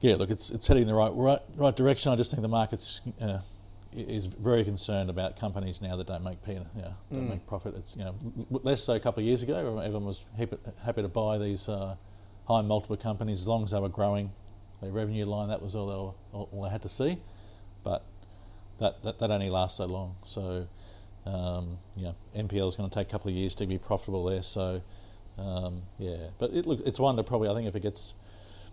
yeah, 0.00 0.16
look, 0.16 0.30
it's 0.30 0.50
it's 0.50 0.66
heading 0.66 0.82
in 0.82 0.88
the 0.88 0.94
right 0.94 1.12
right, 1.14 1.40
right 1.56 1.74
direction. 1.74 2.12
I 2.12 2.16
just 2.16 2.30
think 2.30 2.42
the 2.42 2.48
market's 2.48 3.00
uh, 3.20 3.38
is 3.96 4.26
very 4.26 4.64
concerned 4.64 5.08
about 5.08 5.38
companies 5.38 5.80
now 5.80 5.96
that 5.96 6.06
don't 6.06 6.22
make 6.22 6.44
P, 6.44 6.52
you 6.52 6.60
know, 6.76 6.94
don't 7.10 7.28
make 7.30 7.46
profit. 7.46 7.74
It's 7.76 7.96
you 7.96 8.04
know 8.04 8.14
less 8.50 8.84
so 8.84 8.94
a 8.94 9.00
couple 9.00 9.20
of 9.20 9.26
years 9.26 9.42
ago. 9.42 9.78
Everyone 9.78 10.04
was 10.04 10.24
happy, 10.36 10.56
happy 10.84 11.02
to 11.02 11.08
buy 11.08 11.38
these 11.38 11.68
uh, 11.68 11.96
high 12.46 12.62
multiple 12.62 12.96
companies 12.96 13.40
as 13.40 13.46
long 13.46 13.64
as 13.64 13.70
they 13.70 13.80
were 13.80 13.88
growing 13.88 14.32
their 14.82 14.90
revenue 14.90 15.24
line. 15.24 15.48
That 15.48 15.62
was 15.62 15.74
all 15.74 15.86
they, 15.86 15.94
were, 15.94 16.38
all, 16.38 16.48
all 16.52 16.62
they 16.64 16.70
had 16.70 16.82
to 16.82 16.88
see. 16.88 17.18
That 18.80 19.02
that, 19.02 19.18
that 19.18 19.30
only 19.30 19.50
lasts 19.50 19.78
so 19.78 19.86
long. 19.86 20.16
So 20.24 20.66
um, 21.26 21.78
you 21.96 22.04
know, 22.04 22.14
NPL 22.36 22.68
is 22.68 22.76
going 22.76 22.88
to 22.88 22.94
take 22.94 23.08
a 23.08 23.10
couple 23.10 23.28
of 23.30 23.34
years 23.36 23.54
to 23.56 23.66
be 23.66 23.78
profitable 23.78 24.24
there. 24.24 24.42
So 24.42 24.82
um, 25.38 25.82
yeah, 25.98 26.16
but 26.38 26.50
it 26.52 26.66
look 26.66 26.80
it's 26.86 26.98
one 26.98 27.16
that 27.16 27.24
probably 27.24 27.48
I 27.48 27.54
think 27.54 27.66
if 27.68 27.76
it 27.76 27.80
gets 27.82 28.14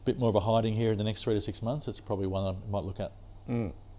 a 0.02 0.06
bit 0.06 0.20
more 0.20 0.30
of 0.30 0.36
a 0.36 0.40
hiding 0.40 0.76
here 0.76 0.92
in 0.92 0.98
the 0.98 1.04
next 1.04 1.24
three 1.24 1.34
to 1.34 1.42
six 1.42 1.62
months, 1.62 1.88
it's 1.88 2.00
probably 2.00 2.28
one 2.28 2.44
I 2.56 2.72
might 2.72 2.84
look 2.84 3.00
at. 3.00 3.12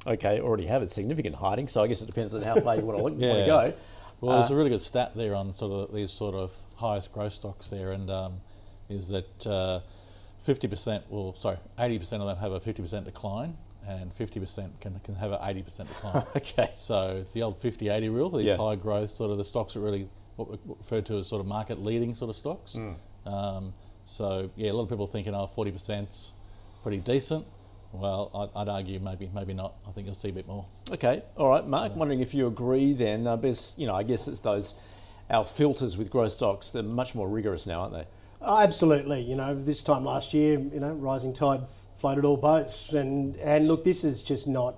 Okay, 0.07 0.41
already 0.41 0.67
have 0.67 0.83
a 0.83 0.89
significant 0.89 1.35
hiding, 1.35 1.67
so 1.67 1.83
I 1.83 1.89
guess 1.89 2.01
it 2.01 2.07
depends 2.07 2.33
on 2.35 2.43
how 2.43 2.61
far 2.61 2.77
you 2.77 2.83
want 2.83 2.99
to 2.99 3.03
look, 3.05 3.13
want 3.15 3.39
to 3.41 3.47
go. 3.47 3.75
Well, 4.21 4.39
there's 4.39 4.51
Uh, 4.51 4.55
a 4.55 4.57
really 4.57 4.71
good 4.71 4.83
stat 4.83 5.13
there 5.17 5.35
on 5.35 5.55
sort 5.57 5.73
of 5.73 5.95
these 5.95 6.13
sort 6.13 6.35
of 6.37 6.53
highest 6.77 7.13
growth 7.13 7.33
stocks 7.33 7.69
there, 7.69 7.89
and 7.91 8.09
um, 8.09 8.35
is 8.89 9.09
that 9.09 9.47
uh, 9.47 9.81
50% 10.47 11.03
will, 11.11 11.35
sorry, 11.35 11.59
80% 11.79 12.03
of 12.21 12.27
them 12.29 12.37
have 12.37 12.53
a 12.53 12.61
50% 12.61 13.05
decline, 13.05 13.57
and 13.89 14.15
50% 14.17 14.81
can, 14.81 15.01
can 15.05 15.15
have 15.15 15.33
an 15.33 15.39
80% 15.39 15.89
decline. 15.89 16.25
Okay. 16.37 16.69
So 16.73 17.19
it's 17.21 17.33
the 17.33 17.43
old 17.43 17.59
50-80 17.61 18.13
rule. 18.13 18.31
These 18.31 18.47
Yeah. 18.49 18.57
high 18.57 18.77
growth 18.77 19.11
sort 19.11 19.31
of 19.31 19.39
the 19.39 19.45
stocks 19.45 19.75
that 19.75 19.81
really 19.81 20.09
what 20.37 20.51
we 20.51 20.59
refer 20.67 21.01
to 21.03 21.19
as 21.19 21.29
sort 21.29 21.41
of 21.41 21.47
market 21.47 21.83
leading 21.83 22.15
sort 22.15 22.31
of 22.31 22.37
stocks. 22.37 22.75
Hmm. 22.75 22.93
Um, 23.29 23.75
so 24.05 24.51
yeah, 24.57 24.71
a 24.71 24.75
lot 24.75 24.83
of 24.85 24.89
people 24.89 25.07
thinking, 25.07 25.35
oh, 25.35 25.49
40%'s 25.57 26.33
pretty 26.83 26.99
decent. 26.99 27.47
Well, 27.93 28.31
I'd, 28.55 28.61
I'd 28.63 28.69
argue 28.69 29.01
maybe 29.01 29.31
maybe 29.33 29.55
not. 29.55 29.75
I 29.89 29.93
think 29.93 30.07
you'll 30.07 30.15
see 30.17 30.29
a 30.29 30.33
bit 30.33 30.47
more. 30.47 30.67
Okay, 30.91 31.23
all 31.37 31.49
right, 31.49 31.67
Mark. 31.67 31.97
Wondering 31.97 32.21
if 32.21 32.35
you 32.35 32.47
agree 32.47 32.93
then? 32.93 33.27
Uh, 33.27 33.37
because, 33.37 33.75
you 33.79 33.87
know, 33.87 33.95
I 33.95 34.03
guess 34.03 34.29
it's 34.29 34.41
those 34.41 34.75
our 35.31 35.45
filters 35.45 35.97
with 35.97 36.11
growth 36.11 36.33
stocks. 36.33 36.71
They're 36.71 36.83
much 36.83 37.15
more 37.15 37.29
rigorous 37.29 37.67
now, 37.67 37.81
aren't 37.81 37.95
they? 37.95 38.05
Oh, 38.43 38.59
absolutely. 38.59 39.23
You 39.23 39.35
know, 39.37 39.55
this 39.55 39.83
time 39.83 40.05
last 40.05 40.35
year, 40.35 40.59
you 40.59 40.79
know, 40.81 40.93
rising 40.93 41.33
tide 41.33 41.63
floated 41.97 42.25
all 42.25 42.37
boats, 42.37 42.93
and 42.93 43.37
and 43.37 43.69
look, 43.69 43.85
this 43.85 44.05
is 44.05 44.23
just 44.23 44.47
not. 44.47 44.77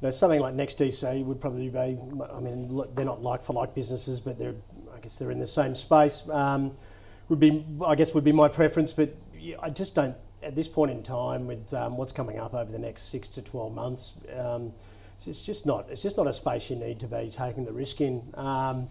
You 0.00 0.06
know, 0.06 0.10
something 0.10 0.40
like 0.40 0.54
NextDC 0.54 1.24
would 1.24 1.40
probably 1.40 1.68
be. 1.68 1.78
I 1.78 2.40
mean, 2.40 2.82
they're 2.94 3.04
not 3.04 3.22
like 3.22 3.42
for 3.42 3.52
like 3.52 3.74
businesses, 3.74 4.20
but 4.20 4.38
they're. 4.38 4.54
I 4.94 5.00
guess 5.00 5.18
they're 5.18 5.30
in 5.30 5.38
the 5.38 5.46
same 5.46 5.74
space. 5.74 6.28
Um, 6.28 6.72
would 7.28 7.40
be, 7.40 7.64
I 7.86 7.94
guess, 7.94 8.12
would 8.12 8.24
be 8.24 8.32
my 8.32 8.48
preference, 8.48 8.92
but 8.92 9.14
I 9.62 9.70
just 9.70 9.94
don't. 9.94 10.16
At 10.42 10.54
this 10.54 10.68
point 10.68 10.90
in 10.90 11.02
time, 11.02 11.46
with 11.46 11.72
um, 11.74 11.98
what's 11.98 12.12
coming 12.12 12.38
up 12.38 12.54
over 12.54 12.72
the 12.72 12.78
next 12.78 13.10
six 13.10 13.28
to 13.28 13.42
twelve 13.42 13.74
months, 13.74 14.14
um, 14.38 14.72
it's, 15.16 15.26
it's 15.26 15.42
just 15.42 15.66
not. 15.66 15.86
It's 15.90 16.02
just 16.02 16.16
not 16.16 16.26
a 16.26 16.32
space 16.32 16.70
you 16.70 16.76
need 16.76 16.98
to 17.00 17.06
be 17.06 17.30
taking 17.30 17.64
the 17.64 17.72
risk 17.72 18.00
in. 18.00 18.22
Um, 18.34 18.88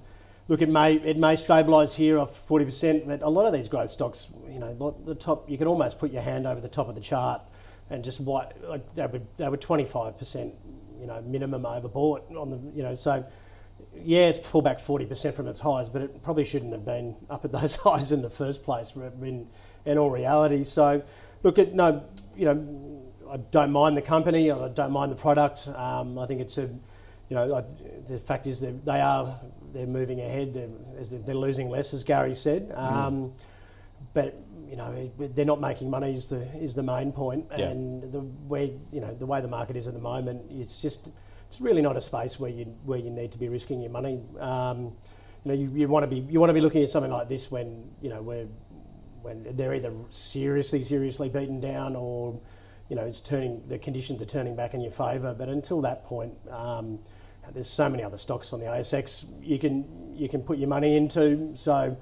Look, 0.48 0.64
it 0.64 0.70
may 0.70 0.96
it 0.96 1.16
may 1.16 1.36
stabilise 1.36 1.94
here 1.94 2.18
off 2.18 2.36
forty 2.36 2.66
percent, 2.66 3.08
but 3.08 3.22
a 3.22 3.30
lot 3.30 3.46
of 3.46 3.54
these 3.54 3.68
growth 3.68 3.92
stocks, 3.92 4.28
you 4.52 4.58
know, 4.58 4.96
the 5.06 5.14
top 5.14 5.48
you 5.48 5.60
can 5.60 5.68
almost 5.68 6.00
put 6.00 6.12
your 6.12 6.24
hand 6.24 6.48
over 6.48 6.60
the 6.60 6.68
top 6.68 6.90
of 6.90 6.96
the 6.96 7.02
chart 7.02 7.42
and 7.90 8.04
just 8.04 8.20
white 8.20 8.52
like 8.68 8.94
they 8.94 9.06
were 9.06 9.22
they 9.38 9.50
were 9.50 9.58
twenty 9.58 9.86
five 9.86 10.18
percent, 10.18 10.54
you 11.00 11.08
know, 11.08 11.22
minimum 11.22 11.64
overbought 11.64 12.36
on 12.36 12.50
the 12.50 12.60
you 12.76 12.84
know 12.84 12.94
so. 12.94 13.26
Yeah, 13.96 14.28
it's 14.28 14.40
pulled 14.40 14.66
back 14.66 14.80
forty 14.80 15.06
percent 15.06 15.36
from 15.36 15.48
its 15.48 15.60
highs, 15.60 15.90
but 15.90 16.02
it 16.02 16.22
probably 16.22 16.44
shouldn't 16.44 16.74
have 16.74 16.86
been 16.86 17.16
up 17.30 17.46
at 17.46 17.52
those 17.52 17.76
highs 17.88 18.12
in 18.12 18.22
the 18.22 18.30
first 18.30 18.64
place. 18.64 18.94
In 18.96 19.48
in 19.86 19.98
all 19.98 20.10
reality, 20.10 20.64
so 20.64 21.02
look 21.44 21.58
at 21.58 21.74
no, 21.74 22.04
you 22.36 22.46
know, 22.46 23.02
I 23.30 23.38
don't 23.38 23.72
mind 23.72 23.96
the 23.96 24.02
company, 24.02 24.52
I 24.52 24.68
don't 24.70 24.92
mind 24.92 25.12
the 25.12 25.16
product. 25.16 25.68
Um, 25.70 26.20
I 26.20 26.26
think 26.26 26.42
it's 26.42 26.58
a 26.58 26.70
you 27.30 27.36
know, 27.36 27.56
I, 27.56 27.64
the 28.08 28.18
fact 28.18 28.48
is 28.48 28.60
that 28.62 28.86
they 28.86 29.00
are 29.00 29.40
they're 29.72 29.88
moving 29.88 30.20
ahead. 30.20 30.56
They're, 30.56 30.70
as 31.00 31.10
they're, 31.10 31.20
they're 31.20 31.36
losing 31.36 31.70
less, 31.70 31.94
as 31.94 32.04
Gary 32.04 32.36
said. 32.36 32.72
Um, 32.76 33.34
But 34.14 34.40
you 34.68 34.76
know, 34.76 35.12
they're 35.18 35.46
not 35.46 35.62
making 35.62 35.90
money 35.90 36.14
is 36.14 36.28
the 36.28 36.42
is 36.58 36.76
the 36.76 36.84
main 36.84 37.12
point. 37.12 37.46
Yeah. 37.58 37.70
And 37.70 38.12
the 38.12 38.22
way 38.22 38.74
you 38.92 39.02
know 39.02 39.14
the 39.14 39.26
way 39.26 39.42
the 39.42 39.48
market 39.48 39.76
is 39.76 39.88
at 39.88 39.94
the 39.94 40.00
moment, 40.00 40.44
it's 40.50 40.82
just 40.82 41.10
it's 41.48 41.60
really 41.60 41.82
not 41.82 41.98
a 41.98 42.02
space 42.02 42.40
where 42.40 42.52
you 42.52 42.66
where 42.86 43.00
you 43.00 43.10
need 43.10 43.32
to 43.32 43.38
be 43.38 43.50
risking 43.50 43.82
your 43.82 43.92
money. 43.92 44.22
Um, 44.40 44.94
you 45.44 45.52
know, 45.52 45.54
you, 45.54 45.70
you 45.74 45.88
want 45.88 46.04
to 46.04 46.08
be 46.08 46.20
you 46.32 46.40
want 46.40 46.50
to 46.50 46.54
be 46.54 46.60
looking 46.60 46.84
at 46.84 46.90
something 46.90 47.12
like 47.12 47.30
this 47.30 47.50
when 47.50 47.90
you 48.02 48.10
know 48.10 48.22
where 48.22 48.46
when 49.22 49.46
they're 49.56 49.74
either 49.74 49.94
seriously 50.12 50.84
seriously 50.84 51.30
beaten 51.30 51.60
down 51.60 51.96
or 51.96 52.40
you 52.90 52.96
know 52.96 53.04
it's 53.04 53.20
turning 53.20 53.62
the 53.68 53.78
conditions 53.78 54.22
are 54.22 54.26
turning 54.26 54.56
back 54.56 54.74
in 54.74 54.82
your 54.82 54.92
favour. 54.92 55.34
But 55.38 55.50
until 55.50 55.82
that 55.82 56.06
point. 56.06 56.34
Um, 56.50 57.00
there's 57.54 57.70
so 57.70 57.90
many 57.90 58.04
other 58.04 58.18
stocks 58.18 58.54
on 58.54 58.60
the 58.60 58.68
ASX 58.68 59.26
you 59.42 59.58
can 59.58 59.86
you 60.14 60.30
can 60.30 60.42
put 60.42 60.58
your 60.58 60.68
money 60.68 60.96
into. 60.96 61.52
So, 61.56 61.98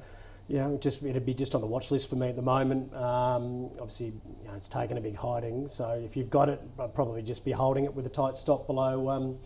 you 0.48 0.58
know, 0.58 0.78
just 0.78 1.04
it'd 1.04 1.26
be 1.26 1.34
just 1.34 1.56
on 1.56 1.62
the 1.62 1.68
watch 1.68 1.92
list 1.92 2.10
for 2.10 2.16
me 2.16 2.30
at 2.30 2.36
the 2.36 2.42
moment. 2.42 2.94
Um, 2.94 3.70
obviously, 3.82 4.08
you 4.08 4.48
know, 4.48 4.54
it's 4.56 4.68
taken 4.70 4.98
a 4.98 5.02
big 5.02 5.16
hiding. 5.16 5.68
So 5.68 5.90
if 6.04 6.16
you've 6.16 6.30
got 6.30 6.48
it, 6.50 6.62
I'd 6.80 6.94
probably 6.96 7.22
just 7.22 7.44
be 7.44 7.52
holding 7.52 7.84
it 7.86 7.94
with 7.94 8.06
a 8.06 8.10
tight 8.10 8.38
stop 8.38 8.66
below, 8.68 9.10
um, 9.10 9.38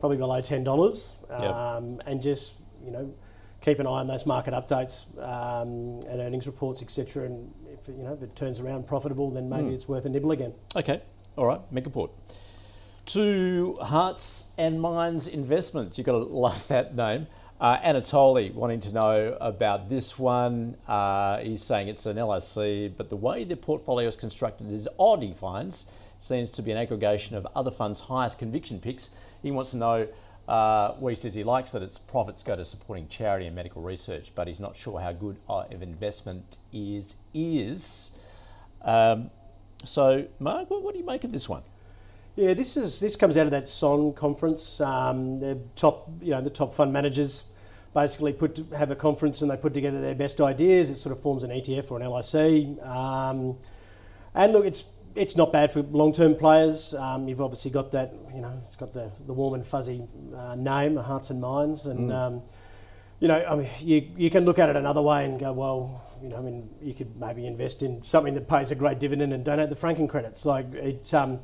probably 0.00 0.16
below 0.16 0.40
ten 0.40 0.64
dollars, 0.64 1.12
Yep. 1.28 1.40
um, 1.40 2.00
and 2.06 2.22
just 2.22 2.54
you 2.84 2.90
know 2.90 3.12
keep 3.60 3.78
an 3.80 3.86
eye 3.86 3.90
on 4.00 4.06
those 4.06 4.24
market 4.26 4.54
updates 4.54 5.04
um, 5.22 6.00
and 6.08 6.20
earnings 6.20 6.46
reports, 6.46 6.80
etc. 6.82 7.24
And 7.26 7.52
if 7.72 7.86
you 7.88 8.02
know 8.02 8.14
if 8.14 8.22
it 8.22 8.34
turns 8.34 8.58
around 8.60 8.86
profitable, 8.86 9.30
then 9.30 9.48
maybe 9.50 9.74
it's 9.74 9.86
worth 9.88 10.06
a 10.06 10.08
nibble 10.08 10.30
again. 10.32 10.54
Okay, 10.74 11.02
all 11.36 11.46
right, 11.46 11.60
Megaport. 11.72 12.10
To 13.06 13.78
Hearts 13.82 14.46
and 14.58 14.80
Minds 14.80 15.28
Investments, 15.28 15.96
you've 15.96 16.06
got 16.06 16.12
to 16.12 16.24
love 16.24 16.66
that 16.68 16.96
name. 16.96 17.26
Uh, 17.58 17.78
Anatoly 17.78 18.52
wanting 18.52 18.80
to 18.80 18.92
know 18.92 19.38
about 19.40 19.88
this 19.88 20.18
one. 20.18 20.76
Uh, 20.86 21.38
he's 21.38 21.62
saying 21.62 21.88
it's 21.88 22.04
an 22.04 22.16
LIC, 22.16 22.98
but 22.98 23.08
the 23.08 23.16
way 23.16 23.44
the 23.44 23.56
portfolio 23.56 24.06
is 24.06 24.14
constructed 24.14 24.70
is 24.70 24.86
odd, 24.98 25.22
he 25.22 25.32
finds. 25.32 25.86
Seems 26.18 26.50
to 26.50 26.62
be 26.62 26.70
an 26.70 26.76
aggregation 26.76 27.34
of 27.34 27.46
other 27.56 27.70
funds' 27.70 28.00
highest 28.00 28.38
conviction 28.38 28.78
picks. 28.78 29.08
He 29.42 29.50
wants 29.50 29.70
to 29.70 29.78
know 29.78 30.08
uh, 30.46 30.92
where 30.94 31.10
he 31.10 31.16
says 31.16 31.34
he 31.34 31.44
likes 31.44 31.70
that 31.70 31.82
its 31.82 31.98
profits 31.98 32.42
go 32.42 32.56
to 32.56 32.64
supporting 32.64 33.08
charity 33.08 33.46
and 33.46 33.56
medical 33.56 33.80
research, 33.80 34.32
but 34.34 34.48
he's 34.48 34.60
not 34.60 34.76
sure 34.76 35.00
how 35.00 35.12
good 35.12 35.38
of 35.48 35.82
investment 35.82 36.58
is. 36.74 37.14
is. 37.32 38.10
Um, 38.82 39.30
so, 39.82 40.26
Mark, 40.38 40.68
what, 40.68 40.82
what 40.82 40.92
do 40.92 41.00
you 41.00 41.06
make 41.06 41.24
of 41.24 41.32
this 41.32 41.48
one? 41.48 41.62
Yeah, 42.36 42.52
this 42.52 42.76
is 42.76 43.00
this 43.00 43.16
comes 43.16 43.38
out 43.38 43.46
of 43.46 43.50
that 43.52 43.66
Sohn 43.66 44.12
conference. 44.12 44.78
Um, 44.82 45.40
the 45.40 45.58
top, 45.74 46.10
you 46.20 46.32
know, 46.32 46.42
the 46.42 46.50
top 46.50 46.74
fund 46.74 46.92
managers 46.92 47.44
basically 47.94 48.34
put 48.34 48.54
to, 48.56 48.76
have 48.76 48.90
a 48.90 48.94
conference 48.94 49.40
and 49.40 49.50
they 49.50 49.56
put 49.56 49.72
together 49.72 50.02
their 50.02 50.14
best 50.14 50.38
ideas. 50.42 50.90
It 50.90 50.96
sort 50.96 51.16
of 51.16 51.22
forms 51.22 51.44
an 51.44 51.50
ETF 51.50 51.90
or 51.90 51.98
an 51.98 52.06
LIC. 52.06 52.84
Um, 52.86 53.56
and 54.34 54.52
look, 54.52 54.66
it's 54.66 54.84
it's 55.14 55.34
not 55.34 55.50
bad 55.50 55.72
for 55.72 55.80
long-term 55.80 56.36
players. 56.36 56.92
Um, 56.92 57.26
you've 57.26 57.40
obviously 57.40 57.70
got 57.70 57.90
that, 57.92 58.12
you 58.34 58.42
know, 58.42 58.52
it's 58.62 58.76
got 58.76 58.92
the, 58.92 59.10
the 59.26 59.32
warm 59.32 59.54
and 59.54 59.66
fuzzy 59.66 60.06
uh, 60.36 60.54
name, 60.56 60.96
Hearts 60.96 61.30
and 61.30 61.40
Minds, 61.40 61.86
and 61.86 62.12
um, 62.12 62.42
you 63.18 63.28
know, 63.28 63.42
I 63.48 63.56
mean, 63.56 63.70
you, 63.80 64.10
you 64.14 64.30
can 64.30 64.44
look 64.44 64.58
at 64.58 64.68
it 64.68 64.76
another 64.76 65.00
way 65.00 65.24
and 65.24 65.40
go, 65.40 65.54
well, 65.54 66.04
you 66.22 66.28
know, 66.28 66.36
I 66.36 66.40
mean, 66.42 66.68
you 66.82 66.92
could 66.92 67.18
maybe 67.18 67.46
invest 67.46 67.82
in 67.82 68.02
something 68.02 68.34
that 68.34 68.46
pays 68.46 68.70
a 68.70 68.74
great 68.74 68.98
dividend 68.98 69.32
and 69.32 69.42
donate 69.42 69.70
the 69.70 69.76
franking 69.76 70.06
credits. 70.06 70.44
Like 70.44 70.70
it, 70.74 71.14
um, 71.14 71.40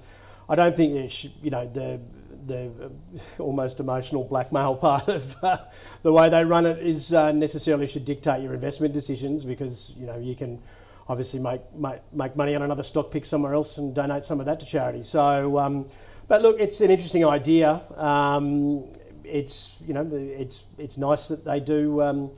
I 0.49 0.55
don't 0.55 0.75
think 0.75 1.25
you 1.43 1.51
know, 1.51 1.67
the 1.67 2.01
the 2.45 2.67
uh, 2.67 3.43
almost 3.43 3.81
emotional 3.81 4.25
blackmail 4.25 4.75
part 4.87 5.09
of 5.09 5.37
uh, 5.43 5.59
the 6.03 6.13
way 6.13 6.29
they 6.29 6.45
run 6.45 6.67
it 6.67 6.79
is 6.85 7.13
uh, 7.13 7.33
necessarily 7.33 7.87
should 7.87 8.05
dictate 8.05 8.43
your 8.43 8.55
investment 8.55 8.93
decisions 8.93 9.45
because 9.45 9.93
you 9.97 10.07
know 10.07 10.19
you 10.19 10.35
can 10.35 10.61
obviously 11.09 11.41
make, 11.41 11.61
make 11.75 12.01
make 12.13 12.37
money 12.37 12.55
on 12.55 12.63
another 12.63 12.83
stock 12.83 13.11
pick 13.11 13.25
somewhere 13.25 13.55
else 13.55 13.79
and 13.79 13.95
donate 13.95 14.25
some 14.25 14.41
of 14.41 14.47
that 14.47 14.61
to 14.61 14.67
charity. 14.67 15.03
So, 15.03 15.59
um, 15.59 15.89
but 16.29 16.43
look, 16.43 16.61
it's 16.61 16.81
an 16.81 16.91
interesting 16.91 17.25
idea. 17.25 17.83
Um, 17.97 18.85
it's 19.25 19.77
you 19.87 19.95
know 19.95 20.09
it's 20.13 20.65
it's 20.79 20.97
nice 20.97 21.29
that 21.29 21.45
they 21.45 21.61
do. 21.61 22.03
Um, 22.03 22.31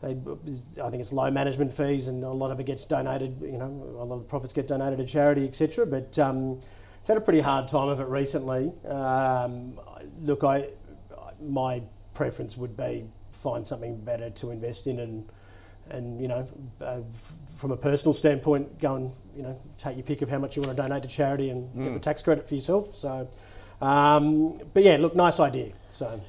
they, 0.00 0.16
I 0.80 0.90
think 0.90 1.00
it's 1.00 1.12
low 1.12 1.30
management 1.30 1.72
fees, 1.72 2.06
and 2.06 2.22
a 2.22 2.30
lot 2.30 2.52
of 2.52 2.60
it 2.60 2.66
gets 2.66 2.84
donated. 2.84 3.40
You 3.42 3.58
know, 3.58 3.66
a 4.00 4.04
lot 4.04 4.16
of 4.16 4.28
profits 4.28 4.52
get 4.52 4.68
donated 4.68 4.98
to 4.98 5.06
charity, 5.06 5.44
etc. 5.46 5.86
But 5.86 6.18
um, 6.18 6.60
it's 6.98 7.08
had 7.08 7.16
a 7.16 7.20
pretty 7.20 7.40
hard 7.40 7.68
time 7.68 7.88
of 7.88 8.00
it 8.00 8.06
recently. 8.08 8.72
Um, 8.86 9.78
look, 10.20 10.44
I 10.44 10.68
my 11.40 11.82
preference 12.14 12.56
would 12.56 12.76
be 12.76 13.06
find 13.30 13.66
something 13.66 13.96
better 13.96 14.30
to 14.30 14.50
invest 14.50 14.86
in, 14.86 15.00
and 15.00 15.28
and 15.90 16.20
you 16.20 16.28
know, 16.28 16.46
uh, 16.80 17.00
from 17.56 17.70
a 17.70 17.76
personal 17.76 18.12
standpoint, 18.12 18.78
go 18.78 18.96
and 18.96 19.12
you 19.36 19.42
know 19.42 19.58
take 19.76 19.96
your 19.96 20.04
pick 20.04 20.22
of 20.22 20.28
how 20.28 20.38
much 20.38 20.56
you 20.56 20.62
want 20.62 20.76
to 20.76 20.82
donate 20.82 21.02
to 21.02 21.08
charity 21.08 21.50
and 21.50 21.72
get 21.74 21.94
the 21.94 22.00
tax 22.00 22.22
credit 22.22 22.48
for 22.48 22.54
yourself. 22.54 22.96
So, 22.96 23.28
um, 23.80 24.58
but 24.74 24.82
yeah, 24.82 24.96
look, 24.96 25.14
nice 25.14 25.40
idea. 25.40 25.72
So. 25.88 26.20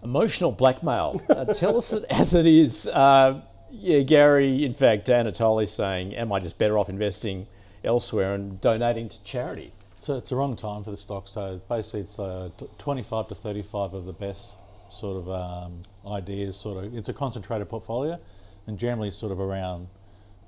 Emotional 0.00 0.52
blackmail. 0.52 1.20
Uh, 1.28 1.44
tell 1.46 1.76
us 1.76 1.92
it 1.92 2.04
as 2.08 2.32
it 2.32 2.46
is. 2.46 2.86
Uh, 2.86 3.40
yeah, 3.70 4.00
Gary, 4.00 4.64
in 4.64 4.74
fact, 4.74 5.08
Anatoly 5.08 5.68
saying, 5.68 6.14
Am 6.14 6.32
I 6.32 6.40
just 6.40 6.56
better 6.56 6.78
off 6.78 6.88
investing 6.88 7.46
elsewhere 7.84 8.34
and 8.34 8.60
donating 8.60 9.08
to 9.08 9.22
charity? 9.24 9.72
So 10.00 10.16
it's 10.16 10.30
the 10.30 10.36
wrong 10.36 10.56
time 10.56 10.84
for 10.84 10.90
the 10.90 10.96
stock. 10.96 11.28
So 11.28 11.60
basically, 11.68 12.00
it's 12.00 12.18
uh, 12.18 12.50
25 12.78 13.28
to 13.28 13.34
35 13.34 13.94
of 13.94 14.04
the 14.06 14.12
best 14.12 14.56
sort 14.90 15.16
of 15.16 15.30
um, 15.30 15.82
ideas. 16.06 16.56
Sort 16.56 16.84
of, 16.84 16.96
it's 16.96 17.08
a 17.08 17.12
concentrated 17.12 17.68
portfolio, 17.68 18.18
and 18.66 18.78
generally 18.78 19.10
sort 19.10 19.32
of 19.32 19.40
around 19.40 19.88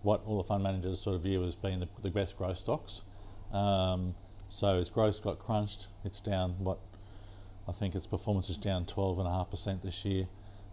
what 0.03 0.23
all 0.25 0.39
the 0.39 0.45
fund 0.45 0.63
managers 0.63 1.01
sort 1.01 1.17
of 1.17 1.23
view 1.23 1.45
as 1.45 1.55
being 1.55 1.81
the, 1.81 1.89
the 2.03 2.11
best 2.11 2.39
growth 2.39 2.59
stocks. 2.59 3.03
Um, 3.53 4.15
so 4.49 4.79
its 4.79 4.89
growth 4.89 5.23
got 5.23 5.39
crunched. 5.39 5.89
It's 6.05 6.21
down 6.21 6.55
what 6.59 6.79
I 7.69 7.73
think 7.73 7.95
its 7.95 8.07
performance 8.07 8.49
is 8.51 8.57
down 8.57 8.85
12.5% 8.85 9.83
this 9.83 10.05
year. 10.05 10.27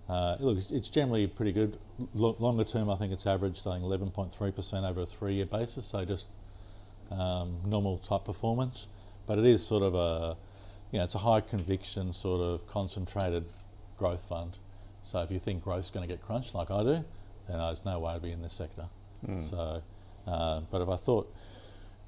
Uh, 0.08 0.38
look, 0.40 0.60
it's 0.72 0.88
generally 0.88 1.28
pretty 1.28 1.52
good. 1.52 1.78
L- 2.16 2.36
longer 2.40 2.64
term, 2.64 2.90
I 2.90 2.96
think 2.96 3.12
it's 3.12 3.28
averaged 3.28 3.66
like 3.66 3.82
11.3% 3.82 4.90
over 4.90 5.02
a 5.02 5.06
three-year 5.06 5.46
basis. 5.48 5.86
So 5.86 6.06
just 6.06 6.28
um, 7.12 7.60
normal 7.66 7.98
type 8.00 8.26
performance. 8.26 8.88
But 9.26 9.40
it 9.40 9.46
is 9.46 9.66
sort 9.66 9.84
of 9.84 9.96
a, 9.96 10.38
you 10.92 11.00
know, 11.00 11.04
it's 11.04 11.16
a 11.16 11.20
high 11.20 11.42
conviction 11.42 12.14
sort 12.14 12.42
of 12.42 12.68
concentrated 12.68 13.46
growth 13.98 14.24
fund. 14.24 14.58
So 15.04 15.22
if 15.22 15.32
you 15.32 15.40
think 15.40 15.64
growth's 15.64 15.90
going 15.90 16.08
to 16.08 16.14
get 16.14 16.22
crunched 16.22 16.54
like 16.54 16.72
I 16.72 16.84
do, 16.84 17.06
then 17.48 17.58
there's 17.58 17.86
no 17.86 18.00
way 18.00 18.14
I'd 18.14 18.22
be 18.22 18.32
in 18.32 18.42
this 18.42 18.54
sector. 18.54 18.86
Mm. 19.26 19.50
So, 19.50 19.82
uh, 20.28 20.62
but 20.72 20.82
if 20.82 20.90
I 20.90 20.96
thought 20.96 21.34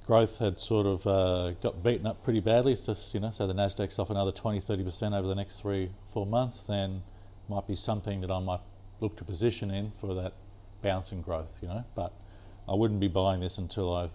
growth 0.06 0.40
had 0.40 0.60
sort 0.60 0.86
of 0.86 1.08
uh, 1.08 1.52
got 1.62 1.84
beaten 1.84 2.08
up 2.08 2.24
pretty 2.24 2.40
badly, 2.40 2.74
it's 2.74 2.86
just, 2.86 3.14
you 3.14 3.20
know, 3.20 3.32
so 3.32 3.48
the 3.48 3.54
Nasdaq's 3.54 4.00
off 4.00 4.10
another 4.10 4.32
20, 4.32 4.60
30% 4.60 5.18
over 5.18 5.28
the 5.28 5.36
next 5.36 5.62
three, 5.62 5.92
four 6.12 6.26
months, 6.26 6.64
then 6.64 7.02
might 7.48 7.68
be 7.68 7.76
something 7.76 8.22
that 8.22 8.32
I 8.32 8.40
might 8.40 8.62
look 9.00 9.18
to 9.18 9.24
position 9.24 9.72
in 9.72 9.92
for 9.92 10.14
that 10.16 10.34
bouncing 10.82 11.22
growth, 11.22 11.58
you 11.62 11.68
know. 11.68 11.84
But 11.96 12.14
I 12.68 12.74
wouldn't 12.74 13.00
be 13.00 13.08
buying 13.08 13.40
this 13.40 13.58
until 13.58 13.96
I, 13.96 14.10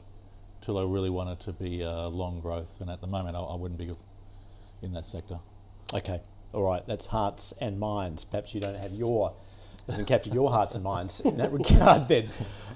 until 0.64 0.78
I 0.78 0.90
really 0.90 1.10
wanted 1.10 1.40
to 1.40 1.52
be 1.52 1.84
uh, 1.84 2.08
long 2.08 2.40
growth, 2.40 2.80
and 2.80 2.88
at 2.88 3.02
the 3.02 3.06
moment 3.06 3.36
I, 3.36 3.40
I 3.40 3.54
wouldn't 3.54 3.78
be 3.78 3.94
in 4.80 4.94
that 4.94 5.04
sector. 5.04 5.38
Okay, 5.92 6.22
all 6.54 6.62
right. 6.62 6.82
That's 6.86 7.04
hearts 7.04 7.52
and 7.60 7.78
minds. 7.78 8.24
Perhaps 8.24 8.54
you 8.54 8.62
don't 8.62 8.78
have 8.78 8.92
your 8.92 9.34
doesn't 9.86 10.06
capture 10.06 10.30
your 10.30 10.50
hearts 10.50 10.74
and 10.74 10.82
minds 10.82 11.20
in 11.20 11.36
that 11.36 11.52
regard. 11.52 12.08
Then, 12.08 12.30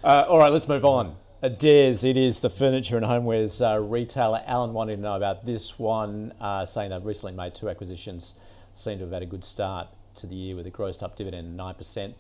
uh, 0.05 0.27
all 0.29 0.39
right, 0.39 0.53
let's 0.53 0.69
move 0.69 0.85
on. 0.85 1.17
Adairs, 1.41 2.05
it 2.05 2.19
is 2.19 2.41
the 2.41 2.51
furniture 2.51 2.99
and 2.99 3.07
homewares 3.07 3.67
uh, 3.67 3.81
retailer. 3.81 4.43
Alan 4.47 4.75
wanted 4.75 4.97
to 4.97 5.03
know 5.03 5.17
about 5.17 5.47
this 5.47 5.79
one, 5.79 6.35
uh, 6.43 6.67
saying 6.67 6.91
they've 6.91 7.03
recently 7.03 7.33
made 7.33 7.55
two 7.55 7.71
acquisitions, 7.71 8.35
seem 8.75 8.99
to 8.99 9.05
have 9.05 9.15
had 9.15 9.23
a 9.23 9.27
good 9.27 9.45
start 9.45 9.89
to 10.17 10.27
the 10.27 10.35
year 10.35 10.57
with 10.57 10.67
a 10.67 10.71
grossed 10.71 11.03
up 11.03 11.17
dividend 11.17 11.59
of 11.59 11.77
9%. 11.77 12.13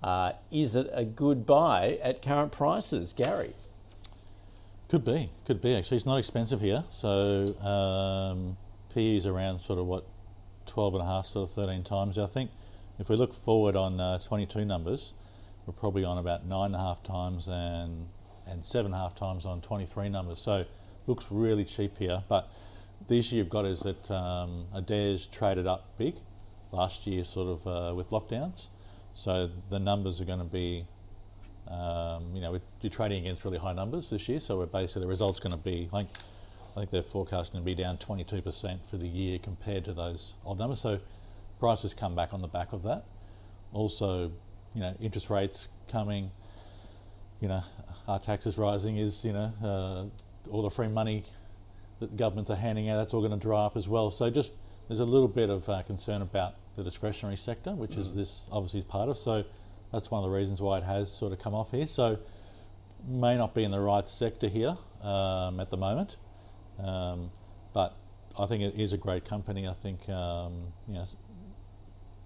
Uh, 0.00 0.32
is 0.52 0.76
it 0.76 0.88
a 0.92 1.04
good 1.04 1.44
buy 1.44 1.98
at 2.04 2.22
current 2.22 2.52
prices, 2.52 3.12
Gary? 3.12 3.54
Could 4.88 5.04
be, 5.04 5.30
could 5.44 5.60
be 5.60 5.74
actually. 5.74 5.98
It's 5.98 6.06
not 6.06 6.16
expensive 6.16 6.60
here, 6.60 6.84
so 6.90 7.54
um, 7.60 8.56
PE 8.94 9.16
is 9.16 9.26
around 9.26 9.60
sort 9.60 9.78
of 9.78 9.86
what 9.86 10.06
12 10.66 10.94
and 10.94 11.02
a 11.02 11.06
half, 11.06 11.26
sort 11.26 11.48
of 11.48 11.54
13 11.54 11.84
times. 11.84 12.18
I 12.18 12.26
think 12.26 12.50
if 12.98 13.08
we 13.08 13.16
look 13.16 13.34
forward 13.34 13.76
on 13.76 14.00
uh, 14.00 14.18
22 14.18 14.64
numbers, 14.64 15.12
we're 15.66 15.74
probably 15.74 16.04
on 16.04 16.16
about 16.16 16.46
nine 16.46 16.66
and 16.66 16.76
a 16.76 16.78
half 16.78 17.02
times 17.02 17.46
and 17.46 18.08
and 18.46 18.64
seven 18.64 18.92
and 18.92 18.94
a 18.94 18.98
half 18.98 19.14
times 19.14 19.44
on 19.44 19.60
23 19.60 20.08
numbers. 20.08 20.40
So 20.40 20.64
looks 21.06 21.26
really 21.30 21.64
cheap 21.64 21.98
here. 21.98 22.22
But 22.28 22.50
the 23.08 23.18
issue 23.18 23.36
you've 23.36 23.50
got 23.50 23.66
is 23.66 23.80
that 23.80 24.10
um, 24.10 24.66
Adairs 24.74 25.26
traded 25.26 25.66
up 25.66 25.98
big 25.98 26.16
last 26.72 27.06
year, 27.06 27.24
sort 27.24 27.48
of 27.48 27.66
uh, 27.66 27.94
with 27.94 28.10
lockdowns. 28.10 28.68
So 29.14 29.50
the 29.70 29.78
numbers 29.78 30.20
are 30.20 30.24
going 30.24 30.38
to 30.38 30.44
be, 30.44 30.86
um, 31.70 32.34
you 32.34 32.40
know, 32.40 32.58
you're 32.80 32.90
trading 32.90 33.26
against 33.26 33.44
really 33.44 33.58
high 33.58 33.72
numbers 33.72 34.10
this 34.10 34.28
year. 34.28 34.40
So 34.40 34.58
we're 34.58 34.66
basically 34.66 35.02
the 35.02 35.08
results 35.08 35.38
going 35.40 35.52
to 35.52 35.58
be 35.58 35.88
like, 35.92 36.06
I 36.76 36.80
think 36.80 36.90
they're 36.90 37.02
forecasting 37.02 37.60
to 37.60 37.64
be 37.64 37.74
down 37.74 37.98
22% 37.98 38.88
for 38.88 38.96
the 38.96 39.08
year 39.08 39.38
compared 39.38 39.84
to 39.86 39.92
those 39.92 40.34
old 40.44 40.58
numbers. 40.58 40.80
So 40.80 41.00
prices 41.58 41.94
come 41.94 42.14
back 42.14 42.32
on 42.32 42.40
the 42.40 42.48
back 42.48 42.72
of 42.72 42.82
that. 42.84 43.04
Also, 43.72 44.32
you 44.74 44.80
know, 44.80 44.94
interest 45.00 45.28
rates 45.30 45.68
coming. 45.90 46.30
You 47.40 47.48
know, 47.48 47.62
our 48.06 48.18
taxes 48.18 48.58
rising 48.58 48.96
is 48.96 49.24
you 49.24 49.32
know 49.32 49.52
uh, 49.62 50.50
all 50.50 50.62
the 50.62 50.70
free 50.70 50.88
money 50.88 51.24
that 52.00 52.16
governments 52.16 52.50
are 52.50 52.56
handing 52.56 52.88
out. 52.88 52.98
That's 52.98 53.14
all 53.14 53.20
going 53.20 53.38
to 53.38 53.38
dry 53.38 53.64
up 53.64 53.76
as 53.76 53.88
well. 53.88 54.10
So 54.10 54.30
just 54.30 54.54
there's 54.88 55.00
a 55.00 55.04
little 55.04 55.28
bit 55.28 55.50
of 55.50 55.68
uh, 55.68 55.82
concern 55.82 56.22
about 56.22 56.54
the 56.76 56.82
discretionary 56.82 57.36
sector, 57.36 57.72
which 57.72 57.92
mm. 57.92 58.00
is 58.00 58.14
this 58.14 58.42
obviously 58.50 58.80
is 58.80 58.86
part 58.86 59.08
of. 59.08 59.18
So 59.18 59.44
that's 59.92 60.10
one 60.10 60.22
of 60.22 60.30
the 60.30 60.36
reasons 60.36 60.60
why 60.60 60.78
it 60.78 60.84
has 60.84 61.10
sort 61.12 61.32
of 61.32 61.38
come 61.38 61.54
off 61.54 61.70
here. 61.70 61.86
So 61.86 62.18
may 63.06 63.36
not 63.36 63.54
be 63.54 63.64
in 63.64 63.70
the 63.70 63.80
right 63.80 64.08
sector 64.08 64.48
here 64.48 64.76
um, 65.02 65.60
at 65.60 65.70
the 65.70 65.76
moment, 65.76 66.16
um, 66.82 67.30
but 67.72 67.96
I 68.38 68.46
think 68.46 68.62
it 68.62 68.80
is 68.80 68.92
a 68.92 68.98
great 68.98 69.24
company. 69.24 69.66
I 69.66 69.74
think 69.74 70.08
um, 70.08 70.72
you 70.86 70.94
know, 70.94 71.06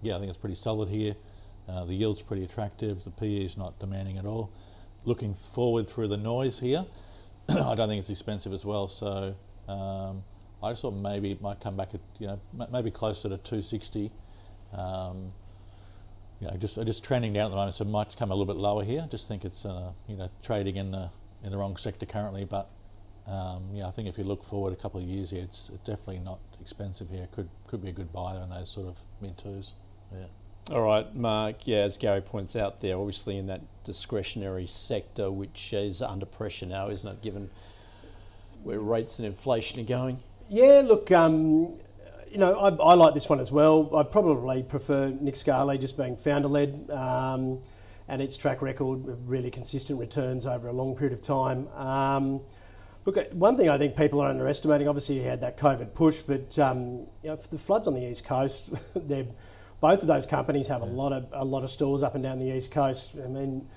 yeah, 0.01 0.15
I 0.15 0.19
think 0.19 0.29
it's 0.29 0.37
pretty 0.37 0.55
solid 0.55 0.89
here. 0.89 1.15
Uh, 1.67 1.85
the 1.85 1.93
yield's 1.93 2.21
pretty 2.21 2.43
attractive. 2.43 3.03
The 3.03 3.11
PE 3.11 3.45
is 3.45 3.57
not 3.57 3.79
demanding 3.79 4.17
at 4.17 4.25
all. 4.25 4.51
Looking 5.05 5.33
forward 5.33 5.87
through 5.87 6.09
the 6.09 6.17
noise 6.17 6.59
here, 6.59 6.85
I 7.49 7.75
don't 7.75 7.87
think 7.87 7.99
it's 7.99 8.09
expensive 8.09 8.53
as 8.53 8.65
well. 8.65 8.87
So 8.87 9.35
um, 9.67 10.23
I 10.61 10.71
just 10.71 10.81
thought 10.81 10.95
maybe 10.95 11.31
it 11.31 11.41
might 11.41 11.61
come 11.61 11.77
back 11.77 11.93
at 11.93 12.01
you 12.19 12.27
know 12.27 12.39
maybe 12.71 12.91
closer 12.91 13.29
to 13.29 13.37
260. 13.37 14.11
Um, 14.73 15.31
you 16.43 16.49
know, 16.49 16.57
just 16.57 16.75
just 16.75 17.03
trending 17.03 17.31
down 17.31 17.45
at 17.45 17.49
the 17.51 17.55
moment, 17.55 17.75
so 17.75 17.85
it 17.85 17.87
might 17.87 18.15
come 18.17 18.29
a 18.29 18.35
little 18.35 18.53
bit 18.53 18.59
lower 18.59 18.83
here. 18.83 19.07
Just 19.09 19.27
think 19.29 19.45
it's 19.45 19.65
uh, 19.65 19.91
you 20.07 20.17
know 20.17 20.29
trading 20.41 20.75
in 20.75 20.91
the 20.91 21.09
in 21.41 21.51
the 21.51 21.57
wrong 21.57 21.77
sector 21.77 22.05
currently, 22.05 22.43
but 22.43 22.69
um, 23.27 23.63
yeah, 23.73 23.87
I 23.87 23.91
think 23.91 24.09
if 24.09 24.17
you 24.17 24.25
look 24.25 24.43
forward 24.43 24.73
a 24.73 24.75
couple 24.75 24.99
of 24.99 25.07
years 25.07 25.29
here, 25.29 25.43
it's, 25.43 25.69
it's 25.73 25.83
definitely 25.83 26.19
not 26.19 26.39
expensive 26.59 27.09
here. 27.09 27.29
Could 27.33 27.47
could 27.67 27.81
be 27.81 27.89
a 27.89 27.93
good 27.93 28.11
buyer 28.11 28.41
in 28.41 28.49
those 28.49 28.69
sort 28.69 28.87
of 28.87 28.97
mid 29.21 29.37
twos. 29.37 29.71
Yeah. 30.11 30.25
All 30.71 30.81
right, 30.81 31.15
Mark. 31.15 31.65
Yeah, 31.65 31.79
as 31.79 31.97
Gary 31.97 32.21
points 32.21 32.57
out, 32.57 32.81
they're 32.81 32.97
obviously 32.97 33.37
in 33.37 33.47
that 33.47 33.61
discretionary 33.85 34.67
sector, 34.67 35.31
which 35.31 35.71
is 35.71 36.01
under 36.01 36.25
pressure 36.25 36.65
now, 36.65 36.89
isn't 36.89 37.09
it? 37.09 37.21
Given 37.21 37.49
where 38.63 38.79
rates 38.79 39.17
and 39.19 39.25
inflation 39.25 39.79
are 39.79 39.83
going. 39.83 40.19
Yeah, 40.49 40.81
look, 40.85 41.09
um, 41.11 41.79
you 42.33 42.39
know, 42.39 42.57
I, 42.57 42.69
I, 42.69 42.93
like 42.95 43.13
this 43.13 43.29
one 43.29 43.39
as 43.39 43.51
well. 43.51 43.95
I 43.95 44.01
probably 44.01 44.63
prefer 44.63 45.09
Nick 45.09 45.35
Scali 45.35 45.77
just 45.77 45.95
being 45.95 46.17
founder 46.17 46.47
led 46.47 46.89
um, 46.89 47.61
and 48.07 48.23
its 48.23 48.35
track 48.35 48.63
record 48.63 49.07
of 49.07 49.29
really 49.29 49.51
consistent 49.51 49.99
returns 49.99 50.47
over 50.47 50.67
a 50.67 50.73
long 50.73 50.95
period 50.95 51.13
of 51.13 51.21
time. 51.21 51.67
Um, 51.75 52.41
look, 53.05 53.17
one 53.33 53.55
thing 53.55 53.69
I 53.69 53.77
think 53.77 53.95
people 53.95 54.19
are 54.19 54.29
underestimating, 54.29 54.87
obviously, 54.87 55.17
you 55.17 55.21
had 55.21 55.41
that 55.41 55.59
COVID 55.59 55.93
push, 55.93 56.21
but 56.21 56.57
um, 56.57 57.05
you 57.21 57.29
know, 57.29 57.35
the 57.35 57.59
floods 57.59 57.87
on 57.87 57.93
the 57.93 58.09
East 58.09 58.25
Coast, 58.25 58.71
both 58.95 60.01
of 60.01 60.07
those 60.07 60.25
companies 60.25 60.67
have 60.69 60.81
a 60.81 60.85
lot 60.85 61.13
of 61.13 61.27
a 61.33 61.45
lot 61.45 61.63
of 61.63 61.69
stores 61.69 62.01
up 62.01 62.15
and 62.15 62.23
down 62.23 62.39
the 62.39 62.51
East 62.51 62.71
Coast. 62.71 63.11
I 63.23 63.27
mean, 63.27 63.69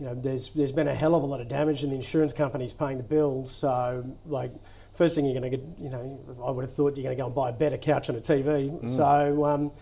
you 0.00 0.06
know, 0.06 0.16
there's 0.16 0.50
there's 0.50 0.72
been 0.72 0.88
a 0.88 0.94
hell 0.94 1.14
of 1.14 1.22
a 1.22 1.26
lot 1.26 1.40
of 1.40 1.46
damage, 1.46 1.84
and 1.84 1.92
the 1.92 1.96
insurance 1.96 2.32
company's 2.32 2.72
paying 2.72 2.96
the 2.96 3.04
bill. 3.04 3.46
So, 3.46 4.04
like, 4.26 4.52
first 5.00 5.14
thing 5.14 5.24
you're 5.24 5.40
going 5.40 5.50
to 5.50 5.56
get, 5.56 5.66
you 5.78 5.88
know, 5.88 6.20
I 6.44 6.50
would 6.50 6.62
have 6.62 6.74
thought 6.74 6.94
you're 6.94 7.04
going 7.04 7.16
to 7.16 7.22
go 7.22 7.24
and 7.24 7.34
buy 7.34 7.48
a 7.48 7.54
better 7.54 7.78
couch 7.78 8.10
and 8.10 8.18
a 8.18 8.20
TV. 8.20 8.70
Mm. 8.70 8.96
So, 8.96 9.46
um, 9.46 9.72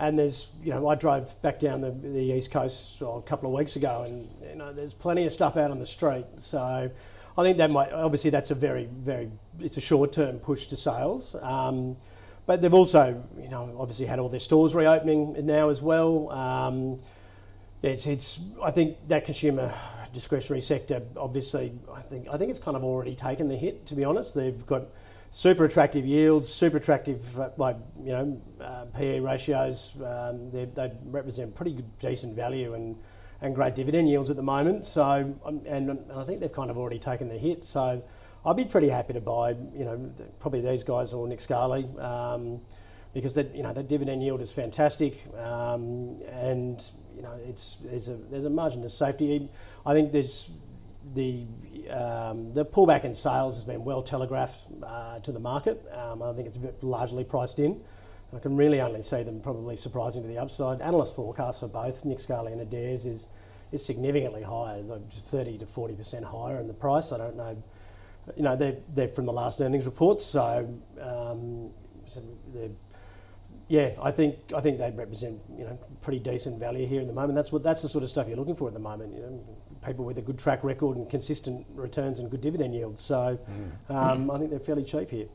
and 0.00 0.18
there's, 0.18 0.48
you 0.64 0.70
know, 0.70 0.88
I 0.88 0.96
drove 0.96 1.40
back 1.42 1.60
down 1.60 1.80
the, 1.80 1.92
the 1.92 2.34
East 2.34 2.50
Coast 2.50 3.00
a 3.00 3.22
couple 3.22 3.48
of 3.48 3.56
weeks 3.56 3.76
ago, 3.76 4.02
and 4.02 4.28
you 4.50 4.56
know, 4.56 4.72
there's 4.72 4.92
plenty 4.92 5.26
of 5.26 5.32
stuff 5.32 5.56
out 5.56 5.70
on 5.70 5.78
the 5.78 5.86
street. 5.86 6.26
So, 6.38 6.90
I 7.38 7.42
think 7.44 7.58
that 7.58 7.70
might 7.70 7.92
obviously 7.92 8.30
that's 8.30 8.50
a 8.50 8.54
very 8.54 8.88
very 8.92 9.30
it's 9.60 9.76
a 9.76 9.80
short 9.80 10.12
term 10.12 10.38
push 10.40 10.66
to 10.66 10.76
sales. 10.76 11.36
Um, 11.40 11.96
but 12.46 12.60
they've 12.60 12.74
also, 12.74 13.22
you 13.40 13.48
know, 13.48 13.76
obviously 13.78 14.06
had 14.06 14.18
all 14.18 14.28
their 14.28 14.40
stores 14.40 14.74
reopening 14.74 15.46
now 15.46 15.68
as 15.68 15.80
well. 15.80 16.30
Um, 16.30 17.00
it's, 17.82 18.06
it's, 18.06 18.40
I 18.62 18.70
think 18.70 18.96
that 19.08 19.24
consumer 19.24 19.72
discretionary 20.14 20.62
sector, 20.62 21.02
obviously, 21.16 21.74
I 21.92 22.00
think, 22.00 22.28
I 22.30 22.38
think 22.38 22.50
it's 22.50 22.60
kind 22.60 22.76
of 22.76 22.84
already 22.84 23.14
taken 23.14 23.48
the 23.48 23.56
hit. 23.56 23.84
To 23.86 23.94
be 23.94 24.04
honest, 24.04 24.34
they've 24.34 24.64
got 24.64 24.84
super 25.30 25.64
attractive 25.64 26.06
yields, 26.06 26.48
super 26.48 26.78
attractive, 26.78 27.38
uh, 27.38 27.50
like 27.58 27.76
you 28.02 28.12
know, 28.12 28.42
uh, 28.60 28.84
PE 28.96 29.20
ratios. 29.20 29.92
Um, 29.96 30.50
they, 30.50 30.64
they 30.66 30.92
represent 31.06 31.54
pretty 31.54 31.74
good, 31.74 31.98
decent 31.98 32.34
value 32.34 32.74
and 32.74 32.96
and 33.42 33.54
great 33.54 33.74
dividend 33.74 34.08
yields 34.08 34.30
at 34.30 34.36
the 34.36 34.42
moment. 34.42 34.86
So, 34.86 35.02
um, 35.44 35.60
and, 35.66 35.90
and 35.90 36.12
I 36.12 36.24
think 36.24 36.40
they've 36.40 36.52
kind 36.52 36.70
of 36.70 36.78
already 36.78 36.98
taken 36.98 37.28
the 37.28 37.36
hit. 37.36 37.62
So, 37.64 38.02
I'd 38.46 38.56
be 38.56 38.64
pretty 38.64 38.88
happy 38.88 39.12
to 39.12 39.20
buy, 39.20 39.50
you 39.50 39.84
know, 39.84 40.10
probably 40.38 40.60
these 40.60 40.84
guys 40.84 41.12
or 41.12 41.26
Nick 41.26 41.40
Scali, 41.40 41.88
um, 41.98 42.60
because 43.12 43.34
that, 43.34 43.54
you 43.54 43.62
know, 43.62 43.72
the 43.72 43.82
dividend 43.82 44.22
yield 44.22 44.40
is 44.40 44.52
fantastic, 44.52 45.24
um, 45.38 46.20
and 46.30 46.82
you 47.16 47.22
know, 47.22 47.32
it's 47.46 47.76
there's 47.82 48.08
a 48.08 48.14
there's 48.30 48.44
a 48.44 48.50
margin 48.50 48.84
of 48.84 48.92
safety. 48.92 49.48
I 49.86 49.94
think 49.94 50.12
there's 50.12 50.50
the 51.14 51.46
um, 51.90 52.54
the 52.54 52.64
pullback 52.64 53.04
in 53.04 53.14
sales 53.14 53.56
has 53.56 53.64
been 53.64 53.84
well 53.84 54.02
telegraphed 54.02 54.66
uh, 54.82 55.18
to 55.20 55.32
the 55.32 55.40
market. 55.40 55.84
Um, 55.92 56.22
I 56.22 56.32
think 56.32 56.48
it's 56.48 56.58
largely 56.82 57.24
priced 57.24 57.58
in. 57.58 57.80
I 58.34 58.38
can 58.38 58.56
really 58.56 58.80
only 58.80 59.02
see 59.02 59.22
them 59.22 59.40
probably 59.40 59.76
surprising 59.76 60.22
to 60.22 60.28
the 60.28 60.38
upside. 60.38 60.80
Analyst 60.80 61.14
forecasts 61.14 61.60
for 61.60 61.68
both 61.68 62.04
Nick 62.04 62.20
and 62.28 62.60
Adairs 62.60 63.06
is 63.06 63.28
is 63.72 63.84
significantly 63.84 64.42
higher, 64.42 64.80
like 64.82 65.12
30 65.12 65.58
to 65.58 65.66
40 65.66 65.94
percent 65.94 66.24
higher 66.24 66.58
in 66.58 66.66
the 66.66 66.74
price. 66.74 67.12
I 67.12 67.18
don't 67.18 67.36
know 67.36 67.62
you 68.36 68.42
know, 68.42 68.56
they're, 68.56 68.76
they're 68.94 69.08
from 69.08 69.26
the 69.26 69.32
last 69.32 69.60
earnings 69.60 69.84
reports, 69.84 70.24
so, 70.24 70.68
um, 71.00 71.70
so 72.06 72.22
they're 72.52 72.70
yeah, 73.68 73.90
I 74.02 74.10
think 74.10 74.36
I 74.54 74.60
think 74.60 74.78
they 74.78 74.90
represent 74.90 75.40
you 75.56 75.64
know 75.64 75.78
pretty 76.02 76.18
decent 76.18 76.58
value 76.58 76.86
here 76.86 77.00
in 77.00 77.06
the 77.06 77.12
moment. 77.12 77.34
That's 77.34 77.52
what 77.52 77.62
that's 77.62 77.82
the 77.82 77.88
sort 77.88 78.04
of 78.04 78.10
stuff 78.10 78.28
you're 78.28 78.36
looking 78.36 78.56
for 78.56 78.68
at 78.68 78.74
the 78.74 78.80
moment. 78.80 79.14
You 79.14 79.20
know, 79.22 79.44
people 79.84 80.04
with 80.04 80.18
a 80.18 80.22
good 80.22 80.38
track 80.38 80.62
record 80.64 80.96
and 80.96 81.08
consistent 81.08 81.66
returns 81.74 82.18
and 82.20 82.30
good 82.30 82.40
dividend 82.40 82.74
yields. 82.74 83.00
So 83.00 83.38
Mm. 83.88 83.94
um, 83.94 84.30
I 84.30 84.38
think 84.38 84.50
they're 84.50 84.58
fairly 84.58 84.84
cheap 84.84 85.10
here. 85.10 85.26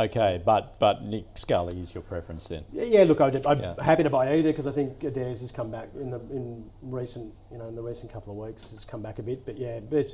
Okay, 0.00 0.40
but 0.44 0.78
but 0.78 1.04
Nick 1.04 1.26
Scali 1.36 1.78
is 1.80 1.94
your 1.94 2.02
preference 2.02 2.48
then. 2.48 2.64
Yeah, 2.72 2.84
yeah 2.84 3.04
look, 3.04 3.20
I'd, 3.20 3.44
I'm 3.46 3.60
Yeah. 3.60 3.74
happy 3.82 4.02
to 4.02 4.10
buy 4.10 4.32
either 4.34 4.50
because 4.50 4.66
I 4.66 4.72
think 4.72 5.04
Adairs 5.04 5.40
has 5.40 5.52
come 5.52 5.70
back 5.70 5.88
in 5.94 6.10
the 6.10 6.18
in 6.30 6.64
recent 6.82 7.32
you 7.50 7.58
know 7.58 7.68
in 7.68 7.74
the 7.76 7.82
recent 7.82 8.10
couple 8.12 8.32
of 8.32 8.38
weeks 8.46 8.70
has 8.70 8.84
come 8.84 9.02
back 9.02 9.18
a 9.18 9.22
bit. 9.22 9.44
But 9.44 9.58
yeah, 9.58 9.80
but 9.80 10.08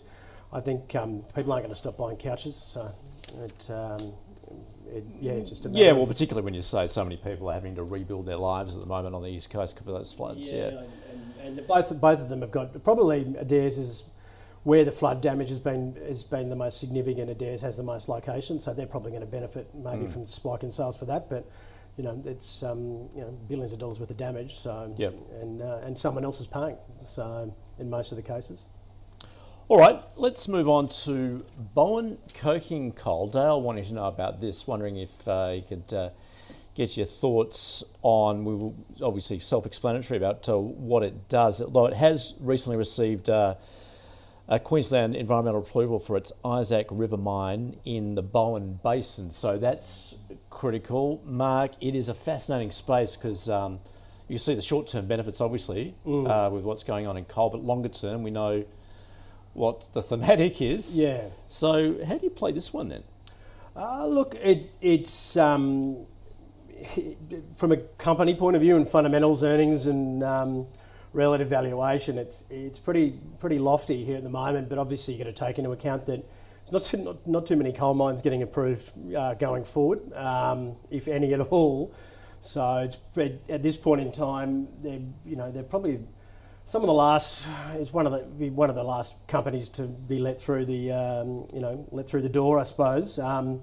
I 0.53 0.61
think 0.61 0.95
um, 0.97 1.23
people 1.35 1.53
aren't 1.53 1.65
going 1.65 1.75
to 1.75 1.75
stop 1.79 1.97
buying 1.97 2.17
couches. 2.17 2.57
So 2.57 2.91
it, 3.45 3.71
um, 3.71 4.13
it 4.93 5.05
yeah, 5.21 5.33
it's 5.33 5.51
just 5.51 5.65
a 5.67 5.71
Yeah, 5.71 5.93
well, 5.93 6.07
particularly 6.07 6.45
when 6.45 6.55
you 6.55 6.63
say 6.63 6.87
so 6.87 7.05
many 7.05 7.17
people 7.17 7.49
are 7.51 7.55
having 7.55 7.75
to 7.77 7.83
rebuild 7.85 8.27
their 8.27 8.37
lives 8.37 8.75
at 8.77 8.81
the 8.83 8.89
moment 8.89 9.15
on 9.15 9.23
the 9.23 9.29
east 9.29 9.51
coast 9.51 9.79
for 9.79 9.85
those 9.93 10.13
floods. 10.13 10.51
Yeah. 10.51 10.67
and, 10.69 10.79
and, 11.43 11.59
and 11.59 11.67
both 11.67 12.01
both 12.01 12.21
of 12.21 12.29
them 12.29 12.41
have 12.41 12.51
got 12.51 12.83
probably 12.85 13.35
Adairs 13.39 13.79
is 13.79 14.03
where 14.65 14.85
the 14.85 14.93
flood 14.93 15.21
damage 15.23 15.49
has 15.51 15.61
been 15.61 15.97
has 16.07 16.23
been 16.25 16.49
the 16.49 16.57
most 16.57 16.79
significant. 16.81 17.31
Adairs 17.31 17.61
has 17.61 17.77
the 17.77 17.83
most 17.83 18.09
locations, 18.09 18.65
so 18.65 18.75
they're 18.75 18.87
probably 18.87 19.11
going 19.13 19.23
to 19.23 19.27
benefit 19.27 19.69
maybe 19.75 20.05
Mm. 20.05 20.11
from 20.13 20.21
the 20.23 20.27
spike 20.31 20.63
in 20.63 20.71
sales 20.71 20.97
for 20.97 21.05
that. 21.07 21.29
But 21.31 21.49
you 21.97 22.05
know, 22.05 22.21
it's 22.27 22.63
um, 22.63 23.09
you 23.15 23.23
know 23.23 23.31
billions 23.49 23.73
of 23.73 23.79
dollars 23.79 23.99
worth 24.01 24.11
of 24.11 24.17
damage. 24.17 24.57
So 24.59 24.95
Yep. 24.99 25.15
and 25.41 25.63
uh, 25.63 25.79
and 25.85 25.99
someone 25.99 26.25
else 26.25 26.41
is 26.41 26.47
paying. 26.47 26.77
So 27.01 27.55
in 27.79 27.89
most 27.91 28.13
of 28.13 28.17
the 28.17 28.23
cases. 28.23 28.67
All 29.71 29.77
right, 29.77 30.01
let's 30.17 30.49
move 30.49 30.67
on 30.67 30.89
to 31.05 31.45
Bowen 31.75 32.17
coking 32.33 32.91
coal. 32.93 33.27
Dale 33.27 33.61
wanting 33.61 33.85
to 33.85 33.93
know 33.93 34.07
about 34.07 34.39
this, 34.39 34.67
wondering 34.67 34.97
if 34.97 35.29
uh, 35.29 35.53
you 35.57 35.61
could 35.61 35.93
uh, 35.93 36.09
get 36.75 36.97
your 36.97 37.05
thoughts 37.05 37.85
on. 38.01 38.47
We 38.47 38.55
will 38.55 38.75
obviously 39.03 39.39
self-explanatory 39.39 40.17
about 40.17 40.49
uh, 40.49 40.57
what 40.57 41.03
it 41.03 41.29
does, 41.29 41.61
although 41.61 41.85
it 41.85 41.93
has 41.93 42.35
recently 42.41 42.79
received. 42.79 43.29
Uh, 43.29 43.57
a 44.51 44.59
Queensland 44.59 45.15
environmental 45.15 45.61
approval 45.61 45.99
for 45.99 46.17
its 46.17 46.33
Isaac 46.43 46.87
River 46.91 47.19
mine 47.19 47.77
in 47.85 48.15
the 48.15 48.23
Bowen 48.23 48.81
Basin. 48.83 49.31
So 49.31 49.59
that's 49.59 50.15
critical. 50.49 51.21
Mark, 51.27 51.73
it 51.83 51.95
is 51.95 52.09
a 52.09 52.15
fascinating 52.15 52.71
space 52.71 53.15
because 53.15 53.51
um, 53.51 53.81
you 54.27 54.39
see 54.39 54.55
the 54.55 54.63
short 54.63 54.87
term 54.87 55.07
benefits, 55.07 55.43
obviously, 55.43 55.95
uh, 56.07 56.49
with 56.51 56.65
what's 56.65 56.83
going 56.83 57.07
on 57.07 57.19
in 57.19 57.27
coal, 57.27 57.51
but 57.51 57.63
longer 57.63 57.91
term, 57.91 58.23
we 58.23 58.31
know 58.31 58.65
what 59.59 59.93
the 59.93 60.03
thematic 60.03 60.63
is. 60.63 60.99
Yeah. 60.99 61.23
So, 61.49 62.05
how 62.05 62.17
do 62.17 62.25
you 62.25 62.31
play 62.31 62.53
this 62.53 62.73
one 62.73 62.89
then? 62.89 63.03
Uh, 63.77 64.07
look, 64.07 64.35
it, 64.37 64.71
it's 64.81 65.37
um, 65.37 66.07
from 67.57 67.73
a 67.73 67.77
company 67.99 68.35
point 68.35 68.57
of 68.57 68.63
view 68.63 68.77
and 68.77 68.89
fundamentals, 68.89 69.43
earnings, 69.43 69.87
and 69.87 70.23
um, 70.23 70.67
relative 71.13 71.49
valuation. 71.49 72.19
It's 72.19 72.45
it's 72.51 72.79
pretty 72.79 73.19
pretty 73.39 73.59
lofty 73.59 74.05
here 74.05 74.17
at 74.17 74.23
the 74.23 74.31
moment. 74.31 74.69
But 74.69 74.79
obviously, 74.79 75.15
you've 75.15 75.25
got 75.25 75.35
to 75.35 75.47
take 75.47 75.59
into 75.59 75.71
account 75.71 76.07
that 76.07 76.25
it's 76.63 76.73
not 76.73 76.83
too, 76.83 76.99
not, 76.99 77.27
not 77.27 77.47
too 77.47 77.57
many 77.57 77.73
coal 77.73 77.95
mines 77.95 78.23
getting 78.23 78.43
approved 78.43 78.93
uh, 79.15 79.35
going 79.35 79.65
forward, 79.65 80.13
um, 80.15 80.77
if 80.91 81.09
any 81.09 81.35
at 81.35 81.41
all. 81.41 81.95
So 82.41 82.77
it's 82.79 82.97
at 83.49 83.63
this 83.63 83.77
point 83.77 84.01
in 84.01 84.13
time, 84.13 84.69
they're 84.83 85.01
you 85.27 85.37
know 85.37 85.51
they're 85.51 85.63
probably 85.63 86.01
some 86.69 86.83
of 86.83 86.87
the 86.87 86.93
last 86.93 87.49
it's 87.77 87.95
one 87.95 88.07
of 88.07 88.13
the 88.13 88.51
one 88.51 88.69
of 88.69 88.77
the 88.77 88.83
last 88.83 89.15
companies 89.27 89.71
to 89.71 89.85
be 89.85 90.19
let 90.19 90.39
through 90.39 90.67
the 90.67 90.93
um, 90.93 91.49
you 91.55 91.61
know 91.61 91.87
let 91.91 92.07
through 92.07 92.23
the 92.23 92.29
door 92.29 92.61
I 92.61 92.65
suppose. 92.65 93.19
Um, 93.19 93.63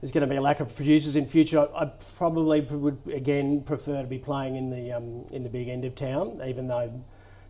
there's 0.00 0.12
going 0.12 0.22
to 0.22 0.28
be 0.28 0.36
a 0.36 0.40
lack 0.40 0.60
of 0.60 0.76
producers 0.76 1.16
in 1.16 1.26
future. 1.26 1.58
I, 1.58 1.82
I 1.82 1.86
probably 2.16 2.60
would 2.60 2.98
again 3.12 3.62
prefer 3.62 4.02
to 4.02 4.06
be 4.06 4.18
playing 4.18 4.54
in 4.54 4.70
the 4.70 4.92
um, 4.92 5.26
in 5.32 5.42
the 5.42 5.48
big 5.48 5.68
end 5.68 5.84
of 5.84 5.96
town 5.96 6.40
even 6.46 6.68
though 6.68 7.02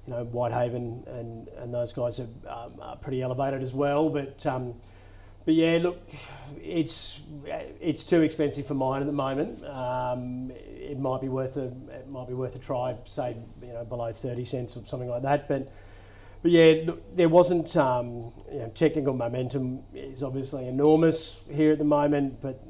you 0.07 0.14
know 0.14 0.24
Whitehaven 0.24 1.05
and, 1.07 1.49
and 1.49 1.74
those 1.74 1.93
guys 1.93 2.18
are, 2.18 2.28
um, 2.49 2.72
are 2.80 2.97
pretty 2.97 3.20
elevated 3.20 3.62
as 3.62 3.74
well. 3.74 4.09
But 4.09 4.45
um, 4.47 4.72
but 5.45 5.55
yeah, 5.55 5.78
look, 5.82 6.01
it's 6.62 7.20
it's 7.78 8.05
too 8.05 8.22
expensive 8.22 8.66
for 8.66 8.74
mine 8.74 9.03
at 9.03 9.07
the 9.07 9.12
moment. 9.12 9.62
It 10.78 10.98
might 10.98 11.20
be 11.20 11.28
worth 11.28 11.56
a 11.56 11.66
it 11.90 12.08
might 12.08 12.28
be 12.28 12.34
worth 12.34 12.54
a 12.54 12.58
try, 12.58 12.96
say 13.04 13.36
you 13.62 13.72
know 13.72 13.84
below 13.84 14.12
thirty 14.12 14.44
cents 14.44 14.76
or 14.76 14.86
something 14.86 15.08
like 15.08 15.22
that. 15.22 15.48
But 15.48 15.70
but 16.42 16.50
yeah, 16.52 16.92
there 17.14 17.28
wasn't 17.28 17.76
um, 17.76 18.32
you 18.50 18.60
know, 18.60 18.68
technical 18.74 19.12
momentum 19.12 19.80
is 19.92 20.22
obviously 20.22 20.68
enormous 20.68 21.38
here 21.50 21.72
at 21.72 21.78
the 21.78 21.84
moment. 21.84 22.40
But 22.40 22.62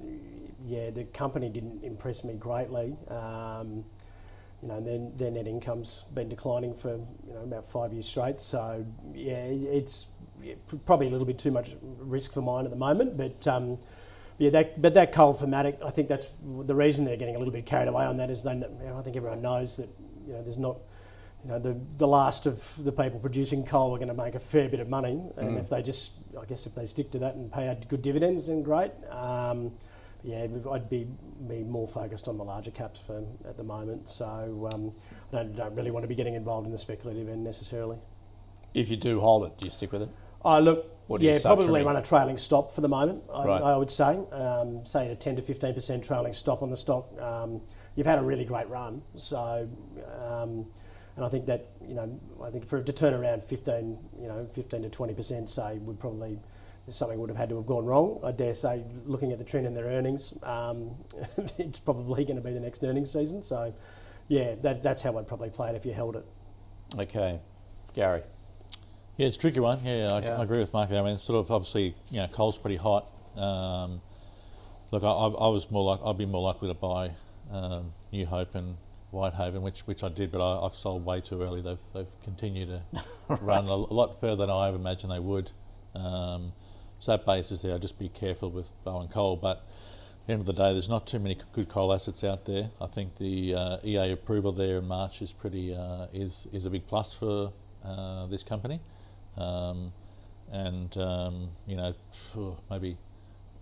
yeah, 0.64 0.90
the 0.90 1.04
company 1.04 1.48
didn't 1.48 1.84
impress 1.84 2.24
me 2.24 2.34
greatly. 2.34 2.96
Um, 3.08 3.84
you 4.62 4.68
know, 4.68 4.80
then 4.80 5.12
their 5.16 5.30
net 5.30 5.46
income's 5.46 6.04
been 6.14 6.28
declining 6.28 6.74
for 6.74 6.96
you 6.96 7.34
know 7.34 7.42
about 7.42 7.70
five 7.70 7.92
years 7.92 8.08
straight. 8.08 8.40
So 8.40 8.84
yeah, 9.14 9.44
it's 9.44 10.06
probably 10.86 11.08
a 11.08 11.10
little 11.10 11.26
bit 11.26 11.38
too 11.38 11.50
much 11.50 11.70
risk 11.98 12.32
for 12.32 12.40
mine 12.42 12.64
at 12.64 12.70
the 12.70 12.76
moment. 12.76 13.16
But 13.16 13.46
um, 13.46 13.78
yeah, 14.38 14.50
that 14.50 14.80
but 14.80 14.94
that 14.94 15.12
coal 15.12 15.34
thematic, 15.34 15.78
I 15.84 15.90
think 15.90 16.08
that's 16.08 16.26
the 16.42 16.74
reason 16.74 17.04
they're 17.04 17.16
getting 17.16 17.36
a 17.36 17.38
little 17.38 17.52
bit 17.52 17.66
carried 17.66 17.88
away 17.88 18.04
on 18.04 18.16
that 18.18 18.30
is 18.30 18.42
they, 18.42 18.54
you 18.54 18.60
know, 18.60 18.96
I 18.96 19.02
think 19.02 19.16
everyone 19.16 19.42
knows 19.42 19.76
that 19.76 19.88
you 20.26 20.32
know 20.34 20.42
there's 20.42 20.58
not. 20.58 20.78
You 21.44 21.50
know, 21.52 21.60
the, 21.60 21.78
the 21.98 22.08
last 22.08 22.46
of 22.46 22.60
the 22.84 22.90
people 22.90 23.20
producing 23.20 23.64
coal 23.64 23.94
are 23.94 23.98
going 23.98 24.08
to 24.08 24.14
make 24.14 24.34
a 24.34 24.40
fair 24.40 24.68
bit 24.68 24.80
of 24.80 24.88
money, 24.88 25.22
and 25.36 25.56
if 25.56 25.68
they 25.68 25.82
just, 25.82 26.10
I 26.38 26.44
guess, 26.44 26.66
if 26.66 26.74
they 26.74 26.84
stick 26.84 27.12
to 27.12 27.20
that 27.20 27.36
and 27.36 27.50
pay 27.50 27.68
out 27.68 27.86
good 27.88 28.02
dividends, 28.02 28.48
then 28.48 28.64
great. 28.64 28.90
Um, 29.08 29.70
yeah, 30.24 30.46
I'd 30.72 30.90
be 30.90 31.06
be 31.48 31.62
more 31.62 31.86
focused 31.86 32.26
on 32.26 32.36
the 32.36 32.44
larger 32.44 32.72
caps 32.72 33.00
for 33.00 33.24
at 33.48 33.56
the 33.56 33.62
moment. 33.62 34.10
So 34.10 34.68
um, 34.72 34.92
I 35.32 35.36
don't, 35.36 35.56
don't 35.56 35.74
really 35.76 35.92
want 35.92 36.02
to 36.02 36.08
be 36.08 36.16
getting 36.16 36.34
involved 36.34 36.66
in 36.66 36.72
the 36.72 36.78
speculative 36.78 37.28
end 37.28 37.44
necessarily. 37.44 37.98
If 38.74 38.90
you 38.90 38.96
do 38.96 39.20
hold 39.20 39.46
it, 39.46 39.58
do 39.58 39.64
you 39.64 39.70
stick 39.70 39.92
with 39.92 40.02
it? 40.02 40.08
I 40.44 40.58
look, 40.60 40.86
Or 41.08 41.18
do 41.18 41.24
you 41.24 41.32
yeah, 41.32 41.38
probably 41.42 41.82
run 41.82 41.96
a 41.96 42.02
trailing 42.02 42.38
stop 42.38 42.70
for 42.72 42.80
the 42.80 42.88
moment. 42.88 43.22
I, 43.32 43.44
Right. 43.44 43.62
I 43.62 43.76
would 43.76 43.90
say, 43.90 44.18
um, 44.32 44.84
say 44.84 45.10
a 45.10 45.16
ten 45.16 45.36
to 45.36 45.42
fifteen 45.42 45.74
percent 45.74 46.04
trailing 46.04 46.32
stop 46.32 46.62
on 46.62 46.70
the 46.70 46.76
stock. 46.76 47.08
Um, 47.20 47.60
you've 47.96 48.06
had 48.06 48.18
a 48.18 48.22
really 48.22 48.44
great 48.44 48.68
run, 48.68 49.02
so 49.16 49.68
um, 50.20 50.66
and 51.16 51.24
I 51.24 51.28
think 51.28 51.46
that 51.46 51.70
you 51.86 51.94
know, 51.94 52.20
I 52.42 52.50
think 52.50 52.66
for 52.66 52.78
it 52.78 52.86
to 52.86 52.92
turn 52.92 53.14
around 53.14 53.42
fifteen, 53.42 53.98
you 54.20 54.28
know, 54.28 54.46
fifteen 54.52 54.82
to 54.82 54.88
twenty 54.90 55.14
percent, 55.14 55.48
say 55.48 55.78
would 55.78 55.98
probably 55.98 56.38
something 56.90 57.18
would 57.18 57.28
have 57.28 57.36
had 57.36 57.48
to 57.50 57.56
have 57.56 57.66
gone 57.66 57.84
wrong. 57.84 58.20
I 58.24 58.32
dare 58.32 58.54
say, 58.54 58.84
looking 59.04 59.32
at 59.32 59.38
the 59.38 59.44
trend 59.44 59.66
in 59.66 59.74
their 59.74 59.86
earnings, 59.86 60.34
um, 60.42 60.92
it's 61.58 61.78
probably 61.78 62.24
going 62.24 62.36
to 62.36 62.42
be 62.42 62.52
the 62.52 62.60
next 62.60 62.82
earnings 62.82 63.12
season. 63.12 63.42
So, 63.42 63.74
yeah, 64.28 64.54
that, 64.62 64.82
that's 64.82 65.02
how 65.02 65.16
I'd 65.18 65.28
probably 65.28 65.50
play 65.50 65.70
it 65.70 65.76
if 65.76 65.84
you 65.84 65.92
held 65.92 66.16
it. 66.16 66.24
Okay. 66.98 67.40
Gary. 67.94 68.22
Yeah, 69.18 69.26
it's 69.26 69.36
a 69.36 69.40
tricky 69.40 69.58
one. 69.58 69.84
Yeah, 69.84 70.12
I, 70.12 70.20
Yeah. 70.20 70.38
I 70.38 70.44
agree 70.44 70.58
with 70.60 70.72
Mark. 70.72 70.90
there. 70.90 71.00
I 71.00 71.04
mean, 71.04 71.14
it's 71.14 71.24
sort 71.24 71.40
of 71.40 71.50
obviously, 71.50 71.96
you 72.08 72.20
know, 72.20 72.28
coal's 72.28 72.56
pretty 72.56 72.76
hot. 72.76 73.10
Um, 73.36 74.00
look, 74.92 75.02
I, 75.02 75.08
I 75.08 75.48
was 75.48 75.68
more 75.72 75.84
like 75.84 76.00
I'd 76.04 76.16
be 76.16 76.24
more 76.24 76.40
likely 76.40 76.68
to 76.68 76.74
buy 76.74 77.10
um, 77.50 77.92
New 78.12 78.26
Hope 78.26 78.54
and 78.54 78.76
Whitehaven, 79.10 79.60
which 79.60 79.80
which 79.80 80.04
I 80.04 80.08
did, 80.08 80.30
but 80.30 80.40
I, 80.40 80.64
I've 80.64 80.74
sold 80.76 81.04
way 81.04 81.20
too 81.20 81.42
early. 81.42 81.62
They've 81.62 81.78
they've 81.94 82.06
continued 82.22 82.68
to 82.68 83.04
run 83.40 83.64
a, 83.64 83.74
lot 83.74 84.20
further 84.20 84.46
than 84.46 84.50
I 84.50 84.68
imagined 84.68 85.10
they 85.10 85.18
would. 85.18 85.50
Um, 85.96 86.52
so 87.00 87.10
that 87.10 87.26
basis 87.26 87.60
there, 87.62 87.76
just 87.80 87.98
be 87.98 88.08
careful 88.08 88.52
with 88.52 88.70
Bowen 88.84 89.08
Coal. 89.08 89.34
But 89.36 89.56
at 89.56 90.26
the 90.28 90.32
end 90.34 90.40
of 90.40 90.46
the 90.46 90.52
day, 90.52 90.72
there's 90.72 90.88
not 90.88 91.08
too 91.08 91.18
many 91.18 91.36
good 91.52 91.68
coal 91.68 91.92
assets 91.92 92.22
out 92.22 92.44
there. 92.44 92.70
I 92.80 92.86
think 92.86 93.16
the 93.18 93.54
uh, 93.54 93.76
EA 93.82 94.12
approval 94.12 94.52
there 94.52 94.78
in 94.78 94.86
March 94.86 95.22
is 95.22 95.32
pretty 95.32 95.74
uh, 95.74 96.06
is 96.12 96.46
is 96.52 96.66
a 96.66 96.70
big 96.70 96.86
plus 96.86 97.12
for 97.14 97.52
uh, 97.84 98.26
this 98.26 98.44
company. 98.44 98.78
Um, 99.38 99.92
and 100.50 100.96
um, 100.96 101.50
you 101.66 101.76
know, 101.76 101.94
maybe 102.70 102.96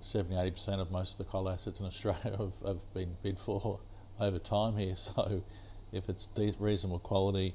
70 0.01 0.35
80% 0.35 0.81
of 0.81 0.91
most 0.91 1.12
of 1.12 1.18
the 1.18 1.24
coal 1.24 1.49
assets 1.49 1.81
in 1.81 1.87
Australia 1.87 2.20
have, 2.39 2.53
have 2.64 2.95
been 2.95 3.16
bid 3.22 3.39
for 3.39 3.81
over 4.20 4.39
time 4.39 4.77
here. 4.77 4.95
So, 5.16 5.43
if 5.93 6.09
it's 6.09 6.29
reasonable 6.59 6.99
quality, 6.99 7.55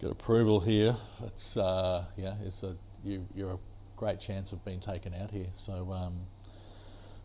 get 0.00 0.10
approval 0.10 0.60
here, 0.60 0.96
it's 1.26 1.56
uh, 1.56 2.04
yeah, 2.16 2.34
it's 2.44 2.62
a 2.62 2.76
you, 3.04 3.26
you're 3.34 3.52
a 3.52 3.58
great 3.96 4.20
chance 4.20 4.52
of 4.52 4.64
being 4.64 4.80
taken 4.80 5.12
out 5.12 5.30
here. 5.30 5.48
So, 5.54 5.92
um, 5.92 6.14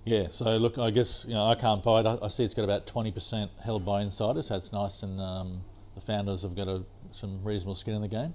yeah. 0.08 0.28
So 0.30 0.58
look, 0.58 0.78
I 0.78 0.90
guess 0.90 1.26
you 1.28 1.34
know 1.34 1.46
I 1.46 1.56
can't 1.56 1.84
buy 1.84 2.00
it. 2.00 2.06
I, 2.06 2.18
I 2.22 2.28
see 2.30 2.44
it's 2.44 2.54
got 2.54 2.64
about 2.64 2.88
20% 2.88 3.50
held 3.62 3.86
by 3.86 4.02
insiders. 4.02 4.48
So 4.48 4.56
it's 4.56 4.72
nice, 4.72 5.04
and 5.04 5.20
um, 5.20 5.62
the 5.96 6.02
founders 6.02 6.44
have 6.44 6.56
got 6.56 6.68
a, 6.68 6.84
some 7.12 7.44
reasonable 7.44 7.76
skin 7.76 7.96
in 7.96 8.02
the 8.02 8.08
game. 8.08 8.34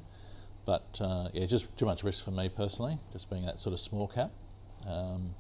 But 0.65 0.99
uh, 1.01 1.29
yeah, 1.33 1.47
just 1.47 1.77
too 1.77 1.87
much 1.87 2.05
risk 2.05 2.25
for 2.25 2.31
me 2.31 2.49
personally, 2.49 2.99
just 3.13 3.29
being 3.29 3.45
that 3.47 3.59
sort 3.59 3.73
of 3.73 3.81
small 3.81 4.07
cap, 4.07 4.31
um, 4.87 5.35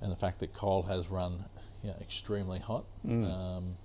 and 0.00 0.10
the 0.10 0.16
fact 0.16 0.40
that 0.40 0.52
coal 0.54 0.82
has 0.82 1.08
run 1.08 1.44
you 1.82 1.90
know, 1.90 1.96
extremely 2.00 2.58
hot. 2.58 2.84
Um, 3.08 3.76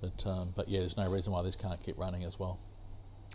but 0.00 0.26
um, 0.26 0.52
but 0.54 0.68
yeah, 0.68 0.80
there's 0.80 0.96
no 0.96 1.08
reason 1.10 1.32
why 1.32 1.42
this 1.42 1.56
can't 1.56 1.82
keep 1.82 1.98
running 1.98 2.22
as 2.24 2.38
well. 2.38 2.58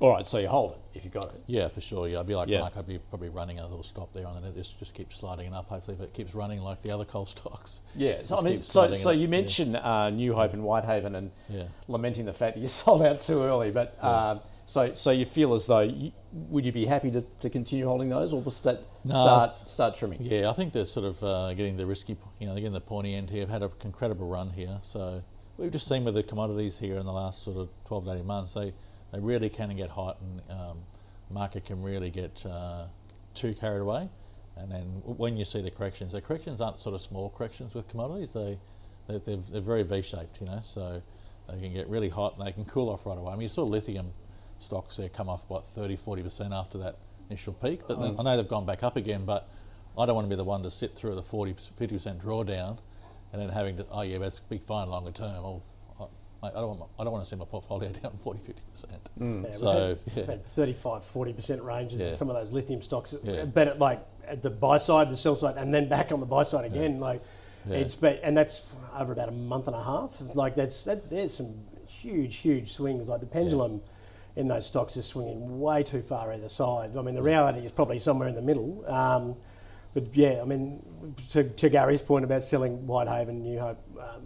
All 0.01 0.11
right, 0.11 0.25
so 0.25 0.37
you 0.37 0.47
hold 0.47 0.71
it 0.71 0.77
if 0.97 1.03
you 1.03 1.09
got 1.11 1.25
it. 1.25 1.43
Yeah, 1.47 1.67
for 1.67 1.81
sure. 1.81 2.07
Yeah, 2.07 2.21
I'd 2.21 2.27
be 2.27 2.33
like 2.35 2.47
Yeah. 2.47 2.61
Mark. 2.61 2.77
I'd 2.77 2.87
be 2.87 2.99
probably 2.99 3.27
running 3.27 3.59
a 3.59 3.63
little 3.63 3.83
stop 3.83 4.13
there 4.13 4.25
on 4.25 4.41
the 4.41 4.49
This 4.51 4.69
just 4.69 4.93
keeps 4.93 5.17
sliding 5.19 5.47
it 5.47 5.53
up. 5.53 5.67
Hopefully, 5.67 5.97
if 5.97 6.01
it 6.01 6.13
keeps 6.13 6.33
running 6.33 6.61
like 6.61 6.81
the 6.83 6.91
other 6.91 7.03
coal 7.03 7.25
stocks. 7.35 7.81
Yeah, 7.95 8.23
so 8.23 8.37
I 8.37 8.41
mean, 8.41 8.63
so, 8.63 8.93
so 8.93 9.09
it 9.09 9.15
up. 9.15 9.15
you 9.15 9.21
Yeah. 9.23 9.27
mentioned 9.27 9.75
uh, 9.75 10.09
New 10.09 10.33
Hope 10.33 10.53
and 10.53 10.63
Whitehaven 10.63 11.15
and 11.15 11.31
Yeah. 11.49 11.63
lamenting 11.89 12.25
the 12.25 12.31
fact 12.33 12.55
that 12.55 12.61
you 12.61 12.67
sold 12.69 13.01
out 13.01 13.19
too 13.19 13.41
early, 13.43 13.71
but 13.71 14.01
um, 14.01 14.39
so 14.69 14.93
so 14.93 15.09
you 15.09 15.25
feel 15.25 15.55
as 15.55 15.65
though 15.65 15.79
you, 15.79 16.11
would 16.31 16.63
you 16.63 16.71
be 16.71 16.85
happy 16.85 17.09
to, 17.09 17.21
to 17.39 17.49
continue 17.49 17.87
holding 17.87 18.09
those 18.09 18.33
or 18.33 18.51
start 18.51 18.79
No. 19.03 19.13
start 19.13 19.69
start 19.69 19.95
trimming? 19.95 20.19
Yeah, 20.21 20.47
I 20.47 20.53
think 20.53 20.73
they're 20.73 20.85
sort 20.85 21.07
of 21.07 21.23
uh, 21.23 21.53
getting 21.55 21.75
the 21.75 21.87
risky, 21.87 22.15
you 22.39 22.45
know, 22.45 22.53
they're 22.53 22.61
getting 22.61 22.73
the 22.73 22.79
pointy 22.79 23.15
end 23.15 23.31
here. 23.31 23.41
Have 23.41 23.49
had 23.49 23.63
an 23.63 23.71
incredible 23.83 24.27
run 24.27 24.51
here. 24.51 24.77
So 24.83 25.23
we've 25.57 25.71
just 25.71 25.87
seen 25.87 26.03
with 26.03 26.13
the 26.13 26.21
commodities 26.21 26.77
here 26.77 26.97
in 26.97 27.07
the 27.07 27.11
last 27.11 27.43
sort 27.43 27.57
of 27.57 27.69
12 27.87 28.05
to 28.05 28.11
18 28.13 28.25
months, 28.27 28.53
they, 28.53 28.71
they 29.11 29.19
really 29.19 29.49
can 29.49 29.75
get 29.75 29.89
hot 29.89 30.21
and 30.21 30.41
um, 30.51 30.77
market 31.31 31.65
can 31.65 31.81
really 31.81 32.11
get 32.11 32.45
uh, 32.45 32.85
too 33.33 33.55
carried 33.55 33.81
away. 33.81 34.07
And 34.55 34.71
then 34.71 34.83
when 35.03 35.35
you 35.35 35.45
see 35.45 35.63
the 35.63 35.71
corrections, 35.71 36.11
the 36.13 36.21
corrections 36.21 36.61
aren't 36.61 36.79
sort 36.79 36.93
of 36.93 37.01
small 37.01 37.31
corrections 37.31 37.73
with 37.73 37.87
commodities. 37.87 38.33
They, 38.33 38.59
they 39.07 39.17
they're, 39.17 39.37
they're 39.51 39.61
very 39.61 39.81
V-shaped, 39.81 40.39
you 40.39 40.45
know. 40.45 40.59
So 40.61 41.01
they 41.49 41.59
can 41.59 41.73
get 41.73 41.89
really 41.89 42.09
hot 42.09 42.37
and 42.37 42.45
they 42.45 42.51
can 42.51 42.65
cool 42.65 42.89
off 42.89 43.07
right 43.07 43.17
away. 43.17 43.31
I 43.31 43.35
mean, 43.35 43.43
you 43.43 43.49
saw 43.49 43.63
lithium 43.63 44.11
stocks 44.59 44.97
there 44.97 45.09
come 45.09 45.29
off 45.29 45.43
what 45.47 45.65
30, 45.67 45.95
40 45.95 46.23
percent 46.23 46.53
after 46.53 46.77
that 46.79 46.97
initial 47.29 47.53
peak. 47.53 47.81
But 47.87 47.99
then 47.99 48.15
mm. 48.15 48.19
I 48.19 48.23
know 48.23 48.37
they've 48.37 48.47
gone 48.47 48.65
back 48.65 48.83
up 48.83 48.95
again, 48.95 49.25
but 49.25 49.49
I 49.97 50.05
don't 50.05 50.15
want 50.15 50.25
to 50.25 50.29
be 50.29 50.35
the 50.35 50.43
one 50.43 50.63
to 50.63 50.71
sit 50.71 50.95
through 50.95 51.15
the 51.15 51.23
40, 51.23 51.53
50 51.77 51.87
percent 51.87 52.19
drawdown, 52.19 52.77
and 53.33 53.41
then 53.41 53.49
having 53.49 53.77
to 53.77 53.85
oh 53.91 54.01
yeah, 54.01 54.17
that's 54.17 54.39
big 54.39 54.63
fine 54.63 54.89
longer 54.89 55.11
term. 55.11 55.43
Well, 55.43 55.63
I, 56.41 56.47
I 56.47 56.51
don't 56.51 56.67
want 56.67 56.79
my, 56.79 56.85
I 56.99 57.03
don't 57.03 57.13
want 57.13 57.23
to 57.25 57.29
see 57.29 57.35
my 57.35 57.45
portfolio 57.45 57.89
down 58.03 58.17
40, 58.17 58.39
50 58.39 58.61
percent. 58.71 59.09
Mm. 59.19 59.43
Yeah, 59.43 59.49
we've 59.49 59.55
So 59.55 59.71
had, 59.71 59.99
yeah. 60.15 60.25
had 60.25 60.45
35, 60.47 61.03
40% 61.13 61.63
ranges 61.63 62.01
in 62.01 62.15
some 62.15 62.29
of 62.29 62.35
those 62.35 62.51
lithium 62.51 62.81
stocks. 62.81 63.13
Yeah. 63.23 63.45
But 63.45 63.67
at, 63.67 63.79
like 63.79 64.05
at 64.27 64.41
the 64.43 64.49
buy 64.49 64.77
side, 64.77 65.09
the 65.09 65.17
sell 65.17 65.35
side, 65.35 65.57
and 65.57 65.73
then 65.73 65.89
back 65.89 66.11
on 66.11 66.19
the 66.19 66.25
buy 66.25 66.43
side 66.43 66.65
again. 66.65 66.99
Like 66.99 67.21
Yeah. 67.67 67.77
it's 67.77 67.95
and 68.01 68.37
that's 68.37 68.61
over 68.97 69.11
about 69.11 69.29
a 69.29 69.33
month 69.33 69.67
and 69.67 69.75
a 69.75 69.83
half. 69.83 70.21
It's 70.21 70.35
like 70.35 70.55
that's 70.55 70.83
that, 70.83 71.09
there's 71.09 71.33
some 71.33 71.53
huge, 71.87 72.37
huge 72.37 72.71
swings. 72.71 73.09
Like 73.09 73.19
the 73.19 73.25
pendulum 73.25 73.81
in 74.39 74.47
those 74.47 74.65
stocks 74.65 74.95
is 74.95 75.05
swinging 75.05 75.59
way 75.59 75.83
too 75.83 76.01
far 76.01 76.31
either 76.31 76.47
side. 76.47 76.95
I 76.97 77.01
mean, 77.01 77.13
the 77.13 77.21
reality 77.21 77.59
is 77.59 77.73
probably 77.73 77.99
somewhere 77.99 78.29
in 78.29 78.35
the 78.35 78.41
middle. 78.41 78.85
Um, 78.87 79.35
but 79.93 80.15
yeah, 80.15 80.39
I 80.41 80.45
mean, 80.45 80.81
to, 81.31 81.43
to 81.43 81.69
Gary's 81.69 82.01
point 82.01 82.23
about 82.23 82.43
selling 82.43 82.87
Whitehaven, 82.87 83.41
New 83.41 83.59
Hope, 83.59 83.83
um, 83.99 84.23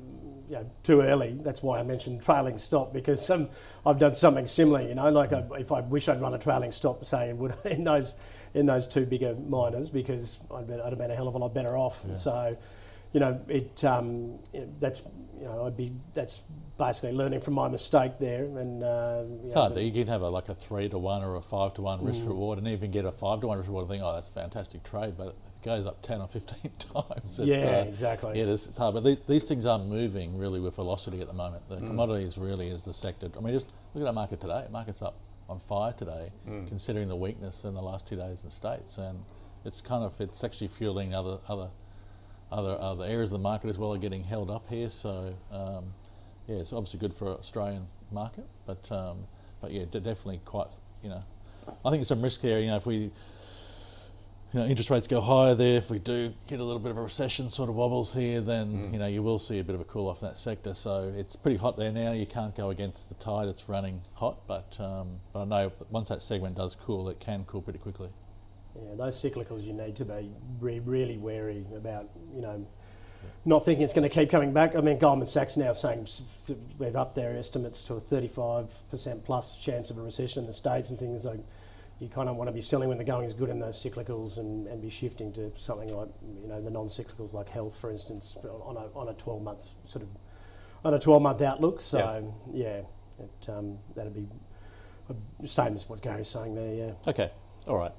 you 0.48 0.56
know, 0.56 0.70
too 0.84 1.02
early. 1.02 1.40
That's 1.42 1.64
why 1.64 1.80
I 1.80 1.84
mentioned 1.84 2.22
trailing 2.22 2.60
stop 2.60 2.94
because 2.94 3.26
some 3.26 3.50
I've 3.88 3.98
done 3.98 4.14
something 4.14 4.46
similar. 4.46 4.82
You 4.82 4.94
know, 4.94 5.10
like 5.10 5.34
I, 5.34 5.44
if 5.58 5.72
I 5.72 5.82
wish 5.82 6.08
I'd 6.08 6.22
run 6.22 6.36
a 6.36 6.38
trailing 6.38 6.72
stop, 6.72 7.04
say 7.06 7.32
in, 7.32 7.54
in 7.66 7.84
those 7.84 8.14
in 8.54 8.68
those 8.68 8.88
two 8.88 9.08
bigger 9.08 9.34
miners 9.34 9.90
because 9.90 10.38
I'd, 10.54 10.68
been, 10.68 10.80
I'd 10.80 10.90
have 10.90 11.00
been 11.00 11.10
a 11.10 11.16
hell 11.16 11.28
of 11.28 11.34
a 11.34 11.40
lot 11.40 11.56
better 11.56 11.76
off. 11.76 12.06
So, 12.16 12.56
you 13.14 13.20
know, 13.20 13.42
it 13.48 13.84
um, 13.84 14.38
that's 14.80 15.02
you 15.40 15.46
know 15.46 15.66
I'd 15.66 15.78
be 15.78 15.92
that's 16.14 16.42
basically 16.78 17.12
learning 17.12 17.40
from 17.40 17.54
my 17.54 17.68
mistake 17.68 18.14
there 18.20 18.46
and. 18.58 18.84
Uh, 18.84 19.24
you 19.28 19.40
It's 19.46 19.56
know, 19.56 19.62
hard. 19.62 19.74
but- 19.76 19.84
You 19.84 19.92
can 19.92 20.08
have 20.08 20.22
a, 20.22 20.30
like 20.30 20.50
a 20.50 20.56
three 20.56 20.90
to 20.90 20.98
one 20.98 21.24
or 21.24 21.36
a 21.36 21.42
five 21.42 21.74
to 21.76 21.82
one 21.82 22.00
Mm. 22.00 22.08
risk 22.08 22.26
reward, 22.26 22.58
and 22.58 22.68
even 22.68 22.92
get 22.92 23.06
a 23.06 23.12
five 23.12 23.42
to 23.42 23.48
one 23.48 23.58
risk 23.58 23.68
reward 23.70 23.84
and 23.84 23.92
think, 23.92 24.04
oh, 24.04 24.14
that's 24.14 24.30
a 24.30 24.32
fantastic 24.32 24.84
trade. 24.84 25.16
But 25.18 25.28
if 25.30 25.34
it 25.34 25.66
goes 25.66 25.86
up 25.86 26.02
ten 26.02 26.22
or 26.22 26.28
fifteen 26.28 26.72
times, 26.80 27.40
it's, 27.40 27.40
Yeah, 27.40 27.82
uh, 27.82 27.84
exactly. 27.86 28.40
Yeah, 28.40 28.46
it's, 28.46 28.66
it's 28.68 28.78
hard. 28.78 28.96
But 28.96 29.04
these, 29.04 29.22
these 29.22 29.46
things 29.46 29.66
are 29.66 29.78
moving 29.80 30.38
really 30.38 30.60
with 30.60 30.76
velocity 30.76 31.22
at 31.22 31.28
the 31.28 31.34
moment. 31.34 31.64
Mm. 31.70 31.80
The 31.82 31.88
commodities 31.88 32.38
really 32.38 32.70
is 32.70 32.86
the 32.86 32.94
sector. 32.94 33.30
I 33.38 33.40
mean, 33.42 33.54
just 33.54 33.68
look 33.94 34.04
at 34.04 34.08
our 34.08 34.14
market 34.14 34.42
today. 34.42 34.66
Market's 34.72 35.02
up 35.02 35.16
on 35.50 35.60
fire 35.60 35.94
today, 35.94 36.32
Mm. 36.48 36.68
considering 36.68 37.08
the 37.08 37.16
weakness 37.16 37.66
in 37.66 37.74
the 37.76 37.82
last 37.82 38.08
two 38.08 38.16
days 38.16 38.40
in 38.42 38.46
the 38.48 38.52
states, 38.52 38.98
and 38.98 39.24
it's 39.66 39.82
kind 39.82 40.04
of 40.04 40.20
it's 40.20 40.44
actually 40.44 40.70
fueling 40.70 41.14
other 41.14 41.38
other 41.48 41.70
other 42.52 42.78
other 42.80 43.04
areas 43.06 43.30
of 43.30 43.34
the 43.40 43.44
market 43.44 43.70
as 43.70 43.78
well 43.78 43.94
are 43.94 43.98
getting 44.00 44.24
held 44.24 44.50
up 44.50 44.68
here. 44.70 44.90
So 44.90 45.34
um, 45.52 45.94
yeah, 46.48 46.58
it's 46.58 46.74
obviously 46.74 47.00
good 47.00 47.14
for 47.14 47.30
Australian 47.30 47.88
market, 48.12 48.46
but 48.66 48.92
um, 48.92 49.26
but 49.62 49.72
yeah, 49.72 49.86
de- 49.90 50.00
definitely 50.00 50.42
quite 50.46 50.68
you 51.02 51.10
know, 51.10 51.22
I 51.86 51.90
think 51.90 52.02
it's 52.02 52.10
some 52.10 52.22
risk 52.22 52.42
here. 52.42 52.60
You 52.60 52.68
know, 52.68 52.78
if 52.78 52.86
we 52.86 52.96
you 52.96 54.60
know 54.60 54.66
interest 54.66 54.90
rates 54.90 55.08
go 55.08 55.22
higher 55.22 55.56
there, 55.56 55.78
if 55.78 55.90
we 55.90 56.00
do 56.00 56.34
get 56.48 56.60
a 56.60 56.64
little 56.64 56.80
bit 56.80 56.92
of 56.92 56.98
a 56.98 57.02
recession 57.02 57.50
sort 57.50 57.70
of 57.70 57.76
wobbles 57.76 58.14
here, 58.14 58.42
then 58.42 58.94
you 58.94 59.00
know 59.00 59.08
you 59.08 59.24
will 59.24 59.40
see 59.40 59.60
a 59.60 59.64
bit 59.64 59.76
of 59.76 59.82
a 59.82 59.86
cool 59.86 60.08
off 60.08 60.22
in 60.22 60.28
that 60.28 60.38
sector. 60.40 60.74
So 60.74 61.14
it's 61.16 61.36
pretty 61.36 61.58
hot 61.58 61.78
there 61.78 61.92
now. 61.92 62.12
You 62.12 62.26
can't 62.26 62.56
go 62.56 62.70
against 62.70 63.10
the 63.10 63.16
tide; 63.16 63.48
it's 63.48 63.68
running 63.68 64.02
hot. 64.14 64.48
But 64.48 64.76
um, 64.80 65.20
but 65.32 65.42
I 65.42 65.46
know 65.46 65.72
once 65.90 66.10
that 66.10 66.22
segment 66.22 66.56
does 66.56 66.76
cool, 66.76 67.10
it 67.10 67.20
can 67.20 67.46
cool 67.46 67.62
pretty 67.62 67.80
quickly. 67.80 68.10
Yeah, 68.76 68.96
those 68.96 69.22
cyclicals 69.22 69.64
you 69.64 69.74
need 69.74 69.96
to 69.98 70.06
be 70.06 70.32
re- 70.60 70.80
really 70.80 71.18
wary 71.18 71.66
about. 71.76 72.10
You 72.34 72.42
know, 72.42 72.68
not 73.46 73.66
thinking 73.66 73.84
it's 73.84 73.94
going 73.94 74.08
to 74.08 74.14
keep 74.14 74.30
coming 74.30 74.54
back. 74.54 74.76
I 74.76 74.82
mean, 74.82 74.98
Goldman 74.98 75.28
Sachs 75.28 75.58
now 75.58 75.74
saying 75.74 76.08
they've 76.80 76.96
upped 76.96 77.16
their 77.16 77.36
estimates 77.38 77.82
to 77.86 77.96
a 77.96 78.02
35% 78.02 79.24
plus 79.24 79.58
chance 79.58 79.90
of 79.90 79.98
a 79.98 80.02
recession 80.02 80.42
in 80.42 80.48
the 80.48 80.54
states 80.54 80.90
and 80.90 81.00
things 81.00 81.26
like. 81.26 81.40
You 82.00 82.10
kind 82.10 82.28
of 82.28 82.36
want 82.36 82.50
to 82.50 82.52
be 82.52 82.60
selling 82.60 82.90
when 82.90 82.98
the 82.98 83.04
going 83.06 83.24
is 83.24 83.34
good 83.34 83.50
in 83.50 83.60
those 83.60 83.82
cyclicals 83.82 84.38
and, 84.38 84.68
and 84.68 84.82
be 84.82 84.90
shifting 84.90 85.32
to 85.34 85.54
something 85.56 85.96
like 85.96 86.10
you 86.42 86.50
know 86.50 86.60
the 86.60 86.72
non-cyclicals 86.72 87.34
like 87.34 87.48
health, 87.48 87.78
for 87.78 87.92
instance, 87.92 88.36
on 88.44 88.76
a 88.76 89.00
on 89.00 89.08
a 89.08 89.14
12 89.14 89.42
month 89.42 89.70
sort 89.86 90.04
of 90.04 90.10
on 90.84 90.96
a 90.96 91.00
12 91.00 91.22
month 91.22 91.42
outlook. 91.42 91.80
So 91.80 92.00
yeah, 92.52 92.82
it, 93.20 93.50
um, 93.50 93.78
that'd 93.96 94.14
be 94.14 94.28
uh, 95.10 95.14
same 95.46 95.76
as 95.76 95.88
what 95.88 96.02
Gary's 96.02 96.28
saying 96.28 96.56
there. 96.56 96.74
Yeah. 96.74 96.92
Okay, 97.08 97.32
all 97.68 97.78
right. 97.78 97.94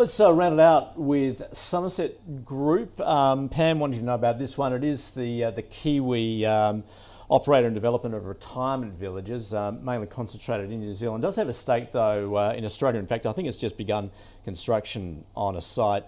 Let's 0.00 0.18
uh, 0.18 0.32
round 0.32 0.54
it 0.54 0.60
out 0.60 0.98
with 0.98 1.42
Somerset 1.52 2.42
Group. 2.42 2.98
Um, 3.02 3.50
Pam 3.50 3.80
wanted 3.80 3.98
to 3.98 4.02
know 4.06 4.14
about 4.14 4.38
this 4.38 4.56
one. 4.56 4.72
It 4.72 4.82
is 4.82 5.10
the 5.10 5.44
uh, 5.44 5.50
the 5.50 5.60
Kiwi 5.60 6.46
um, 6.46 6.84
operator 7.28 7.66
and 7.66 7.74
development 7.74 8.14
of 8.14 8.24
retirement 8.24 8.94
villages, 8.94 9.52
um, 9.52 9.84
mainly 9.84 10.06
concentrated 10.06 10.72
in 10.72 10.80
New 10.80 10.94
Zealand. 10.94 11.20
Does 11.20 11.36
have 11.36 11.50
a 11.50 11.52
stake 11.52 11.92
though 11.92 12.34
uh, 12.34 12.54
in 12.56 12.64
Australia. 12.64 12.98
In 12.98 13.06
fact, 13.06 13.26
I 13.26 13.32
think 13.32 13.46
it's 13.46 13.58
just 13.58 13.76
begun 13.76 14.10
construction 14.42 15.26
on 15.36 15.54
a 15.54 15.60
site 15.60 16.06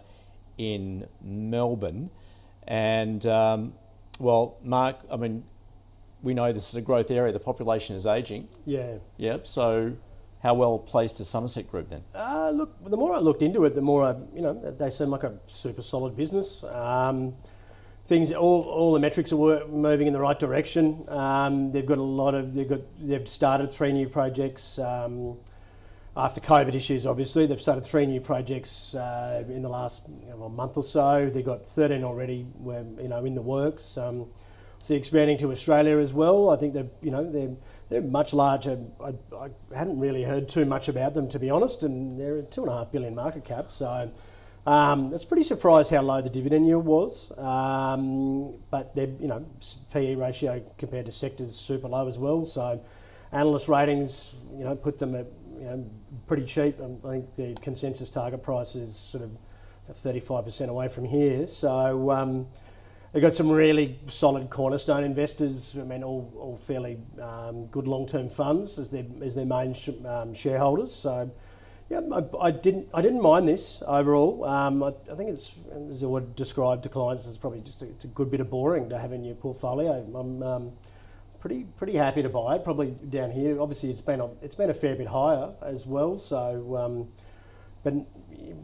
in 0.57 1.07
Melbourne. 1.21 2.09
And 2.67 3.27
um, 3.27 3.75
well, 4.19 4.57
Mark, 4.63 5.01
I 5.11 5.17
mean, 5.17 5.45
we 6.23 6.33
know 6.33 6.51
this 6.51 6.71
is 6.71 6.77
a 6.77 6.81
growth 6.81 7.11
area. 7.11 7.31
The 7.31 7.41
population 7.41 7.95
is 7.95 8.07
ageing. 8.07 8.49
Yeah. 8.65 8.95
Yep. 9.19 9.47
So, 9.47 9.93
how 10.43 10.55
well 10.55 10.79
placed 10.79 11.21
is 11.21 11.29
Somerset 11.29 11.71
Group 11.71 11.89
then? 11.89 12.03
Uh, 12.15 12.51
look, 12.51 12.75
the 12.85 12.97
more 12.97 13.15
I 13.15 13.19
looked 13.19 13.43
into 13.43 13.65
it, 13.65 13.75
the 13.77 13.81
more 13.81 14.03
I, 14.03 14.15
you 14.35 14.43
know, 14.43 14.55
they 14.77 14.91
seem 14.91 15.11
like 15.11 15.23
a 15.23 15.39
super 15.47 15.83
solid 15.83 16.17
business. 16.17 16.65
Um, 16.65 17.35
things, 18.09 18.33
all, 18.33 18.63
all 18.63 18.93
the 18.93 18.99
metrics 18.99 19.33
are 19.33 19.67
moving 19.69 20.09
in 20.09 20.13
the 20.13 20.21
right 20.21 20.39
direction. 20.39 21.05
Um, 21.09 21.71
they've 21.71 21.87
got 21.87 21.99
a 21.99 22.03
lot 22.03 22.35
of, 22.35 22.55
they've 22.55 22.69
got, 22.69 22.81
they've 23.01 23.29
started 23.29 23.73
three 23.73 23.93
new 23.93 24.09
projects. 24.09 24.81
Um, 24.81 25.37
after 26.17 26.41
COVID 26.41 26.75
issues, 26.75 27.07
obviously, 27.07 27.47
they've 27.47 27.63
started 27.63 27.85
three 27.85 28.05
new 28.05 28.21
projects 28.21 28.97
uh, 28.97 29.45
in 29.49 29.63
the 29.63 29.69
last 29.69 30.03
you 30.21 30.29
know, 30.29 30.49
month 30.49 30.77
or 30.77 30.83
so. 30.83 31.31
They've 31.33 31.45
got 31.45 31.67
13 31.69 32.03
already, 32.03 32.43
where, 32.59 32.85
you 33.01 33.09
know, 33.09 33.25
in 33.25 33.37
the 33.37 33.43
works. 33.43 33.97
Um, 33.97 34.27
so 34.83 34.95
expanding 34.95 35.39
to 35.39 35.53
Australia 35.53 35.99
as 35.99 36.13
well. 36.13 36.51
I 36.51 36.57
think 36.57 36.75
they're, 36.75 36.91
you 37.01 37.13
know, 37.13 37.31
they're 37.31 37.55
they're 37.93 38.03
much 38.03 38.33
larger. 38.33 38.79
I, 39.03 39.13
I 39.37 39.49
hadn't 39.77 39.99
really 39.99 40.23
heard 40.23 40.49
too 40.49 40.65
much 40.65 40.89
about 40.89 41.15
them, 41.15 41.29
to 41.29 41.39
be 41.39 41.51
honest, 41.51 41.83
and 41.83 42.19
they're 42.19 42.39
a 42.39 42.43
two 42.43 42.63
and 42.63 42.71
a 42.71 42.77
half 42.79 42.91
billion 42.91 43.15
market 43.15 43.45
cap. 43.45 43.71
So 43.71 44.11
um, 44.67 45.11
that's 45.11 45.25
pretty 45.25 45.43
surprised 45.43 45.91
how 45.91 46.03
low 46.03 46.23
the 46.23 46.31
dividend 46.31 46.67
yield 46.67 46.85
was. 46.85 47.31
Um, 47.39 48.55
but 48.71 48.95
they're, 48.95 49.11
you 49.21 49.29
know, 49.29 49.45
PE 49.93 50.15
ratio 50.15 50.63
compared 50.79 51.07
to 51.07 51.13
sectors 51.13 51.55
super 51.55 51.89
low 51.89 52.09
as 52.09 52.19
well. 52.19 52.47
So 52.47 52.81
analyst 53.33 53.69
ratings, 53.69 54.33
you 54.57 54.65
know, 54.65 54.75
put 54.75 54.99
them 54.99 55.15
at 55.15 55.27
you 55.59 55.65
know 55.65 55.87
pretty 56.27 56.45
cheap. 56.45 56.81
Um, 56.81 56.99
I 57.05 57.11
think 57.11 57.37
the 57.37 57.55
consensus 57.63 58.11
target 58.11 58.43
price 58.43 58.75
is 58.75 58.97
sort 58.97 59.23
of 59.23 59.31
35% 59.93 60.69
away 60.69 60.89
from 60.89 61.05
here. 61.05 61.47
So. 61.47 62.11
Um, 62.11 62.47
They've 63.13 63.21
got 63.21 63.35
some 63.35 63.51
really 63.51 63.99
solid 64.07 64.49
cornerstone 64.49 65.05
investors. 65.05 65.77
I 65.79 65.85
mean, 65.85 66.03
all, 66.03 66.33
all 66.35 66.57
fairly 66.57 66.97
um, 67.21 67.67
good 67.67 67.87
long-term 67.87 68.31
funds 68.31 68.79
as 68.79 68.89
their 68.89 69.05
as 69.23 69.35
their 69.35 69.45
main 69.45 69.75
sh- 69.75 69.91
um, 70.07 70.33
shareholders. 70.33 70.95
So, 70.95 71.31
yeah, 71.91 72.01
I, 72.11 72.47
I 72.47 72.51
didn't 72.51 72.89
I 72.95 73.03
didn't 73.03 73.21
mind 73.21 73.47
this 73.47 73.83
overall. 73.87 74.45
Um, 74.47 74.83
I, 74.83 74.95
I 75.11 75.15
think 75.15 75.29
it's 75.29 75.53
as 75.91 76.03
I 76.03 76.07
would 76.07 76.35
describe 76.37 76.83
to 76.85 76.89
clients, 76.89 77.27
it's 77.27 77.37
probably 77.37 77.61
just 77.61 77.83
a, 77.83 77.85
it's 77.87 78.05
a 78.05 78.09
good 78.09 78.31
bit 78.31 78.41
of 78.41 78.49
boring 78.49 78.89
to 78.89 78.99
have 78.99 79.13
in 79.13 79.23
your 79.25 79.35
portfolio. 79.35 79.93
I'm 80.15 80.43
um, 80.43 80.73
pretty 81.39 81.65
pretty 81.77 81.97
happy 81.97 82.23
to 82.23 82.31
buy 82.31 82.57
it. 82.57 82.65
Probably 82.65 82.93
down 83.11 83.31
here. 83.31 83.61
Obviously, 83.61 83.91
it's 83.91 84.01
been 84.01 84.23
a, 84.23 84.29
it's 84.41 84.55
been 84.55 84.71
a 84.71 84.75
fair 84.75 84.97
bit 84.97 85.09
higher 85.09 85.51
as 85.61 85.85
well. 85.85 86.19
So. 86.19 87.13
But 87.85 87.95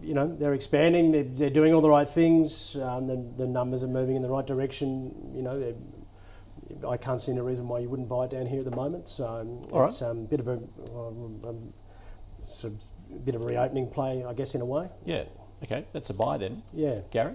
you 0.03 0.15
know 0.15 0.35
they're 0.39 0.55
expanding. 0.55 1.13
They're, 1.13 1.25
they're 1.25 1.51
doing 1.51 1.75
all 1.75 1.81
the 1.81 1.91
right 1.91 2.09
things. 2.09 2.77
Um, 2.77 3.07
the, 3.07 3.17
the 3.37 3.47
numbers 3.47 3.83
are 3.83 3.89
moving 3.89 4.17
in 4.17 4.23
the 4.23 4.29
right 4.29 4.47
direction. 4.47 5.13
You 5.35 5.43
know, 5.43 5.75
I 6.89 6.97
can't 6.97 7.21
see 7.21 7.33
any 7.33 7.41
reason 7.41 7.69
why 7.69 7.81
you 7.81 7.89
wouldn't 7.89 8.09
buy 8.09 8.25
it 8.25 8.31
down 8.31 8.47
here 8.47 8.61
at 8.61 8.65
the 8.65 8.77
moment. 8.77 9.09
So 9.09 9.27
um, 9.27 9.49
All 9.73 9.83
right. 9.83 9.91
it's 9.91 10.03
a 10.03 10.11
um, 10.11 10.27
bit 10.27 10.41
of 10.41 10.49
a 10.49 10.53
um, 10.53 11.41
um, 11.45 11.73
sort 12.45 12.75
of 12.75 12.81
a 13.15 13.19
bit 13.19 13.35
of 13.35 13.43
a 13.43 13.47
reopening 13.47 13.89
play, 13.89 14.25
I 14.25 14.35
guess, 14.35 14.55
in 14.55 14.61
a 14.61 14.67
way. 14.67 14.89
Yeah. 15.05 15.25
Okay, 15.63 15.85
that's 15.93 16.11
a 16.11 16.15
buy 16.15 16.39
then. 16.39 16.63
Yeah. 16.73 17.01
Gary? 17.11 17.35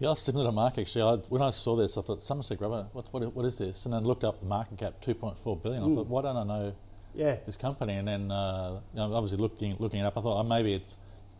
Yeah, 0.00 0.08
I 0.08 0.10
was 0.10 0.20
similar 0.20 0.44
to 0.44 0.52
Mark 0.52 0.78
actually. 0.78 1.02
I, 1.02 1.14
when 1.28 1.42
I 1.42 1.50
saw 1.50 1.76
this, 1.76 1.96
I 1.96 2.02
thought 2.02 2.22
Somerset 2.22 2.58
Grubber, 2.58 2.86
what, 2.92 3.12
what, 3.12 3.34
what 3.34 3.46
is 3.46 3.58
this? 3.58 3.84
And 3.84 3.94
then 3.94 4.04
looked 4.04 4.22
up 4.22 4.38
the 4.40 4.46
market 4.46 4.78
cap, 4.78 4.94
2.4 5.04 5.62
billion. 5.62 5.82
I 5.82 5.94
thought, 5.94 6.06
why 6.06 6.22
don't 6.22 6.36
I 6.36 6.44
know 6.44 6.74
Yeah. 7.14 7.36
this 7.46 7.56
company? 7.56 7.94
And 7.94 8.06
then, 8.06 8.30
uh, 8.30 8.80
you 8.92 8.98
know, 8.98 9.14
obviously 9.14 9.38
looking 9.38 9.76
looking 9.78 10.00
it 10.00 10.04
up, 10.04 10.16
I 10.16 10.20
thought, 10.20 10.40
oh, 10.40 10.42
maybe 10.42 10.74
it's 10.74 10.96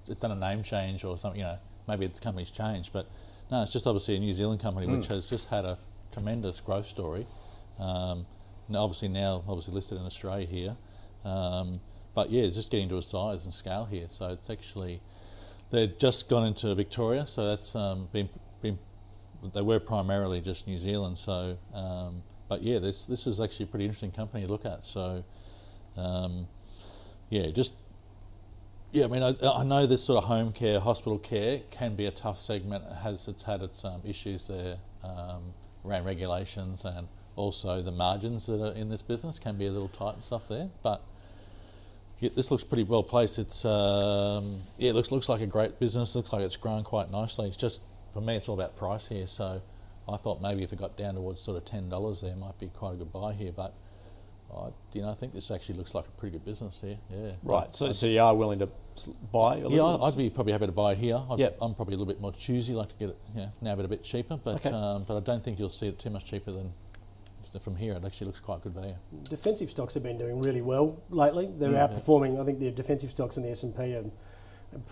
it's 0.08 0.20
done 0.20 0.32
a 0.32 0.36
name 0.36 0.62
change 0.62 1.04
or 1.04 1.16
something. 1.18 1.40
You 1.40 1.46
know, 1.46 1.58
maybe 1.86 2.04
its 2.04 2.20
company's 2.20 2.50
changed. 2.50 2.92
But 2.92 3.08
no, 3.50 3.62
it's 3.62 3.72
just 3.72 3.86
obviously 3.86 4.16
a 4.16 4.18
New 4.18 4.34
Zealand 4.34 4.60
company 4.60 4.86
which 4.86 5.06
has 5.06 5.26
just 5.26 5.48
had 5.48 5.64
a 5.64 5.78
tremendous 6.12 6.60
growth 6.60 6.86
story. 6.86 7.26
Um, 7.78 8.26
and 8.66 8.76
obviously 8.76 9.08
now, 9.08 9.44
obviously 9.48 9.74
listed 9.74 9.98
in 9.98 10.04
Australia 10.04 10.46
here. 10.46 10.76
Um, 11.24 11.80
but 12.14 12.30
yeah, 12.30 12.42
it's 12.42 12.56
just 12.56 12.70
getting 12.70 12.88
to 12.88 12.98
a 12.98 13.02
size 13.02 13.44
and 13.44 13.54
scale 13.54 13.84
here. 13.84 14.06
So 14.10 14.28
it's 14.28 14.50
actually 14.50 15.00
they've 15.70 15.96
just 15.98 16.28
gone 16.28 16.46
into 16.46 16.74
Victoria, 16.74 17.26
so 17.26 17.46
that's 17.48 17.74
um, 17.74 18.08
been 18.12 18.28
been 18.60 18.78
they 19.54 19.62
were 19.62 19.78
primarily 19.78 20.40
just 20.40 20.66
New 20.66 20.78
Zealand. 20.78 21.18
So, 21.18 21.56
um, 21.72 22.22
but 22.48 22.62
yeah, 22.62 22.78
this 22.78 23.06
this 23.06 23.26
is 23.26 23.40
actually 23.40 23.64
a 23.64 23.68
pretty 23.68 23.84
interesting 23.84 24.10
company 24.10 24.44
to 24.44 24.50
look 24.50 24.64
at. 24.64 24.84
So, 24.84 25.24
um, 25.96 26.46
yeah, 27.30 27.50
just 27.50 27.72
yeah. 28.92 29.04
I 29.04 29.08
mean, 29.08 29.22
I, 29.22 29.34
I 29.42 29.64
know 29.64 29.86
this 29.86 30.04
sort 30.04 30.22
of 30.22 30.28
home 30.28 30.52
care, 30.52 30.80
hospital 30.80 31.18
care 31.18 31.60
can 31.70 31.94
be 31.94 32.06
a 32.06 32.10
tough 32.10 32.38
segment. 32.38 32.84
It 32.90 32.96
has 33.02 33.28
it's 33.28 33.42
had 33.42 33.62
its 33.62 33.84
um, 33.84 34.02
issues 34.04 34.48
there 34.48 34.78
um, 35.02 35.54
around 35.84 36.04
regulations 36.04 36.84
and 36.84 37.08
also 37.36 37.82
the 37.82 37.92
margins 37.92 38.46
that 38.46 38.60
are 38.60 38.72
in 38.72 38.88
this 38.88 39.02
business 39.02 39.38
can 39.38 39.56
be 39.56 39.66
a 39.66 39.70
little 39.70 39.88
tight 39.88 40.14
and 40.14 40.22
stuff 40.22 40.48
there, 40.48 40.70
but. 40.82 41.02
Yeah, 42.20 42.30
this 42.34 42.50
looks 42.50 42.64
pretty 42.64 42.82
well 42.82 43.04
placed. 43.04 43.38
It's 43.38 43.64
um, 43.64 44.62
yeah, 44.76 44.90
it 44.90 44.94
looks 44.94 45.12
looks 45.12 45.28
like 45.28 45.40
a 45.40 45.46
great 45.46 45.78
business. 45.78 46.16
Looks 46.16 46.32
like 46.32 46.42
it's 46.42 46.56
grown 46.56 46.82
quite 46.82 47.12
nicely. 47.12 47.46
It's 47.46 47.56
just 47.56 47.80
for 48.12 48.20
me, 48.20 48.34
it's 48.34 48.48
all 48.48 48.56
about 48.56 48.76
price 48.76 49.06
here. 49.06 49.28
So 49.28 49.62
I 50.08 50.16
thought 50.16 50.42
maybe 50.42 50.64
if 50.64 50.72
it 50.72 50.80
got 50.80 50.96
down 50.96 51.14
towards 51.14 51.40
sort 51.40 51.56
of 51.56 51.64
ten 51.64 51.88
dollars, 51.88 52.22
there 52.22 52.34
might 52.34 52.58
be 52.58 52.68
quite 52.68 52.94
a 52.94 52.96
good 52.96 53.12
buy 53.12 53.34
here. 53.34 53.52
But 53.52 53.72
I, 54.54 54.68
you 54.94 55.02
know, 55.02 55.10
I 55.10 55.14
think 55.14 55.34
this 55.34 55.50
actually 55.50 55.76
looks 55.76 55.94
like 55.94 56.06
a 56.06 56.10
pretty 56.12 56.32
good 56.32 56.44
business 56.44 56.80
here. 56.82 56.96
Yeah. 57.10 57.32
Right. 57.42 57.74
So, 57.74 57.92
so 57.92 58.06
you 58.06 58.20
are 58.20 58.34
willing 58.34 58.58
to 58.60 58.68
buy? 59.32 59.56
A 59.56 59.58
Yeah, 59.60 59.64
little? 59.66 60.04
I'd 60.04 60.16
be 60.16 60.30
probably 60.30 60.52
happy 60.52 60.66
to 60.66 60.72
buy 60.72 60.94
here. 60.94 61.20
I'd, 61.30 61.38
Yep. 61.38 61.58
I'm 61.60 61.74
probably 61.74 61.94
a 61.94 61.98
little 61.98 62.12
bit 62.12 62.20
more 62.20 62.32
choosy, 62.32 62.72
like 62.72 62.88
to 62.88 62.94
get 62.98 63.08
it, 63.10 63.18
you 63.34 63.40
know, 63.42 63.52
nab 63.60 63.78
it 63.78 63.84
a 63.84 63.88
bit 63.88 64.02
cheaper. 64.02 64.38
But 64.42 64.56
Okay. 64.56 64.70
um, 64.70 65.04
but 65.06 65.16
I 65.16 65.20
don't 65.20 65.44
think 65.44 65.58
you'll 65.58 65.68
see 65.68 65.88
it 65.88 65.98
too 65.98 66.10
much 66.10 66.24
cheaper 66.24 66.50
than 66.52 66.72
from 67.60 67.76
here. 67.76 67.94
It 67.94 68.04
actually 68.04 68.26
looks 68.28 68.40
quite 68.40 68.62
good 68.62 68.74
value. 68.74 68.94
Defensive 69.28 69.68
stocks 69.70 69.94
have 69.94 70.02
been 70.02 70.18
doing 70.18 70.40
really 70.40 70.60
well 70.62 70.96
lately. 71.10 71.50
They're 71.58 71.70
outperforming. 71.72 72.40
I 72.40 72.44
think 72.44 72.60
the 72.60 72.70
defensive 72.70 73.10
stocks 73.10 73.36
in 73.36 73.42
the 73.42 73.50
S 73.50 73.62
and 73.64 73.76
P 73.76 73.94
are 73.94 74.02
pro- 74.02 74.12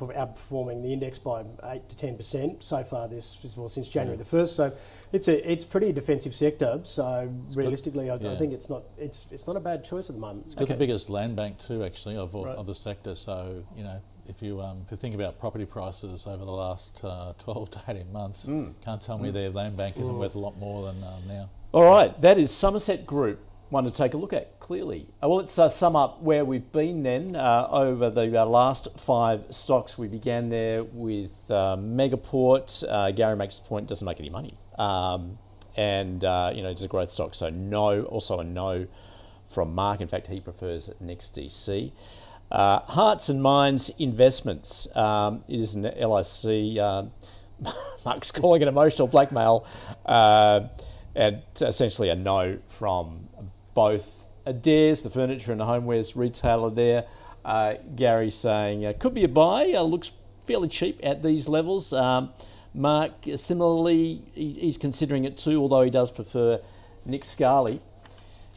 outperforming 0.00 0.82
the 0.82 0.92
index 0.92 1.18
by 1.18 1.44
eight 1.64 1.88
to 1.88 1.96
ten 1.96 2.16
percent 2.16 2.62
so 2.62 2.82
far 2.82 3.08
this 3.08 3.36
well 3.56 3.68
since 3.68 3.88
January 3.88 4.16
the 4.16 4.24
first. 4.24 4.56
So 4.56 4.72
it's 5.12 5.28
a 5.28 5.50
it's 5.50 5.64
pretty 5.64 5.92
defensive 5.92 6.34
sector. 6.34 6.80
So 6.84 7.32
realistically, 7.54 8.10
I, 8.10 8.14
I 8.14 8.18
yeah. 8.18 8.38
think 8.38 8.52
it's 8.52 8.68
not 8.68 8.84
it's 8.98 9.26
it's 9.30 9.46
not 9.46 9.56
a 9.56 9.60
bad 9.60 9.84
choice 9.84 10.08
at 10.08 10.16
the 10.16 10.20
moment. 10.20 10.54
Got 10.56 10.68
the 10.68 10.74
biggest 10.74 11.10
land 11.10 11.36
bank 11.36 11.58
too, 11.58 11.84
actually, 11.84 12.16
of, 12.16 12.34
all 12.34 12.46
Right. 12.46 12.56
of 12.56 12.66
the 12.66 12.74
sector. 12.74 13.14
So 13.14 13.64
you 13.76 13.84
know, 13.84 14.00
if 14.28 14.42
you 14.42 14.60
um, 14.60 14.82
if 14.86 14.90
you 14.90 14.96
think 14.96 15.14
about 15.14 15.38
property 15.38 15.66
prices 15.66 16.26
over 16.26 16.44
the 16.44 16.50
last 16.50 17.02
uh, 17.04 17.32
12 17.38 17.70
to 17.72 17.82
18 17.88 18.12
months, 18.12 18.46
can't 18.84 19.02
tell 19.02 19.18
me 19.18 19.30
their 19.30 19.50
land 19.50 19.76
bank 19.76 19.96
isn't 19.98 20.18
worth 20.18 20.34
a 20.34 20.38
lot 20.38 20.56
more 20.58 20.86
than 20.86 21.02
um, 21.02 21.22
now. 21.28 21.50
All 21.72 21.84
right, 21.84 22.18
that 22.22 22.38
is 22.38 22.50
Somerset 22.50 23.06
Group. 23.06 23.40
One 23.68 23.82
to 23.82 23.90
take 23.90 24.14
a 24.14 24.16
look 24.16 24.32
at, 24.32 24.60
clearly. 24.60 25.08
Uh, 25.20 25.28
well, 25.28 25.38
let's 25.38 25.58
uh, 25.58 25.68
sum 25.68 25.96
up 25.96 26.22
where 26.22 26.44
we've 26.44 26.70
been 26.70 27.02
then 27.02 27.34
uh, 27.34 27.66
over 27.68 28.10
the 28.10 28.40
uh, 28.40 28.46
last 28.46 28.86
five 28.96 29.42
stocks. 29.50 29.98
We 29.98 30.06
began 30.06 30.50
there 30.50 30.84
with 30.84 31.50
uh, 31.50 31.76
Megaport. 31.76 32.84
Uh, 32.88 33.10
Gary 33.10 33.34
makes 33.34 33.56
the 33.56 33.66
point, 33.66 33.88
doesn't 33.88 34.04
make 34.04 34.20
any 34.20 34.30
money. 34.30 34.52
Um, 34.78 35.38
and, 35.76 36.22
you 36.22 36.62
know, 36.62 36.70
it's 36.70 36.82
a 36.82 36.88
growth 36.88 37.10
stock, 37.10 37.34
so 37.34 37.50
no, 37.50 38.04
also 38.04 38.38
a 38.38 38.44
no 38.44 38.86
from 39.46 39.74
Mark. 39.74 40.00
In 40.00 40.06
fact, 40.06 40.28
he 40.28 40.38
prefers 40.38 40.88
NextDC. 41.02 41.90
Hearts 42.52 43.28
and 43.28 43.42
Minds 43.42 43.90
Investments. 43.98 44.86
Um, 44.96 45.42
it 45.48 45.58
is 45.58 45.74
an 45.74 45.82
LIC. 45.82 46.78
Mark's 48.04 48.30
calling 48.30 48.62
it 48.62 48.68
emotional 48.68 49.08
blackmail. 49.08 49.66
And 51.16 51.40
essentially 51.60 52.10
a 52.10 52.14
no 52.14 52.58
from 52.68 53.25
both 53.76 54.26
Adair's, 54.46 55.02
the 55.02 55.10
furniture 55.10 55.52
and 55.52 55.60
the 55.60 55.66
homewares 55.66 56.16
retailer 56.16 56.70
there. 56.70 57.04
Uh, 57.44 57.74
Gary 57.94 58.30
saying 58.30 58.84
uh, 58.84 58.92
could 58.98 59.14
be 59.14 59.22
a 59.22 59.28
buy, 59.28 59.72
uh, 59.72 59.82
looks 59.82 60.10
fairly 60.46 60.68
cheap 60.68 60.98
at 61.02 61.22
these 61.22 61.46
levels. 61.46 61.92
Um, 61.92 62.30
Mark, 62.74 63.12
similarly, 63.36 64.22
he, 64.34 64.54
he's 64.54 64.78
considering 64.78 65.24
it 65.24 65.36
too, 65.36 65.60
although 65.60 65.82
he 65.82 65.90
does 65.90 66.10
prefer 66.10 66.60
Nick 67.04 67.24
Scali. 67.24 67.80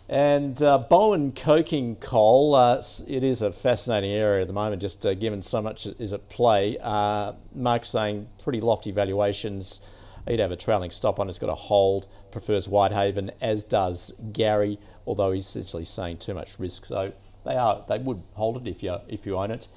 And 0.08 0.62
uh, 0.64 0.80
Bowen 0.80 1.34
coking 1.34 1.98
coal, 1.98 2.56
uh, 2.56 2.82
it 3.06 3.24
is 3.24 3.44
a 3.44 3.52
fascinating 3.52 4.12
area 4.12 4.42
at 4.42 4.48
the 4.48 4.54
moment, 4.54 4.82
just 4.82 5.06
uh, 5.06 5.14
given 5.14 5.42
so 5.42 5.62
much 5.62 5.86
is 5.86 6.14
at 6.14 6.30
play. 6.30 6.78
Uh, 6.82 7.34
Mark's 7.54 7.90
saying 7.90 8.28
pretty 8.42 8.62
lofty 8.62 8.92
valuations. 8.92 9.82
He'd 10.28 10.40
have 10.40 10.52
a 10.52 10.56
trailing 10.56 10.92
stop 10.92 11.20
on. 11.20 11.30
It's 11.30 11.40
got 11.40 11.50
a 11.50 11.56
hold. 11.56 12.08
Prefers 12.32 12.68
Whitehaven, 12.68 13.32
as 13.42 13.64
does 13.64 14.14
Gary, 14.32 14.80
although 15.10 15.32
he's 15.32 15.48
essentially 15.48 15.84
saying 15.84 16.18
too 16.18 16.36
much 16.36 16.60
risk. 16.60 16.86
So 16.86 17.12
they 17.44 17.56
are 17.56 17.84
they 17.90 17.98
would 17.98 18.22
hold 18.36 18.56
it 18.58 18.70
if 18.70 18.84
you 18.84 18.96
if 19.10 19.26
you 19.26 19.36
own 19.36 19.52
it. 19.52 19.68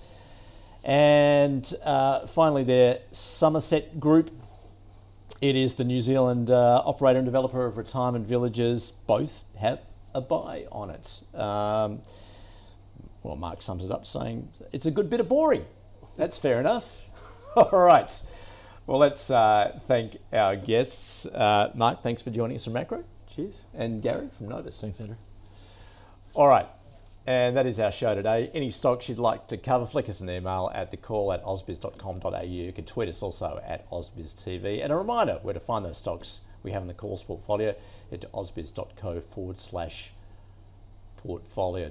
And 0.85 1.73
uh, 1.83 2.27
finally, 2.27 2.63
there 2.63 3.01
Somerset 3.11 3.99
Group. 3.99 4.31
It 5.41 5.57
is 5.57 5.75
the 5.75 5.85
New 5.85 6.01
Zealand 6.01 6.51
uh, 6.51 6.83
operator 6.85 7.19
and 7.19 7.27
developer 7.27 7.67
of 7.67 7.77
retirement 7.77 8.27
villages. 8.27 8.93
Both 9.07 9.43
have 9.57 9.81
a 10.15 10.21
buy 10.21 10.67
on 10.71 10.91
it. 10.91 11.23
Um, 11.35 12.03
well, 13.23 13.37
Mark 13.37 13.63
sums 13.63 13.85
it 13.85 13.91
up 13.91 14.07
saying 14.07 14.51
it's 14.73 14.87
a 14.87 14.91
good 14.91 15.09
bit 15.09 15.19
of 15.19 15.29
boring. 15.29 15.65
That's 16.17 16.37
fair 16.37 16.61
enough. 16.61 17.09
All 17.57 17.81
right. 17.81 18.23
Well, 18.87 18.99
let's 18.99 19.31
uh, 19.31 19.81
thank 19.89 20.19
our 20.33 20.57
guests. 20.57 21.25
Uh, 21.27 21.71
Mark, 21.75 22.03
thanks 22.03 22.21
for 22.21 22.31
joining 22.31 22.57
us 22.57 22.65
from 22.65 22.75
Maqro. 22.75 23.05
Cheers. 23.35 23.65
And 23.75 24.03
Gary 24.03 24.29
from 24.37 24.49
Novus. 24.49 24.79
Thanks, 24.81 25.01
Andrew. 25.01 25.17
All 26.35 26.49
right. 26.49 26.69
And 27.27 27.57
that 27.57 27.67
is 27.67 27.79
our 27.79 27.93
show 27.93 28.15
today. 28.15 28.51
Any 28.53 28.71
stocks 28.71 29.09
you'd 29.09 29.19
like 29.19 29.47
to 29.49 29.57
cover, 29.57 29.87
flick 29.87 30.09
us 30.09 30.21
an 30.21 30.29
email 30.29 30.71
at 30.75 30.91
the 30.91 30.97
call 30.97 31.33
at 31.33 31.45
ausbiz.com.au. 31.45 32.43
You 32.43 32.73
can 32.73 32.85
tweet 32.85 33.09
us 33.09 33.23
also 33.23 33.61
at 33.65 33.89
ausbiztv. 33.91 34.83
And 34.83 34.93
a 34.93 34.97
reminder 34.97 35.39
where 35.43 35.55
to 35.55 35.61
find 35.61 35.85
those 35.85 35.99
stocks 35.99 36.41
we 36.63 36.73
have 36.73 36.83
in 36.83 36.89
the 36.89 36.95
calls 36.95 37.23
portfolio. 37.23 37.75
Head 38.11 38.23
to 38.23 38.27
ausbiz.co 38.29 39.21
forward 39.21 39.61
slash 39.61 40.13
portfolio. 41.17 41.91